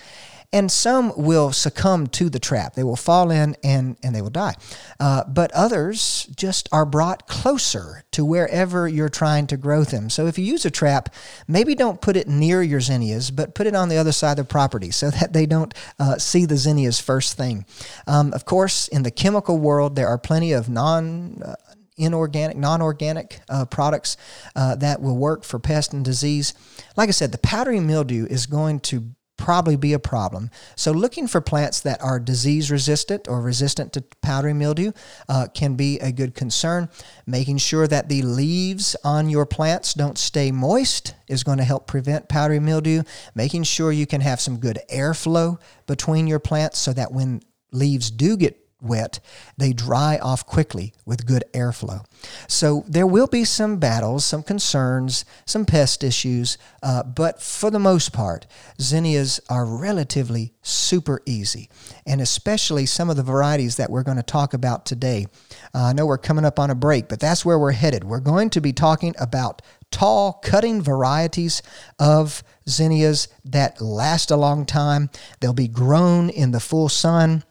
and 0.53 0.73
some 0.73 1.13
will 1.17 1.53
succumb 1.53 2.07
to 2.07 2.31
the 2.31 2.39
trap. 2.39 2.75
They 2.75 2.83
will 2.83 2.97
fall 2.97 3.31
in 3.31 3.55
and, 3.63 3.99
and 4.03 4.15
they 4.15 4.23
will 4.23 4.31
die. 4.31 4.55
Uh, 4.99 5.25
but 5.25 5.53
others 5.53 6.27
just 6.35 6.69
are 6.73 6.87
brought 6.87 7.27
closer 7.27 8.05
to 8.13 8.25
wherever 8.25 8.89
you're 8.89 9.11
trying 9.11 9.47
to 9.49 9.59
grow 9.59 9.85
them. 9.85 10.09
So 10.09 10.27
if 10.27 10.39
you 10.39 10.47
use 10.47 10.65
a 10.65 10.71
trap, 10.71 11.15
maybe 11.47 11.75
don't 11.75 12.01
put 12.01 12.17
it 12.17 12.29
near 12.29 12.63
your 12.63 12.81
zinnias, 12.81 13.31
but 13.31 13.55
put 13.55 13.67
it 13.67 13.75
on 13.75 13.91
the 13.91 13.99
other 13.99 14.13
side 14.13 14.39
of 14.39 14.47
the 14.47 14.53
property 14.53 14.91
so 14.91 15.11
that 15.11 15.35
they 15.35 15.45
don't 15.45 15.75
uh, 15.99 16.17
see 16.17 16.47
the 16.47 16.57
zinnias 16.57 16.99
first 16.99 17.37
thing. 17.37 17.67
Um, 18.07 18.33
of 18.33 18.47
course, 18.47 18.89
in 18.89 19.03
the 19.03 19.11
chemical 19.11 19.59
world, 19.59 19.97
there 19.97 20.09
are 20.09 20.19
plenty 20.19 20.53
of 20.53 20.71
non 20.71 21.43
uh, 21.43 21.57
inorganic, 21.99 22.57
non 22.57 22.81
organic 22.81 23.41
uh, 23.49 23.65
products 23.67 24.17
uh, 24.57 24.77
that 24.77 25.01
will 25.01 25.17
work 25.17 25.45
for 25.45 25.59
pest 25.59 25.93
and 25.93 26.05
disease. 26.05 26.55
Like 26.97 27.09
I 27.09 27.13
said, 27.13 27.33
the 27.33 27.39
powdery 27.39 27.81
mildew 27.81 28.27
is 28.27 28.47
going 28.47 28.81
to 28.81 29.15
probably 29.39 29.77
be 29.77 29.95
a 29.95 29.99
problem. 29.99 30.51
So, 30.77 30.93
looking 30.93 31.27
for 31.27 31.41
plants 31.41 31.81
that 31.81 32.03
are 32.03 32.21
disease 32.21 32.71
resistant 32.71 33.27
or 33.29 33.41
resistant 33.41 33.95
to 33.95 34.05
powdery 34.21 34.53
mildew 34.53 34.93
uh, 35.29 35.47
can 35.55 35.75
be 35.75 35.99
a 36.01 36.13
good 36.13 36.35
concern. 36.35 36.91
Making 37.27 37.57
sure 37.57 37.87
that 37.87 38.11
the 38.11 38.21
leaves 38.21 38.95
on 39.03 39.31
your 39.31 39.47
plants 39.47 39.95
don't 39.95 40.19
stay 40.19 40.51
moist 40.51 41.15
is 41.29 41.45
going 41.45 41.59
to 41.59 41.65
help 41.65 41.87
prevent 41.87 42.29
powdery 42.29 42.61
mildew. 42.61 43.05
Making 43.35 43.63
sure 43.63 43.91
you 43.91 44.07
can 44.07 44.21
have 44.21 44.41
some 44.41 44.59
good 44.59 44.81
airflow 44.93 45.59
between 45.87 46.27
your 46.27 46.41
plants 46.41 46.79
so 46.79 46.93
that 46.93 47.13
when 47.13 47.41
leaves 47.73 48.11
do 48.11 48.37
get 48.37 48.68
wet, 48.81 49.21
they 49.57 49.73
dry 49.73 50.19
off 50.19 50.47
quickly 50.47 50.93
with 51.05 51.27
good 51.27 51.45
airflow. 51.53 52.05
So 52.47 52.85
there 52.87 53.07
will 53.07 53.27
be 53.27 53.45
some 53.45 53.79
battles, 53.79 54.25
some 54.25 54.43
concerns, 54.43 55.25
some 55.47 55.65
pest 55.65 56.05
issues, 56.05 56.59
uh, 56.83 57.03
but 57.03 57.43
for 57.43 57.71
the 57.71 57.79
most 57.79 58.13
part, 58.13 58.47
zinnias 58.81 59.41
are 59.49 59.65
relatively 59.65 60.53
super 60.63 61.21
easy. 61.27 61.69
And 62.07 62.21
especially 62.21 62.87
some 62.87 63.11
of 63.11 63.17
the 63.17 63.23
varieties 63.23 63.77
that 63.77 63.91
we're 63.91 64.03
going 64.03 64.17
to 64.17 64.23
talk 64.23 64.55
about 64.55 64.87
today. 64.87 65.27
Uh, 65.75 65.85
I 65.85 65.93
know 65.93 66.07
we're 66.07 66.19
coming 66.19 66.45
up 66.45 66.59
on 66.59 66.71
a 66.71 66.75
break, 66.75 67.09
but 67.09 67.21
that's 67.21 67.45
where 67.45 67.59
we're 67.59 67.73
headed. 67.73 68.05
We're 68.05 68.21
going 68.21 68.51
to 68.51 68.61
be 68.61 68.73
talking 68.73 69.15
about 69.19 69.63
tall 69.91 70.35
cutting 70.45 70.83
varieties 70.83 71.63
of 71.99 72.43
zinnias 72.69 73.29
that 73.45 73.81
last 73.81 74.31
a 74.31 74.37
long 74.37 74.67
time. 74.67 75.11
They'll 75.41 75.53
be 75.53 75.69
grown 75.69 76.29
in 76.31 76.51
the 76.51 76.61
full 76.61 76.89
sun 76.89 77.45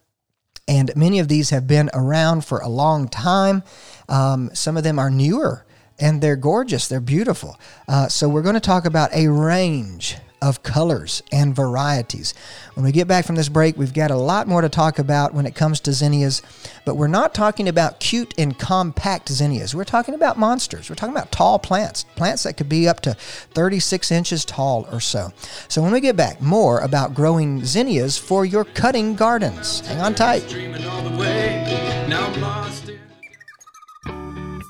and 0.68 0.92
many 0.96 1.20
of 1.20 1.28
these 1.28 1.50
have 1.52 1.68
been 1.68 1.90
around 1.94 2.46
for 2.46 2.60
a 2.60 2.68
long 2.68 3.08
time. 3.08 3.64
Um, 4.10 4.50
some 4.54 4.78
of 4.78 4.84
them 4.84 5.00
are 5.00 5.10
newer 5.10 5.66
and 6.00 6.22
they're 6.22 6.36
gorgeous, 6.36 6.88
they're 6.88 7.00
beautiful. 7.00 7.60
Uh, 7.88 8.08
so, 8.08 8.30
we're 8.30 8.42
going 8.44 8.56
to 8.56 8.60
talk 8.60 8.86
about 8.86 9.14
a 9.14 9.28
range 9.28 10.18
of 10.42 10.64
colors 10.64 11.24
and 11.32 11.56
varieties. 11.56 12.34
When 12.76 12.86
we 12.86 12.92
get 12.92 13.08
back 13.08 13.26
from 13.26 13.36
this 13.36 13.50
break, 13.50 13.78
we've 13.78 13.94
got 13.94 14.12
a 14.12 14.16
lot 14.16 14.48
more 14.48 14.62
to 14.62 14.70
talk 14.70 15.00
about 15.00 15.34
when 15.34 15.46
it 15.46 15.56
comes 15.56 15.80
to 15.82 15.94
zinnias, 15.94 16.42
but 16.86 16.96
we're 16.96 17.08
not 17.08 17.34
talking 17.34 17.68
about 17.68 18.00
cute 18.00 18.34
and 18.38 18.58
compact 18.58 19.30
zinnias. 19.30 19.74
We're 19.74 19.84
talking 19.84 20.14
about 20.14 20.38
monsters. 20.38 20.90
We're 20.90 20.96
talking 20.96 21.16
about 21.16 21.32
tall 21.32 21.60
plants, 21.60 22.04
plants 22.16 22.44
that 22.44 22.58
could 22.58 22.70
be 22.70 22.88
up 22.88 23.00
to 23.02 23.14
36 23.14 24.12
inches 24.12 24.46
tall 24.46 24.88
or 24.92 25.00
so. 25.00 25.32
So 25.68 25.82
when 25.82 25.92
we 25.92 26.00
get 26.00 26.16
back, 26.16 26.42
more 26.42 26.80
about 26.80 27.14
growing 27.14 27.66
zinnias 27.66 28.18
for 28.18 28.46
your 28.46 28.66
cutting 28.66 29.16
gardens. 29.16 29.80
Hang 29.88 30.02
on 30.02 30.16
tight. 30.16 30.44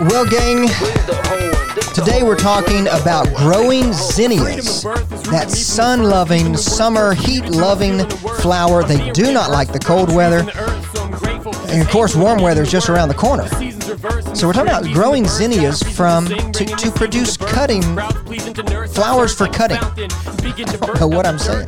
Well, 0.00 0.24
gang, 0.24 0.68
today 1.92 2.22
we're 2.22 2.36
talking 2.36 2.86
about 2.86 3.34
growing 3.34 3.92
zinnias. 3.92 4.84
That 4.84 5.50
sun 5.50 6.04
loving, 6.04 6.56
summer 6.56 7.14
heat 7.14 7.44
loving 7.46 8.08
flower. 8.40 8.84
They 8.84 9.10
do 9.10 9.32
not 9.32 9.50
like 9.50 9.72
the 9.72 9.80
cold 9.80 10.14
weather. 10.14 10.48
And 11.72 11.82
of 11.82 11.88
course, 11.88 12.14
warm 12.14 12.40
weather 12.40 12.62
is 12.62 12.70
just 12.70 12.88
around 12.88 13.08
the 13.08 13.14
corner. 13.14 13.48
So 14.36 14.46
we're 14.46 14.52
talking 14.52 14.70
about 14.70 14.84
growing 14.94 15.26
zinnias 15.26 15.82
from 15.82 16.26
to, 16.26 16.64
to 16.64 16.90
produce 16.92 17.36
cutting 17.36 17.82
flowers 18.90 19.34
for 19.34 19.48
cutting. 19.48 19.80
What 21.08 21.26
I'm 21.26 21.38
saying. 21.38 21.66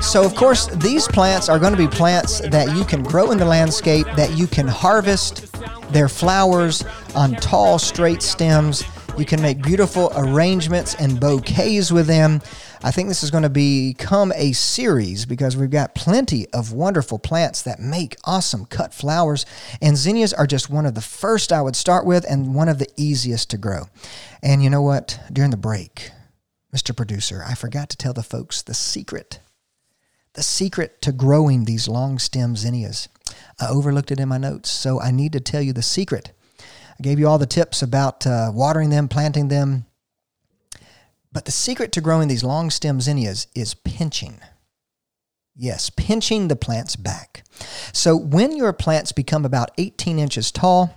So, 0.00 0.24
of 0.24 0.34
course, 0.34 0.66
these 0.66 1.08
plants 1.08 1.48
are 1.48 1.58
going 1.58 1.72
to 1.72 1.78
be 1.78 1.88
plants 1.88 2.40
that 2.40 2.76
you 2.76 2.84
can 2.84 3.02
grow 3.02 3.32
in 3.32 3.38
the 3.38 3.44
landscape, 3.44 4.06
that 4.14 4.36
you 4.36 4.46
can 4.46 4.68
harvest 4.68 5.55
their 5.90 6.08
flowers 6.08 6.84
on 7.14 7.34
tall, 7.34 7.78
straight 7.78 8.22
stems. 8.22 8.84
You 9.18 9.24
can 9.24 9.40
make 9.40 9.62
beautiful 9.62 10.12
arrangements 10.14 10.94
and 10.96 11.18
bouquets 11.18 11.90
with 11.90 12.06
them. 12.06 12.42
I 12.82 12.90
think 12.90 13.08
this 13.08 13.22
is 13.22 13.30
going 13.30 13.44
to 13.44 13.48
become 13.48 14.32
a 14.36 14.52
series 14.52 15.24
because 15.24 15.56
we've 15.56 15.70
got 15.70 15.94
plenty 15.94 16.46
of 16.50 16.72
wonderful 16.72 17.18
plants 17.18 17.62
that 17.62 17.80
make 17.80 18.16
awesome 18.24 18.66
cut 18.66 18.92
flowers. 18.92 19.46
And 19.80 19.96
zinnias 19.96 20.34
are 20.34 20.46
just 20.46 20.68
one 20.68 20.84
of 20.86 20.94
the 20.94 21.00
first 21.00 21.52
I 21.52 21.62
would 21.62 21.76
start 21.76 22.04
with 22.04 22.24
and 22.28 22.54
one 22.54 22.68
of 22.68 22.78
the 22.78 22.88
easiest 22.96 23.50
to 23.50 23.58
grow. 23.58 23.84
And 24.42 24.62
you 24.62 24.68
know 24.68 24.82
what? 24.82 25.18
During 25.32 25.50
the 25.50 25.56
break, 25.56 26.10
Mr. 26.74 26.94
Producer, 26.94 27.42
I 27.46 27.54
forgot 27.54 27.88
to 27.90 27.96
tell 27.96 28.12
the 28.12 28.22
folks 28.22 28.60
the 28.60 28.74
secret 28.74 29.40
the 30.36 30.42
secret 30.42 31.00
to 31.00 31.12
growing 31.12 31.64
these 31.64 31.88
long 31.88 32.18
stem 32.18 32.56
zinnias. 32.56 33.08
I 33.58 33.68
overlooked 33.68 34.10
it 34.10 34.20
in 34.20 34.28
my 34.28 34.38
notes, 34.38 34.70
so 34.70 35.00
I 35.00 35.10
need 35.10 35.32
to 35.32 35.40
tell 35.40 35.62
you 35.62 35.72
the 35.72 35.82
secret. 35.82 36.32
I 36.98 37.02
gave 37.02 37.18
you 37.18 37.28
all 37.28 37.38
the 37.38 37.46
tips 37.46 37.82
about 37.82 38.26
uh, 38.26 38.50
watering 38.52 38.90
them, 38.90 39.08
planting 39.08 39.48
them. 39.48 39.86
But 41.32 41.44
the 41.44 41.52
secret 41.52 41.92
to 41.92 42.00
growing 42.00 42.28
these 42.28 42.44
long 42.44 42.70
stem 42.70 43.00
zinnias 43.00 43.46
is 43.54 43.74
pinching. 43.74 44.40
Yes, 45.54 45.90
pinching 45.90 46.48
the 46.48 46.56
plants 46.56 46.96
back. 46.96 47.44
So 47.92 48.16
when 48.16 48.56
your 48.56 48.72
plants 48.72 49.12
become 49.12 49.44
about 49.44 49.70
18 49.78 50.18
inches 50.18 50.52
tall, 50.52 50.94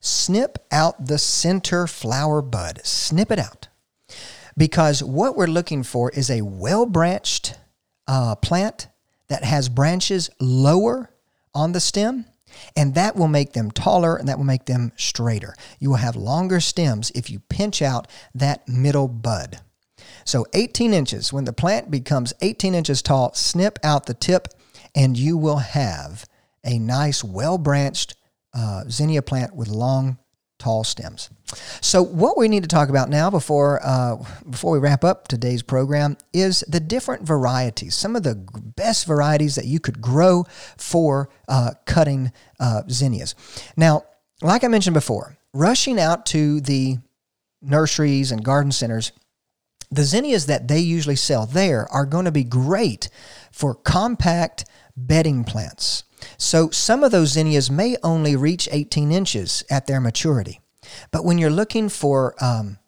snip 0.00 0.58
out 0.70 1.06
the 1.06 1.18
center 1.18 1.86
flower 1.86 2.40
bud. 2.40 2.80
Snip 2.84 3.30
it 3.30 3.38
out. 3.38 3.68
Because 4.56 5.02
what 5.02 5.36
we're 5.36 5.46
looking 5.46 5.82
for 5.82 6.10
is 6.10 6.30
a 6.30 6.42
well 6.42 6.86
branched 6.86 7.58
uh, 8.06 8.34
plant 8.36 8.88
that 9.28 9.44
has 9.44 9.68
branches 9.68 10.30
lower 10.40 11.10
on 11.58 11.72
the 11.72 11.80
stem, 11.80 12.24
and 12.76 12.94
that 12.94 13.16
will 13.16 13.28
make 13.28 13.52
them 13.52 13.70
taller 13.70 14.16
and 14.16 14.28
that 14.28 14.38
will 14.38 14.44
make 14.44 14.66
them 14.66 14.92
straighter. 14.96 15.54
You 15.80 15.90
will 15.90 15.96
have 15.96 16.16
longer 16.16 16.60
stems 16.60 17.10
if 17.14 17.28
you 17.28 17.40
pinch 17.40 17.82
out 17.82 18.06
that 18.34 18.66
middle 18.68 19.08
bud. 19.08 19.60
So 20.24 20.46
18 20.54 20.94
inches, 20.94 21.32
when 21.32 21.44
the 21.44 21.52
plant 21.52 21.90
becomes 21.90 22.32
18 22.40 22.74
inches 22.74 23.02
tall, 23.02 23.34
snip 23.34 23.78
out 23.82 24.06
the 24.06 24.14
tip 24.14 24.48
and 24.94 25.18
you 25.18 25.36
will 25.36 25.58
have 25.58 26.24
a 26.64 26.78
nice, 26.78 27.24
well 27.24 27.58
branched 27.58 28.14
uh, 28.54 28.84
zinnia 28.88 29.22
plant 29.22 29.54
with 29.54 29.68
long 29.68 30.18
tall 30.58 30.84
stems. 30.84 31.30
So, 31.80 32.02
what 32.02 32.36
we 32.36 32.48
need 32.48 32.62
to 32.62 32.68
talk 32.68 32.88
about 32.88 33.08
now 33.08 33.30
before 33.30 33.80
uh, 33.82 34.16
before 34.48 34.72
we 34.72 34.78
wrap 34.78 35.04
up 35.04 35.28
today's 35.28 35.62
program 35.62 36.16
is 36.32 36.64
the 36.68 36.80
different 36.80 37.22
varieties. 37.22 37.94
Some 37.94 38.16
of 38.16 38.22
the 38.22 38.34
best 38.76 39.06
varieties 39.06 39.54
that 39.54 39.64
you 39.64 39.80
could 39.80 40.00
grow 40.00 40.44
for 40.76 41.30
uh, 41.48 41.72
cutting 41.86 42.32
uh, 42.60 42.82
zinnias. 42.90 43.34
Now, 43.76 44.04
like 44.42 44.64
I 44.64 44.68
mentioned 44.68 44.94
before, 44.94 45.38
rushing 45.54 45.98
out 45.98 46.26
to 46.26 46.60
the 46.60 46.98
nurseries 47.62 48.30
and 48.30 48.44
garden 48.44 48.72
centers. 48.72 49.12
The 49.90 50.04
zinnias 50.04 50.46
that 50.46 50.68
they 50.68 50.80
usually 50.80 51.16
sell 51.16 51.46
there 51.46 51.90
are 51.90 52.04
going 52.04 52.26
to 52.26 52.30
be 52.30 52.44
great 52.44 53.08
for 53.50 53.74
compact 53.74 54.66
bedding 54.94 55.44
plants. 55.44 56.04
So 56.36 56.70
some 56.70 57.04
of 57.04 57.12
those 57.12 57.32
zinnias 57.32 57.70
may 57.70 57.96
only 58.02 58.36
reach 58.36 58.68
18 58.70 59.12
inches 59.12 59.64
at 59.70 59.86
their 59.86 60.00
maturity. 60.00 60.60
But 61.10 61.24
when 61.24 61.38
you're 61.38 61.50
looking 61.50 61.88
for 61.88 62.34
um, 62.42 62.78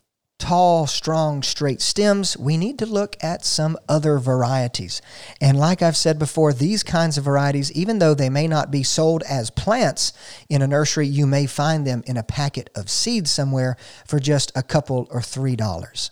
tall, 0.41 0.87
strong, 0.87 1.43
straight 1.43 1.81
stems, 1.81 2.37
we 2.37 2.57
need 2.57 2.79
to 2.79 2.87
look 2.87 3.17
at 3.23 3.45
some 3.45 3.77
other 3.89 4.19
varieties. 4.19 5.01
And 5.41 5.59
like 5.59 5.83
I've 5.83 5.97
said 5.97 6.19
before, 6.19 6.53
these 6.53 6.83
kinds 6.83 7.19
of 7.19 7.25
varieties, 7.25 7.71
even 7.73 7.99
though 7.99 8.15
they 8.15 8.31
may 8.31 8.49
not 8.49 8.71
be 8.71 8.83
sold 8.83 9.23
as 9.29 9.51
plants 9.51 10.13
in 10.49 10.63
a 10.63 10.67
nursery, 10.67 11.07
you 11.07 11.27
may 11.27 11.47
find 11.47 11.87
them 11.87 12.03
in 12.07 12.17
a 12.17 12.23
packet 12.23 12.71
of 12.75 12.91
seeds 12.91 13.31
somewhere 13.31 13.77
for 14.07 14.19
just 14.19 14.51
a 14.57 14.63
couple 14.63 15.07
or 15.11 15.21
three 15.21 15.57
dollars. 15.57 16.11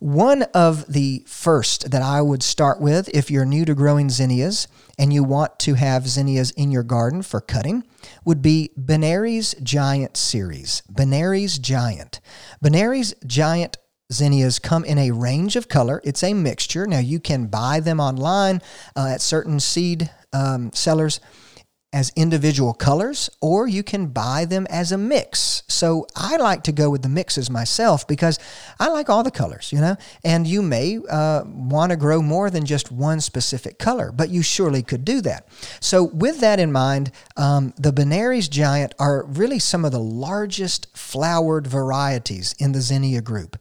One 0.00 0.44
of 0.54 0.90
the 0.90 1.24
first 1.26 1.90
that 1.90 2.00
I 2.00 2.22
would 2.22 2.42
start 2.42 2.80
with 2.80 3.10
if 3.10 3.30
you're 3.30 3.44
new 3.44 3.66
to 3.66 3.74
growing 3.74 4.08
zinnias 4.08 4.66
and 4.98 5.12
you 5.12 5.22
want 5.22 5.58
to 5.58 5.74
have 5.74 6.08
zinnias 6.08 6.52
in 6.52 6.70
your 6.70 6.82
garden 6.82 7.20
for 7.20 7.42
cutting 7.42 7.84
would 8.24 8.40
be 8.40 8.70
Benary's 8.78 9.54
Giant 9.62 10.16
series. 10.16 10.82
Benary's 10.88 11.58
Giant. 11.58 12.20
Benary's 12.62 13.14
Giant 13.26 13.76
zinnias 14.10 14.58
come 14.58 14.86
in 14.86 14.96
a 14.96 15.10
range 15.10 15.54
of 15.54 15.68
color. 15.68 16.00
It's 16.02 16.22
a 16.22 16.32
mixture. 16.32 16.86
Now 16.86 17.00
you 17.00 17.20
can 17.20 17.48
buy 17.48 17.80
them 17.80 18.00
online 18.00 18.62
uh, 18.96 19.08
at 19.08 19.20
certain 19.20 19.60
seed 19.60 20.10
um, 20.32 20.72
sellers 20.72 21.20
as 21.92 22.12
individual 22.14 22.72
colors 22.72 23.28
or 23.40 23.66
you 23.66 23.82
can 23.82 24.06
buy 24.06 24.44
them 24.44 24.66
as 24.70 24.92
a 24.92 24.98
mix. 24.98 25.64
So 25.66 26.06
I 26.14 26.36
like 26.36 26.62
to 26.64 26.72
go 26.72 26.88
with 26.90 27.02
the 27.02 27.08
mixes 27.08 27.50
myself 27.50 28.06
because 28.06 28.38
I 28.78 28.88
like 28.88 29.10
all 29.10 29.24
the 29.24 29.30
colors, 29.30 29.72
you 29.72 29.80
know, 29.80 29.96
and 30.22 30.46
you 30.46 30.62
may 30.62 31.00
uh, 31.10 31.42
want 31.44 31.90
to 31.90 31.96
grow 31.96 32.22
more 32.22 32.48
than 32.48 32.64
just 32.64 32.92
one 32.92 33.20
specific 33.20 33.78
color, 33.78 34.12
but 34.12 34.30
you 34.30 34.42
surely 34.42 34.82
could 34.82 35.04
do 35.04 35.20
that. 35.22 35.48
So 35.80 36.04
with 36.04 36.40
that 36.40 36.60
in 36.60 36.70
mind, 36.70 37.10
um, 37.36 37.74
the 37.76 37.92
Benary's 37.92 38.48
Giant 38.48 38.94
are 39.00 39.24
really 39.24 39.58
some 39.58 39.84
of 39.84 39.90
the 39.90 39.98
largest 39.98 40.86
flowered 40.96 41.66
varieties 41.66 42.54
in 42.58 42.72
the 42.72 42.80
zinnia 42.80 43.20
group. 43.20 43.56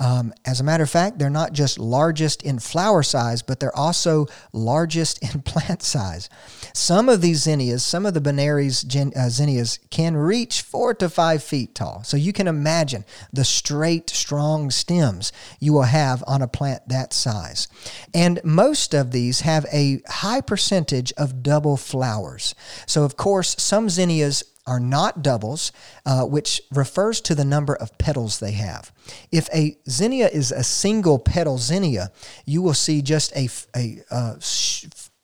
Um, 0.00 0.32
as 0.44 0.60
a 0.60 0.64
matter 0.64 0.84
of 0.84 0.90
fact, 0.90 1.18
they're 1.18 1.28
not 1.28 1.52
just 1.52 1.78
largest 1.78 2.42
in 2.42 2.60
flower 2.60 3.02
size, 3.02 3.42
but 3.42 3.58
they're 3.58 3.76
also 3.76 4.26
largest 4.52 5.18
in 5.34 5.42
plant 5.42 5.82
size. 5.82 6.28
Some 6.72 7.08
of 7.08 7.20
these 7.20 7.42
zinnias, 7.42 7.84
some 7.84 8.06
of 8.06 8.14
the 8.14 8.20
Benary's 8.20 8.82
gen, 8.82 9.12
uh, 9.16 9.28
zinnias, 9.28 9.78
can 9.90 10.16
reach 10.16 10.62
four 10.62 10.94
to 10.94 11.08
five 11.08 11.42
feet 11.42 11.74
tall. 11.74 12.04
So 12.04 12.16
you 12.16 12.32
can 12.32 12.46
imagine 12.46 13.04
the 13.32 13.44
straight, 13.44 14.10
strong 14.10 14.70
stems 14.70 15.32
you 15.58 15.72
will 15.72 15.82
have 15.82 16.22
on 16.26 16.42
a 16.42 16.48
plant 16.48 16.88
that 16.88 17.12
size. 17.12 17.66
And 18.14 18.40
most 18.44 18.94
of 18.94 19.10
these 19.10 19.40
have 19.40 19.66
a 19.72 20.00
high 20.08 20.40
percentage 20.40 21.12
of 21.12 21.42
double 21.42 21.76
flowers. 21.76 22.54
So, 22.86 23.04
of 23.04 23.16
course, 23.16 23.56
some 23.58 23.88
zinnias 23.88 24.44
are 24.68 24.78
not 24.78 25.22
doubles, 25.22 25.72
uh, 26.04 26.24
which 26.24 26.60
refers 26.70 27.20
to 27.22 27.34
the 27.34 27.44
number 27.44 27.74
of 27.74 27.96
petals 27.98 28.38
they 28.38 28.52
have. 28.52 28.92
If 29.32 29.48
a 29.52 29.78
zinnia 29.88 30.28
is 30.28 30.52
a 30.52 30.62
single 30.62 31.18
petal 31.18 31.58
zinnia, 31.58 32.12
you 32.44 32.60
will 32.60 32.74
see 32.74 33.00
just 33.00 33.34
a, 33.34 33.48
a, 33.74 34.02
a 34.12 34.14
uh, 34.14 34.36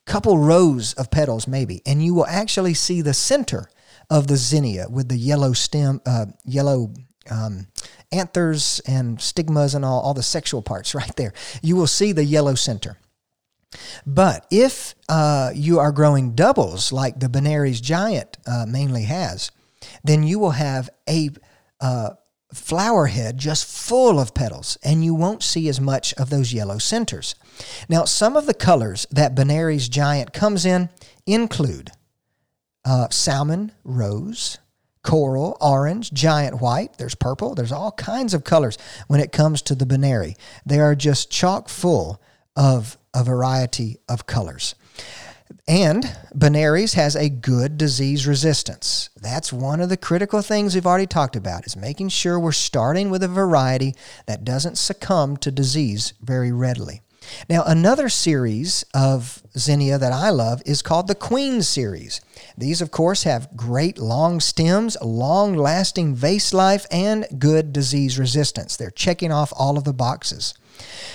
couple 0.06 0.38
rows 0.38 0.94
of 0.94 1.10
petals, 1.10 1.46
maybe, 1.46 1.82
and 1.84 2.02
you 2.02 2.14
will 2.14 2.26
actually 2.26 2.74
see 2.74 3.02
the 3.02 3.14
center 3.14 3.68
of 4.10 4.26
the 4.26 4.36
zinnia 4.36 4.86
with 4.88 5.08
the 5.08 5.16
yellow 5.16 5.52
stem, 5.52 6.00
uh, 6.06 6.26
yellow 6.44 6.92
um, 7.30 7.66
anthers 8.12 8.80
and 8.86 9.20
stigmas 9.20 9.74
and 9.74 9.84
all, 9.84 10.00
all 10.00 10.14
the 10.14 10.22
sexual 10.22 10.62
parts 10.62 10.94
right 11.00 11.14
there. 11.16 11.32
You 11.62 11.76
will 11.76 11.86
see 11.86 12.12
the 12.12 12.24
yellow 12.24 12.54
center. 12.54 12.98
But 14.06 14.46
if 14.50 14.94
uh, 15.08 15.50
you 15.54 15.78
are 15.78 15.92
growing 15.92 16.34
doubles 16.34 16.92
like 16.92 17.20
the 17.20 17.28
Benary's 17.28 17.80
giant 17.80 18.36
uh, 18.46 18.66
mainly 18.68 19.04
has, 19.04 19.50
then 20.02 20.22
you 20.22 20.38
will 20.38 20.52
have 20.52 20.90
a 21.08 21.30
uh, 21.80 22.10
flower 22.52 23.06
head 23.06 23.38
just 23.38 23.66
full 23.66 24.18
of 24.18 24.34
petals, 24.34 24.78
and 24.82 25.04
you 25.04 25.14
won't 25.14 25.42
see 25.42 25.68
as 25.68 25.80
much 25.80 26.14
of 26.14 26.30
those 26.30 26.52
yellow 26.52 26.78
centers. 26.78 27.34
Now, 27.88 28.04
some 28.04 28.36
of 28.36 28.46
the 28.46 28.54
colors 28.54 29.06
that 29.10 29.34
Benary's 29.34 29.88
giant 29.88 30.32
comes 30.32 30.64
in 30.64 30.88
include 31.26 31.90
uh, 32.84 33.08
salmon, 33.10 33.72
rose, 33.82 34.58
coral, 35.02 35.56
orange, 35.60 36.12
giant 36.12 36.60
white. 36.60 36.96
There's 36.98 37.14
purple. 37.14 37.54
There's 37.54 37.72
all 37.72 37.92
kinds 37.92 38.34
of 38.34 38.44
colors 38.44 38.78
when 39.06 39.20
it 39.20 39.32
comes 39.32 39.62
to 39.62 39.74
the 39.74 39.84
Benary. 39.86 40.36
They 40.66 40.80
are 40.80 40.94
just 40.94 41.30
chock 41.30 41.68
full 41.68 42.20
of 42.56 42.96
a 43.14 43.24
variety 43.24 43.98
of 44.08 44.26
colors. 44.26 44.74
And 45.66 46.16
Benary's 46.34 46.94
has 46.94 47.16
a 47.16 47.30
good 47.30 47.78
disease 47.78 48.26
resistance. 48.26 49.08
That's 49.20 49.52
one 49.52 49.80
of 49.80 49.88
the 49.88 49.96
critical 49.96 50.42
things 50.42 50.74
we've 50.74 50.86
already 50.86 51.06
talked 51.06 51.36
about 51.36 51.66
is 51.66 51.76
making 51.76 52.10
sure 52.10 52.38
we're 52.38 52.52
starting 52.52 53.08
with 53.08 53.22
a 53.22 53.28
variety 53.28 53.94
that 54.26 54.44
doesn't 54.44 54.76
succumb 54.76 55.36
to 55.38 55.50
disease 55.50 56.12
very 56.20 56.52
readily. 56.52 57.00
Now, 57.48 57.62
another 57.64 58.10
series 58.10 58.84
of 58.92 59.42
zinnia 59.56 59.96
that 59.96 60.12
I 60.12 60.28
love 60.28 60.62
is 60.66 60.82
called 60.82 61.08
the 61.08 61.14
Queen 61.14 61.62
series. 61.62 62.20
These, 62.58 62.82
of 62.82 62.90
course, 62.90 63.22
have 63.22 63.56
great 63.56 63.98
long 63.98 64.40
stems, 64.40 64.96
long 65.00 65.54
lasting 65.54 66.14
vase 66.14 66.52
life, 66.52 66.86
and 66.90 67.26
good 67.38 67.72
disease 67.72 68.18
resistance. 68.18 68.76
They're 68.76 68.90
checking 68.90 69.32
off 69.32 69.52
all 69.56 69.78
of 69.78 69.84
the 69.84 69.94
boxes. 69.94 70.54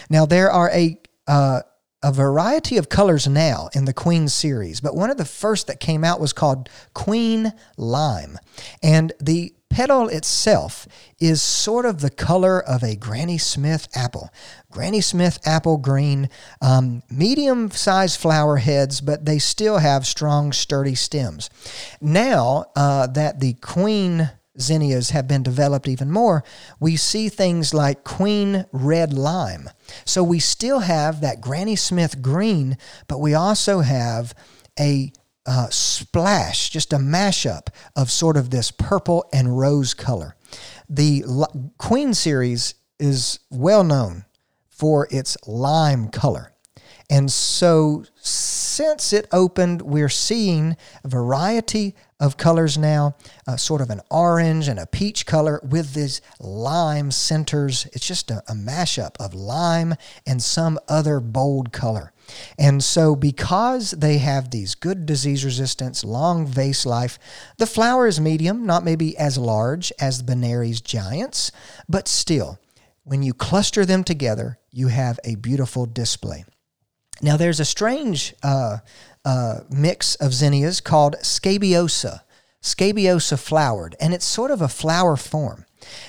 Now, 0.10 0.26
there 0.26 0.52
are 0.52 0.72
a 0.72 1.00
uh, 1.28 1.62
a 2.02 2.12
variety 2.12 2.78
of 2.78 2.90
colors 2.90 3.28
now 3.28 3.70
in 3.74 3.86
the 3.86 3.94
Queen 3.94 4.28
series, 4.28 4.80
but 4.80 4.96
one 4.96 5.10
of 5.10 5.18
the 5.18 5.26
first 5.26 5.68
that 5.68 5.80
came 5.80 6.04
out 6.04 6.20
was 6.20 6.34
called 6.34 6.70
Queen 6.94 7.52
Lime. 7.78 8.38
And 8.82 9.12
the 9.20 9.54
petal 9.70 10.08
itself 10.08 10.88
is 11.20 11.42
sort 11.42 11.86
of 11.86 12.02
the 12.02 12.10
color 12.10 12.60
of 12.60 12.84
a 12.84 12.96
Granny 12.96 13.38
Smith 13.38 13.88
apple. 13.94 14.30
Granny 14.72 15.02
Smith 15.02 15.40
apple 15.46 15.78
green, 15.78 16.30
um, 16.62 17.04
medium 17.10 17.70
sized 17.70 18.20
flower 18.20 18.58
heads, 18.58 19.02
but 19.02 19.26
they 19.26 19.38
still 19.38 19.78
have 19.78 20.08
strong, 20.08 20.52
sturdy 20.52 20.96
stems. 20.96 21.50
Now 22.02 22.66
uh, 22.76 23.08
that 23.08 23.40
the 23.40 23.54
Queen 23.54 24.32
zinnias 24.62 25.12
have 25.12 25.28
been 25.28 25.44
developed 25.44 25.88
even 25.88 26.12
more, 26.12 26.44
we 26.80 26.96
see 26.96 27.30
things 27.30 27.74
like 27.74 28.04
Queen 28.04 28.66
Red 28.72 29.14
Lime. 29.14 29.70
So 30.06 30.24
we 30.24 30.40
still 30.40 30.80
have 30.80 31.22
that 31.22 31.42
Granny 31.42 31.76
Smith 31.76 32.22
green, 32.22 32.78
but 33.08 33.20
we 33.20 33.34
also 33.34 33.80
have 33.80 34.34
a 34.80 35.12
uh, 35.46 35.68
splash, 35.70 36.70
just 36.70 36.94
a 36.94 36.98
mashup 36.98 37.70
of 37.96 38.12
sort 38.12 38.38
of 38.38 38.50
this 38.50 38.72
purple 38.72 39.28
and 39.34 39.58
rose 39.58 39.94
color. 39.94 40.36
The 40.88 41.24
L- 41.28 41.74
Queen 41.78 42.14
series 42.14 42.76
is 43.00 43.40
well 43.50 43.84
known 43.84 44.26
for 44.68 45.08
its 45.10 45.38
lime 45.48 46.10
color. 46.10 46.54
And 47.10 47.32
so 47.32 48.04
since 48.80 49.12
it 49.12 49.28
opened, 49.34 49.82
we're 49.82 50.08
seeing 50.08 50.78
a 51.04 51.08
variety 51.10 51.94
of 52.18 52.38
colors 52.38 52.78
now, 52.78 53.14
uh, 53.46 53.58
sort 53.58 53.82
of 53.82 53.90
an 53.90 54.00
orange 54.10 54.70
and 54.70 54.80
a 54.80 54.86
peach 54.86 55.26
color 55.26 55.60
with 55.70 55.94
these 55.94 56.22
lime 56.40 57.12
centers. 57.12 57.88
It's 57.92 58.08
just 58.08 58.32
a, 58.32 58.42
a 58.48 58.54
mashup 58.54 59.18
of 59.20 59.34
lime 59.34 59.96
and 60.26 60.42
some 60.42 60.80
other 60.88 61.20
bold 61.20 61.74
color. 61.74 62.14
And 62.58 62.82
so, 62.82 63.18
because 63.18 63.92
they 63.92 64.20
have 64.20 64.50
these 64.50 64.76
good 64.76 65.06
disease 65.06 65.44
resistance, 65.44 66.06
long 66.06 66.48
vase 66.48 66.86
life, 66.86 67.20
the 67.58 67.68
flower 67.68 68.08
is 68.08 68.22
medium, 68.22 68.66
not 68.66 68.86
maybe 68.86 69.18
as 69.18 69.38
large 69.38 69.92
as 70.00 70.20
the 70.20 70.24
Benary's 70.24 70.80
giants, 70.80 71.52
but 71.90 72.08
still, 72.08 72.60
when 73.04 73.24
you 73.24 73.34
cluster 73.34 73.86
them 73.86 74.06
together, 74.06 74.58
you 74.72 74.88
have 74.88 75.20
a 75.26 75.36
beautiful 75.36 75.86
display. 75.86 76.46
Now, 77.22 77.38
there's 77.38 77.60
a 77.60 77.66
strange 77.66 78.34
uh, 78.44 78.78
uh, 79.26 79.60
mix 79.70 80.16
of 80.16 80.34
zinnias 80.34 80.80
called 80.80 81.16
scabiosa, 81.22 82.24
scabiosa 82.62 83.38
flowered, 83.38 83.96
and 84.00 84.14
it's 84.14 84.26
sort 84.26 84.52
of 84.52 84.62
a 84.62 84.68
flower 84.68 85.16
form. 85.16 85.66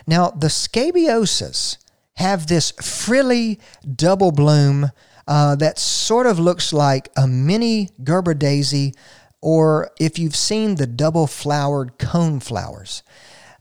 Now, 0.06 0.30
the 0.30 0.48
scabiosas 0.48 1.78
have 2.14 2.46
this 2.46 2.72
frilly 2.82 3.60
double 3.96 4.32
bloom 4.32 4.90
uh, 5.26 5.56
that 5.56 5.78
sort 5.78 6.26
of 6.26 6.38
looks 6.38 6.72
like 6.72 7.08
a 7.16 7.26
mini 7.26 7.90
Gerber 8.02 8.34
daisy, 8.34 8.94
or 9.40 9.90
if 9.98 10.18
you've 10.18 10.36
seen 10.36 10.74
the 10.74 10.86
double 10.86 11.26
flowered 11.26 11.98
cone 11.98 12.40
flowers. 12.40 13.02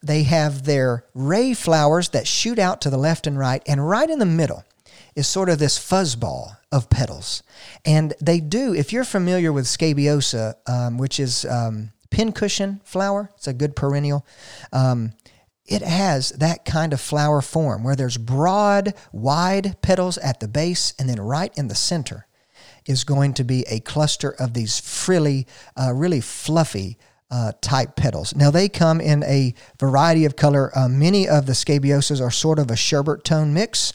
They 0.02 0.24
have 0.24 0.64
their 0.64 1.06
ray 1.14 1.54
flowers 1.54 2.10
that 2.10 2.28
shoot 2.28 2.58
out 2.58 2.82
to 2.82 2.89
the 2.89 2.97
left 2.97 3.28
and 3.28 3.38
right, 3.38 3.62
and 3.68 3.88
right 3.88 4.10
in 4.10 4.20
the 4.20 4.26
middle 4.26 4.64
is 5.16 5.28
sort 5.28 5.49
of 5.49 5.60
this 5.60 5.78
fuzzball 5.78 6.57
of 6.72 6.89
petals. 6.89 7.43
And 7.86 8.14
they 8.22 8.39
do, 8.39 8.74
if 8.74 8.93
you're 8.93 9.03
familiar 9.03 9.51
with 9.51 9.68
scabiosa, 9.68 10.55
um, 10.68 10.97
which 10.97 11.20
is 11.20 11.45
um, 11.45 11.91
pincushion 12.10 12.82
flower, 12.84 13.32
it's 13.36 13.47
a 13.47 13.53
good 13.53 13.76
perennial. 13.76 14.26
Um, 14.72 15.14
it 15.66 15.82
has 15.84 16.30
that 16.32 16.66
kind 16.66 16.93
of 16.93 16.99
flower 16.99 17.41
form 17.41 17.84
where 17.84 17.95
there's 17.95 18.18
broad, 18.18 18.93
wide 19.12 19.82
petals 19.82 20.18
at 20.18 20.39
the 20.39 20.47
base, 20.47 20.93
and 20.97 21.07
then 21.07 21.20
right 21.20 21.55
in 21.55 21.68
the 21.68 21.76
center 21.76 22.26
is 22.86 23.03
going 23.03 23.36
to 23.36 23.43
be 23.43 23.64
a 23.70 23.80
cluster 23.80 24.32
of 24.32 24.53
these 24.55 24.80
frilly, 24.80 25.45
uh, 25.80 25.93
really 25.93 26.22
fluffy 26.22 26.97
uh, 27.32 27.52
type 27.62 27.96
petals. 27.96 28.36
Now 28.36 28.52
they 28.52 28.70
come 28.70 29.00
in 29.00 29.24
a 29.24 29.54
variety 29.80 30.26
of 30.26 30.36
color. 30.36 30.72
Uh, 30.78 30.88
many 30.88 31.28
of 31.28 31.46
the 31.46 31.54
scabiosas 31.54 32.22
are 32.22 32.32
sort 32.32 32.60
of 32.60 32.72
a 32.72 32.76
sherbet 32.76 33.24
tone 33.24 33.54
mix. 33.54 33.94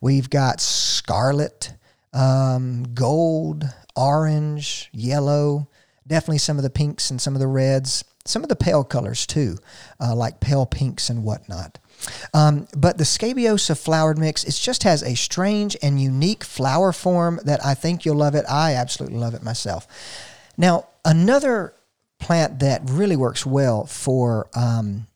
We've 0.00 0.30
got 0.30 0.60
scarlet, 0.60 1.72
um, 2.12 2.84
gold, 2.94 3.64
orange, 3.96 4.88
yellow, 4.92 5.68
definitely 6.06 6.38
some 6.38 6.56
of 6.56 6.62
the 6.62 6.70
pinks 6.70 7.10
and 7.10 7.20
some 7.20 7.34
of 7.34 7.40
the 7.40 7.46
reds, 7.46 8.04
some 8.24 8.42
of 8.42 8.48
the 8.48 8.56
pale 8.56 8.84
colors 8.84 9.26
too, 9.26 9.58
uh, 10.00 10.14
like 10.14 10.40
pale 10.40 10.66
pinks 10.66 11.10
and 11.10 11.24
whatnot. 11.24 11.78
Um, 12.34 12.68
but 12.76 12.98
the 12.98 13.04
scabiosa 13.04 13.74
flowered 13.74 14.18
mix, 14.18 14.44
it 14.44 14.52
just 14.52 14.82
has 14.82 15.02
a 15.02 15.16
strange 15.16 15.76
and 15.82 16.00
unique 16.00 16.44
flower 16.44 16.92
form 16.92 17.40
that 17.44 17.64
I 17.64 17.74
think 17.74 18.04
you'll 18.04 18.16
love 18.16 18.34
it. 18.34 18.44
I 18.48 18.74
absolutely 18.74 19.18
love 19.18 19.34
it 19.34 19.42
myself. 19.42 19.88
Now, 20.56 20.88
another 21.04 21.72
plant 22.18 22.60
that 22.60 22.82
really 22.84 23.16
works 23.16 23.44
well 23.44 23.86
for 23.86 24.48
um, 24.54 25.06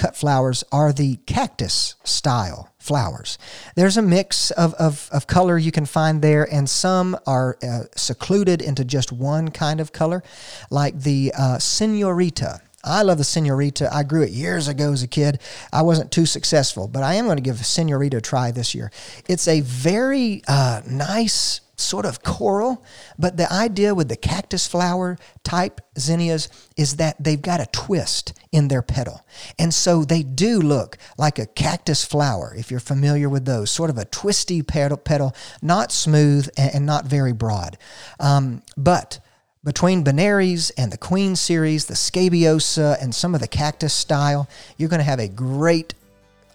cut 0.00 0.16
flowers 0.16 0.64
are 0.72 0.92
the 0.92 1.16
cactus 1.26 1.94
style 2.04 2.72
flowers. 2.78 3.36
There's 3.76 3.98
a 3.98 4.02
mix 4.02 4.50
of, 4.50 4.72
of, 4.74 5.10
of 5.12 5.26
color 5.26 5.58
you 5.58 5.70
can 5.70 5.84
find 5.84 6.22
there, 6.22 6.50
and 6.50 6.68
some 6.70 7.18
are 7.26 7.58
uh, 7.62 7.82
secluded 7.94 8.62
into 8.62 8.82
just 8.82 9.12
one 9.12 9.50
kind 9.50 9.78
of 9.78 9.92
color, 9.92 10.22
like 10.70 10.98
the 11.00 11.34
uh, 11.36 11.58
Senorita. 11.58 12.62
I 12.82 13.02
love 13.02 13.18
the 13.18 13.24
Senorita. 13.24 13.92
I 13.92 14.02
grew 14.02 14.22
it 14.22 14.30
years 14.30 14.68
ago 14.68 14.92
as 14.92 15.02
a 15.02 15.08
kid. 15.08 15.40
I 15.72 15.82
wasn't 15.82 16.10
too 16.10 16.26
successful, 16.26 16.88
but 16.88 17.02
I 17.02 17.14
am 17.14 17.26
going 17.26 17.36
to 17.36 17.42
give 17.42 17.64
Senorita 17.64 18.18
a 18.18 18.20
try 18.20 18.50
this 18.50 18.74
year. 18.74 18.90
It's 19.28 19.46
a 19.46 19.60
very 19.60 20.42
uh, 20.48 20.82
nice 20.88 21.60
sort 21.80 22.04
of 22.04 22.22
coral, 22.22 22.84
but 23.18 23.36
the 23.36 23.50
idea 23.52 23.94
with 23.94 24.08
the 24.08 24.16
cactus 24.16 24.66
flower 24.66 25.16
type 25.42 25.80
zinnias 25.98 26.48
is 26.76 26.96
that 26.96 27.16
they've 27.22 27.40
got 27.40 27.60
a 27.60 27.66
twist 27.66 28.34
in 28.52 28.68
their 28.68 28.82
petal. 28.82 29.22
And 29.58 29.72
so 29.72 30.04
they 30.04 30.22
do 30.22 30.60
look 30.60 30.98
like 31.16 31.38
a 31.38 31.46
cactus 31.46 32.04
flower, 32.04 32.54
if 32.56 32.70
you're 32.70 32.80
familiar 32.80 33.28
with 33.28 33.44
those, 33.46 33.70
sort 33.70 33.90
of 33.90 33.98
a 33.98 34.04
twisty 34.04 34.62
petal, 34.62 34.98
petal 34.98 35.34
not 35.62 35.90
smooth 35.90 36.48
and, 36.56 36.86
not 36.86 37.04
very 37.04 37.32
broad. 37.32 37.78
Um, 38.18 38.62
but 38.76 39.20
between 39.62 40.02
Benary's 40.02 40.70
and 40.70 40.90
the 40.90 40.96
Queen 40.96 41.36
series, 41.36 41.86
the 41.86 41.96
Scabiosa, 41.96 42.96
and 43.00 43.14
some 43.14 43.34
of 43.34 43.40
the 43.40 43.48
cactus 43.48 43.92
style, 43.92 44.48
you're 44.78 44.88
going 44.88 45.00
to 45.00 45.04
have 45.04 45.20
a 45.20 45.28
great 45.28 45.94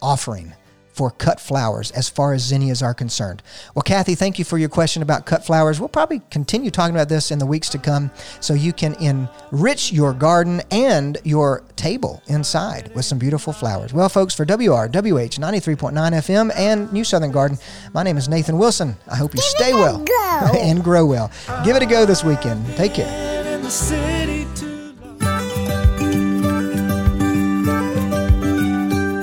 offering 0.01 0.53
for 0.95 1.11
cut 1.11 1.41
flowers 1.41 1.91
as 1.91 2.07
far 2.07 2.31
as 2.33 2.41
zinnias 2.41 2.81
are 2.81 2.93
concerned. 2.93 3.43
Well, 3.75 3.83
Kathy, 3.83 4.15
thank 4.15 4.39
you 4.39 4.45
for 4.45 4.57
your 4.57 4.69
question 4.69 5.01
about 5.01 5.25
cut 5.25 5.45
flowers. 5.45 5.77
We'll 5.77 5.89
probably 5.89 6.21
continue 6.31 6.71
talking 6.71 6.95
about 6.95 7.09
this 7.09 7.31
in 7.31 7.39
the 7.39 7.45
weeks 7.45 7.67
to 7.69 7.77
come 7.77 8.11
so 8.39 8.53
you 8.53 8.71
can 8.71 8.93
enrich 8.95 9.91
your 9.91 10.13
garden 10.13 10.61
and 10.71 11.17
your 11.25 11.63
table 11.75 12.23
inside 12.27 12.95
with 12.95 13.03
some 13.03 13.19
beautiful 13.19 13.51
flowers. 13.51 13.93
Well, 13.93 14.07
folks, 14.07 14.33
for 14.33 14.45
WRWH 14.45 15.37
93.9 15.37 15.91
FM 15.93 16.51
and 16.55 16.91
New 16.93 17.03
Southern 17.03 17.31
Garden, 17.31 17.57
my 17.93 18.03
name 18.03 18.15
is 18.17 18.29
Nathan 18.29 18.57
Wilson. 18.57 18.95
I 19.11 19.17
hope 19.17 19.33
you 19.33 19.41
Give 19.41 19.43
stay 19.43 19.73
well 19.73 20.05
and 20.57 20.81
grow 20.81 21.05
well. 21.05 21.29
Give 21.65 21.75
it 21.75 21.83
a 21.83 21.85
go 21.85 22.05
this 22.05 22.23
weekend. 22.23 22.65
Take 22.77 22.93
care. 22.93 24.34